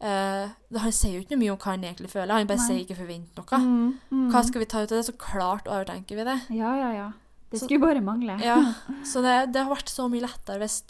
eh, 0.00 0.48
Han 0.78 0.92
sier 0.92 1.14
jo 1.16 1.22
ikke 1.24 1.38
mye 1.38 1.50
om 1.52 1.58
hva 1.58 1.72
han 1.72 1.84
egentlig 1.84 2.10
føler, 2.10 2.34
han 2.34 2.46
bare 2.46 2.58
Nei. 2.58 2.66
sier 2.66 2.80
ikke 2.84 2.96
'forvent 2.98 3.34
noe'. 3.36 3.60
Mm, 3.60 3.98
mm. 4.10 4.30
Hva 4.32 4.42
skal 4.44 4.60
vi 4.60 4.66
ta 4.66 4.82
ut 4.82 4.92
av 4.92 4.98
det? 4.98 5.06
Så 5.06 5.16
klart 5.18 5.64
overtenker 5.66 6.16
vi 6.16 6.24
det. 6.24 6.40
Ja, 6.50 6.74
ja, 6.76 6.92
ja. 6.92 7.12
Det 7.50 7.60
Så- 7.60 7.66
skulle 7.66 7.80
bare 7.80 8.00
mangle. 8.00 8.38
Ja, 8.42 8.74
så 9.04 9.22
det, 9.22 9.52
det 9.52 9.62
har 9.64 9.74
vært 9.74 9.88
så 9.88 10.08
mye 10.10 10.20
lettere 10.22 10.58
hvis 10.58 10.82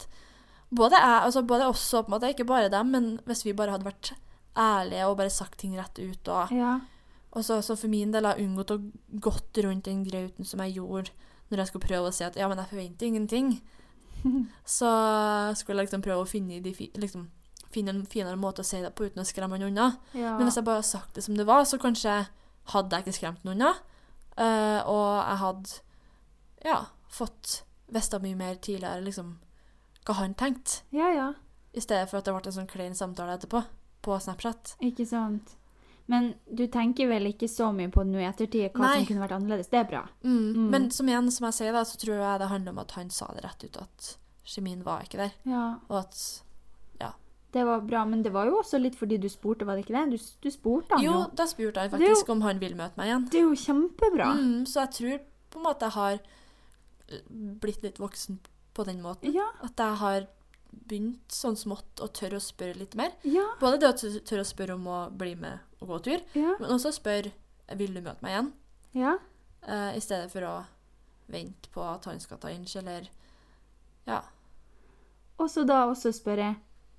både 0.73 0.91
jeg, 0.99 1.21
altså 1.23 1.41
både 1.47 1.67
oss 1.69 1.93
og 1.93 2.07
på 2.07 2.13
en 2.13 2.19
måte, 2.19 2.33
ikke 2.35 2.45
bare 2.47 2.69
dem, 2.69 2.91
men 2.91 3.19
hvis 3.25 3.43
vi 3.45 3.53
bare 3.53 3.71
hadde 3.71 3.85
vært 3.85 4.11
ærlige 4.57 5.05
og 5.07 5.17
bare 5.17 5.29
sagt 5.29 5.57
ting 5.59 5.77
rett 5.77 5.97
ut. 5.99 6.27
Og, 6.27 6.51
Ja. 6.51 6.79
og 7.31 7.43
så, 7.43 7.61
så 7.61 7.77
for 7.77 7.87
min 7.87 8.11
del 8.11 8.25
har 8.25 8.35
jeg 8.35 8.47
unngått 8.49 8.71
å 8.71 8.91
gått 9.19 9.53
rundt 9.63 9.83
den 9.85 10.03
grauten 10.03 10.43
som 10.45 10.59
jeg 10.59 10.75
gjorde 10.75 11.11
når 11.51 11.57
jeg 11.59 11.67
skulle 11.67 11.87
prøve 11.87 12.07
å 12.09 12.13
si 12.13 12.23
at 12.25 12.35
ja, 12.35 12.47
men 12.49 12.57
jeg 12.57 12.67
forventer 12.67 13.05
ingenting. 13.07 13.61
Så 14.65 14.89
skulle 15.55 15.79
jeg 15.79 15.87
liksom 15.87 16.01
prøve 16.01 16.23
å 16.25 16.27
finne, 16.27 16.61
de, 16.61 16.73
liksom, 16.97 17.27
finne 17.77 17.93
en 17.93 18.05
finere 18.09 18.39
måte 18.39 18.65
å 18.65 18.67
si 18.67 18.81
det 18.83 18.91
på 18.97 19.07
uten 19.07 19.23
å 19.23 19.27
skremme 19.27 19.57
han 19.57 19.69
unna. 19.69 19.91
ja. 20.17 20.35
Men 20.37 20.49
hvis 20.49 20.59
jeg 20.59 20.67
bare 20.67 20.81
hadde 20.81 20.89
sagt 20.89 21.15
det 21.15 21.25
som 21.25 21.37
det 21.37 21.47
var, 21.47 21.63
så 21.69 21.79
kanskje 21.81 22.17
hadde 22.73 22.97
jeg 22.97 23.05
ikke 23.05 23.17
skremt 23.21 23.45
noen 23.45 23.61
unna. 23.61 23.73
Uh, 24.37 24.81
og 24.85 25.05
jeg 25.17 25.37
hadde 25.41 25.77
ja, 26.67 26.79
fått 27.09 27.61
visst 27.93 28.15
mye 28.21 28.37
mer 28.37 28.57
tidligere 28.61 29.01
liksom, 29.05 29.37
hva 30.05 30.17
han 30.19 30.35
tenkte, 30.37 30.83
ja, 30.95 31.09
ja. 31.13 31.29
i 31.73 31.81
stedet 31.81 32.09
for 32.09 32.19
at 32.19 32.27
det 32.27 32.35
ble 32.35 32.51
en 32.51 32.57
sånn 32.59 32.69
klein 32.69 32.97
samtale 32.97 33.37
etterpå 33.37 33.63
på 34.05 34.19
Snapchat. 34.23 34.75
Ikke 34.85 35.07
sant. 35.07 35.55
Men 36.07 36.31
du 36.47 36.63
tenker 36.71 37.09
vel 37.11 37.27
ikke 37.33 37.49
så 37.51 37.73
mye 37.75 37.91
på 37.91 38.05
det 38.05 38.13
nå 38.13 38.21
i 38.21 38.27
ettertid, 38.29 38.69
hva 38.71 38.85
Nei. 38.85 38.93
som 38.99 39.07
kunne 39.09 39.23
vært 39.25 39.35
annerledes? 39.35 39.71
Det 39.71 39.81
er 39.81 39.89
bra. 39.89 40.05
Mm. 40.23 40.37
Mm. 40.39 40.67
Men 40.71 40.87
som 40.95 41.09
igjen, 41.09 41.27
som 41.35 41.49
jeg 41.49 41.57
sier, 41.57 41.75
da, 41.75 41.83
så 41.87 41.99
tror 41.99 42.21
jeg 42.21 42.41
det 42.41 42.51
handler 42.51 42.75
om 42.75 42.83
at 42.83 42.95
han 42.95 43.11
sa 43.11 43.27
det 43.35 43.43
rett 43.43 43.65
ut, 43.65 43.79
at 43.83 44.11
kjemien 44.47 44.85
var 44.85 45.03
ikke 45.03 45.19
der. 45.19 45.33
Ja. 45.49 45.65
Og 45.89 45.97
at 46.05 46.21
Det 47.55 47.63
var 47.65 47.79
bra, 47.87 48.01
men 48.05 48.21
det 48.23 48.31
var 48.33 48.45
jo 48.49 48.57
også 48.59 48.79
litt 48.81 48.95
fordi 48.99 49.17
du 49.23 49.29
spurte, 49.31 49.65
var 49.65 49.75
det 49.79 49.85
ikke 49.85 49.95
det? 49.95 50.17
Du, 50.19 50.25
du 50.43 50.49
spurte 50.51 50.91
han 50.97 51.03
Jo, 51.05 51.11
jo. 51.13 51.25
da 51.33 51.45
spurte 51.47 51.79
han 51.79 51.93
er 51.93 52.03
jo- 52.03 52.15
faktisk 52.15 52.29
om 52.33 52.41
han 52.41 52.59
vil 52.59 52.75
møte 52.75 52.97
meg 52.99 53.07
igjen. 53.07 53.27
Det 53.31 53.39
er 53.39 53.45
jo 53.45 53.55
kjempebra. 53.61 54.27
Mm, 54.35 54.65
så 54.67 54.83
jeg 54.83 54.91
tror 54.97 55.19
på 55.49 55.59
en 55.61 55.63
måte 55.63 55.87
jeg 55.87 55.95
har 55.95 56.19
blitt 57.61 57.83
litt 57.83 57.99
voksen 58.01 58.39
på 58.75 58.83
den 58.85 59.01
måten. 59.01 59.31
Ja, 59.33 59.47
At 59.63 59.77
jeg 59.79 59.95
har 60.01 60.27
begynt 60.87 61.31
sånn 61.33 61.55
smått 61.57 62.01
å 62.03 62.09
tørre 62.13 62.37
å 62.37 62.43
spørre 62.43 62.75
litt 62.77 62.95
mer. 62.95 63.13
ja, 63.23 63.45
Både 63.59 63.79
det 63.79 63.87
å 63.93 64.21
tørre 64.27 64.43
å 64.43 64.51
spørre 64.51 64.75
om 64.75 64.85
å 64.91 64.99
bli 65.17 65.33
med 65.35 65.59
og 65.81 65.87
gå 65.87 65.99
tur, 66.03 66.21
ja. 66.35 66.55
men 66.59 66.69
også 66.69 66.91
spørre 66.93 67.31
vil 67.77 67.93
du 67.93 68.01
møte 68.01 68.21
meg 68.21 68.31
igjen, 68.35 68.51
ja. 68.93 69.17
Uh, 69.67 69.91
i 69.97 69.99
stedet 69.99 70.29
for 70.31 70.41
å 70.47 70.65
vente 71.29 71.67
på 71.73 71.81
at 71.83 72.05
han 72.05 72.19
skal 72.19 72.37
ta 72.37 72.47
inch, 72.49 72.75
eller 72.79 73.07
ja. 74.07 74.21
Og 75.39 75.49
så 75.49 75.65
da 75.67 75.85
også 75.89 76.13
spørre, 76.15 76.55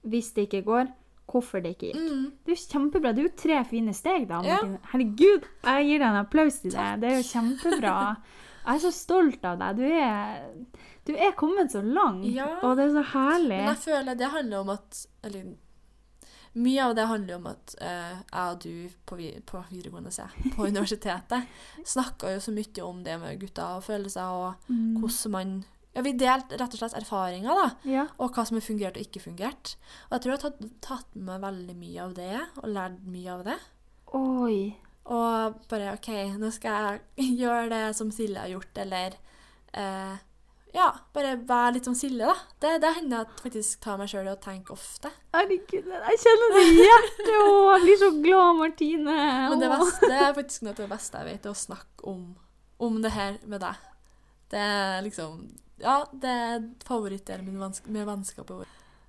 hvis 0.08 0.32
det 0.36 0.46
ikke 0.48 0.62
går, 0.66 0.90
hvorfor 1.28 1.60
det 1.62 1.74
ikke 1.76 1.90
gikk. 1.92 2.00
Mm. 2.00 2.26
Det 2.44 2.52
er 2.52 2.56
jo 2.56 2.66
kjempebra. 2.72 3.12
Det 3.14 3.20
er 3.24 3.28
jo 3.28 3.36
tre 3.36 3.58
fine 3.68 3.92
steg, 3.94 4.28
da. 4.30 4.40
Ja. 4.46 4.58
Herregud, 4.92 5.44
jeg 5.64 5.88
gir 5.90 5.98
deg 6.00 6.08
en 6.08 6.20
applaus 6.24 6.60
til 6.62 6.72
deg. 6.72 7.00
Det 7.02 7.10
er 7.12 7.16
jo 7.18 7.26
kjempebra. 7.28 7.94
Jeg 8.68 8.74
er 8.76 8.82
så 8.84 8.92
stolt 8.92 9.44
av 9.48 9.58
deg. 9.60 9.76
Du 9.76 9.84
er, 9.84 10.42
du 11.08 11.12
er 11.16 11.32
kommet 11.36 11.72
så 11.72 11.80
langt, 11.84 12.24
Ja. 12.32 12.48
og 12.62 12.76
det 12.76 12.88
er 12.88 12.94
så 12.98 13.04
herlig. 13.14 13.56
Men 13.60 13.70
jeg 13.74 13.82
føler 13.84 14.14
det 14.20 14.30
handler 14.32 14.58
om 14.64 14.68
at 14.76 15.06
Eller 15.24 15.54
mye 16.58 16.80
av 16.88 16.94
det 16.96 17.04
handler 17.06 17.36
om 17.36 17.46
at 17.52 17.74
uh, 17.80 18.14
jeg 18.32 18.52
og 18.52 18.60
du 18.64 18.88
på, 19.06 19.16
vi- 19.20 19.40
på 19.46 19.60
videregående, 19.70 20.10
se, 20.10 20.24
på 20.56 20.64
universitetet, 20.72 21.44
snakka 21.86 22.32
jo 22.34 22.40
så 22.42 22.54
mye 22.56 22.82
om 22.88 23.02
det 23.04 23.18
med 23.20 23.38
gutter 23.40 23.76
og 23.78 23.84
følelser, 23.84 24.22
og 24.32 24.54
Mm. 24.72 24.96
hvordan 25.00 25.30
man 25.36 25.52
Ja, 25.98 26.02
vi 26.06 26.12
delte 26.14 26.54
rett 26.60 26.74
og 26.76 26.78
slett 26.78 26.94
erfaringer, 26.94 27.58
da. 27.58 27.70
Ja. 27.90 28.04
og 28.22 28.36
hva 28.36 28.44
som 28.46 28.54
har 28.54 28.62
fungert 28.62 28.94
og 28.94 29.02
ikke 29.02 29.24
fungert. 29.24 29.72
Og 30.06 30.12
jeg 30.14 30.22
tror 30.22 30.30
jeg 30.30 30.38
har 30.38 30.44
tatt, 30.44 30.68
tatt 30.84 31.16
med 31.18 31.32
meg 31.32 31.42
veldig 31.42 31.74
mye 31.80 32.04
av 32.04 32.12
det, 32.14 32.36
og 32.62 32.70
lært 32.70 33.00
mye 33.10 33.32
av 33.34 33.42
det. 33.48 33.56
Oi. 34.14 34.60
Og 35.10 35.58
bare 35.72 35.96
OK, 35.96 36.08
nå 36.38 36.52
skal 36.54 37.02
jeg 37.18 37.34
gjøre 37.42 37.66
det 37.74 37.82
som 37.98 38.14
Silje 38.14 38.44
har 38.44 38.54
gjort, 38.54 38.80
eller 38.84 39.18
eh, 39.74 40.16
Ja, 40.76 40.88
bare 41.16 41.34
være 41.48 41.74
litt 41.80 41.90
som 41.90 41.98
Silje, 41.98 42.30
da. 42.30 42.36
Det, 42.62 42.74
det 42.86 42.94
hender 43.00 43.24
jeg 43.24 43.42
faktisk 43.42 43.82
tar 43.82 43.98
meg 43.98 44.14
sjøl 44.14 44.28
i 44.30 44.34
å 44.36 44.38
tenke 44.38 44.78
ofte. 44.78 45.10
Herregud, 45.34 45.88
jeg 45.98 46.24
kjenner 46.28 46.58
det 46.60 46.66
i 46.68 46.74
hjertet, 46.84 47.36
og 47.42 47.70
jeg 47.72 47.86
blir 47.88 48.02
så 48.06 48.10
glad, 48.22 48.58
Martine. 48.62 49.20
Men 49.50 49.66
det, 49.66 49.74
beste, 49.74 50.14
det 50.14 50.22
er 50.28 50.36
faktisk 50.38 50.62
noe 50.68 50.76
av 50.76 50.82
det 50.84 50.92
beste 50.94 51.22
jeg 51.24 51.32
vet, 51.32 51.48
er 51.48 51.56
å 51.56 51.62
snakke 51.66 52.12
om, 52.14 52.26
om 52.86 53.00
det 53.02 53.16
her 53.18 53.40
med 53.48 53.66
deg. 53.66 53.88
Det 54.54 54.60
er 54.62 55.02
liksom 55.04 55.40
Ja, 55.80 56.04
det 56.12 56.28
er 56.28 56.62
favorittdelen 56.84 57.44
min 57.46 57.58
vans 57.60 57.82
med 57.86 58.06
vennskapet 58.06 58.50
vårt. 58.62 58.66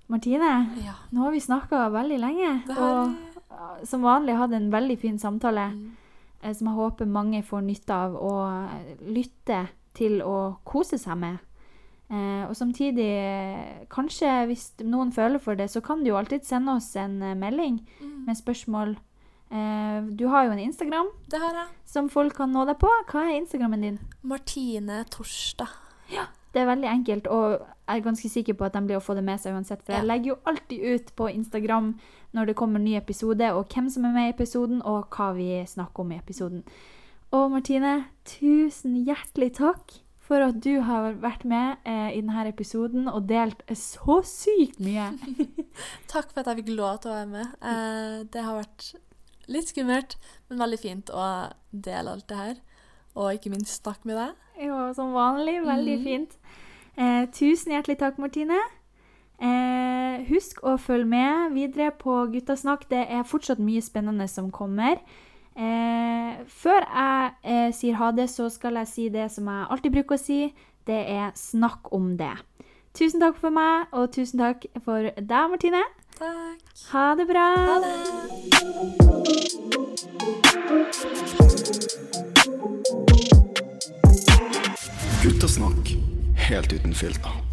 Martine, 0.08 0.70
Ja. 0.84 0.94
nå 1.12 1.22
har 1.22 1.30
vi 1.32 1.40
snakka 1.40 1.90
veldig 1.90 2.18
lenge, 2.20 2.62
har 2.66 2.80
og 2.82 3.86
som 3.86 4.02
vanlig 4.02 4.36
hatt 4.36 4.52
en 4.52 4.70
veldig 4.70 4.98
fin 4.98 5.18
samtale. 5.18 5.68
Mm. 5.72 5.96
eh, 6.42 6.52
som 6.54 6.66
jeg 6.68 6.76
håper 6.76 7.06
mange 7.06 7.42
får 7.44 7.62
nytte 7.62 7.90
av 7.94 8.14
å 8.16 8.32
eh, 8.70 8.96
lytte 9.06 9.68
til 9.94 10.22
og 10.22 10.56
kose 10.64 10.98
seg 10.98 11.16
med. 11.18 11.38
Eh, 12.10 12.46
og 12.48 12.56
samtidig, 12.56 13.88
kanskje 13.88 14.46
hvis 14.48 14.72
noen 14.82 15.12
føler 15.12 15.38
for 15.38 15.54
det, 15.54 15.68
så 15.70 15.80
kan 15.82 16.02
du 16.02 16.10
jo 16.10 16.16
alltid 16.16 16.44
sende 16.44 16.74
oss 16.76 16.96
en 16.96 17.18
melding 17.38 17.80
Mm. 18.00 18.24
med 18.26 18.36
spørsmål. 18.36 18.96
Eh, 19.52 20.00
du 20.16 20.28
har 20.28 20.44
jo 20.46 20.52
en 20.52 20.58
Instagram 20.58 21.08
Det 21.28 21.38
har 21.40 21.52
jeg. 21.52 21.66
som 21.84 22.08
folk 22.08 22.34
kan 22.34 22.52
nå 22.52 22.64
deg 22.66 22.78
på. 22.78 22.88
Hva 23.10 23.26
er 23.28 23.40
Instagrammen 23.40 23.80
din? 23.82 23.98
Martine 24.22 25.04
Torsdag. 25.10 25.68
Det 26.50 26.62
er 26.62 26.66
veldig 26.66 26.88
enkelt, 26.90 27.28
og 27.30 27.52
jeg 27.60 27.98
er 28.00 28.04
ganske 28.04 28.28
sikker 28.32 28.56
på 28.58 28.66
at 28.66 28.74
de 28.74 28.82
blir 28.86 28.98
å 28.98 29.04
få 29.04 29.14
det 29.18 29.22
med 29.26 29.38
seg 29.42 29.54
uansett. 29.54 29.84
For 29.86 29.94
jeg 29.94 30.08
legger 30.08 30.32
jo 30.32 30.40
alltid 30.50 30.86
ut 30.86 31.12
på 31.18 31.28
Instagram 31.30 31.92
når 32.34 32.50
det 32.50 32.56
kommer 32.58 32.80
en 32.80 32.86
ny 32.88 32.96
episode, 32.98 33.52
og 33.54 33.70
hvem 33.70 33.90
som 33.90 34.06
er 34.06 34.14
med 34.16 34.28
i 34.28 34.34
episoden, 34.34 34.82
og 34.82 35.14
hva 35.14 35.32
vi 35.38 35.48
snakker 35.66 36.04
om 36.04 36.14
i 36.14 36.18
episoden. 36.18 36.62
Og 37.34 37.50
Martine, 37.52 37.94
tusen 38.26 38.96
hjertelig 39.06 39.52
takk 39.60 40.00
for 40.30 40.42
at 40.46 40.60
du 40.62 40.80
har 40.86 41.16
vært 41.22 41.42
med 41.48 41.82
eh, 41.88 42.12
i 42.14 42.22
denne 42.22 42.46
episoden 42.50 43.08
og 43.10 43.26
delt 43.30 43.62
så 43.74 44.20
sykt 44.26 44.78
mye. 44.82 45.08
Takk 46.12 46.30
for 46.30 46.42
at 46.42 46.52
jeg 46.52 46.60
fikk 46.60 46.70
lov 46.78 47.00
til 47.02 47.10
å 47.10 47.16
være 47.16 47.30
med. 47.32 47.56
Eh, 47.66 48.18
det 48.30 48.44
har 48.46 48.60
vært 48.60 48.92
litt 49.50 49.72
skummelt, 49.72 50.14
men 50.46 50.62
veldig 50.62 50.78
fint 50.78 51.10
å 51.10 51.24
dele 51.70 52.14
alt 52.14 52.28
det 52.30 52.38
her. 52.38 52.60
Og 53.18 53.34
ikke 53.34 53.50
minst 53.50 53.80
snakke 53.82 54.06
med 54.06 54.20
deg. 54.20 54.46
Ja, 54.68 54.84
som 54.94 55.16
vanlig. 55.16 55.56
Veldig 55.66 55.98
mm. 55.98 56.06
fint. 56.06 56.38
Eh, 57.00 57.24
tusen 57.32 57.72
hjertelig 57.72 57.96
takk, 57.98 58.18
Martine. 58.20 58.58
Eh, 59.40 60.20
husk 60.28 60.58
å 60.68 60.74
følge 60.76 61.08
med 61.08 61.54
videre 61.56 61.90
på 61.96 62.26
Guttasnakk. 62.28 62.84
Det 62.90 63.06
er 63.08 63.24
fortsatt 63.24 63.62
mye 63.64 63.80
spennende 63.80 64.28
som 64.28 64.50
kommer. 64.52 65.00
Eh, 65.56 66.44
før 66.44 66.84
jeg 66.84 67.32
eh, 67.42 67.70
sier 67.72 67.96
ha 67.96 68.10
det, 68.12 68.28
så 68.28 68.50
skal 68.52 68.76
jeg 68.82 68.88
si 68.90 69.08
det 69.08 69.30
som 69.32 69.48
jeg 69.48 69.70
alltid 69.70 69.96
bruker 69.96 70.18
å 70.18 70.20
si. 70.20 70.52
Det 70.84 71.00
er 71.08 71.32
snakk 71.40 71.88
om 71.96 72.18
det. 72.20 72.34
Tusen 72.92 73.20
takk 73.22 73.38
for 73.40 73.54
meg, 73.54 73.88
og 73.96 74.12
tusen 74.12 74.42
takk 74.42 74.68
for 74.84 75.08
deg, 75.16 75.50
Martine. 75.54 75.82
Takk. 76.20 76.60
Ha 76.92 77.06
det 77.16 77.28
bra. 77.30 77.48
Ha 77.64 77.80
det. 77.80 77.96
Guttasnakk 85.24 86.09
helt 86.50 86.72
uten 86.72 86.94
filter. 86.94 87.49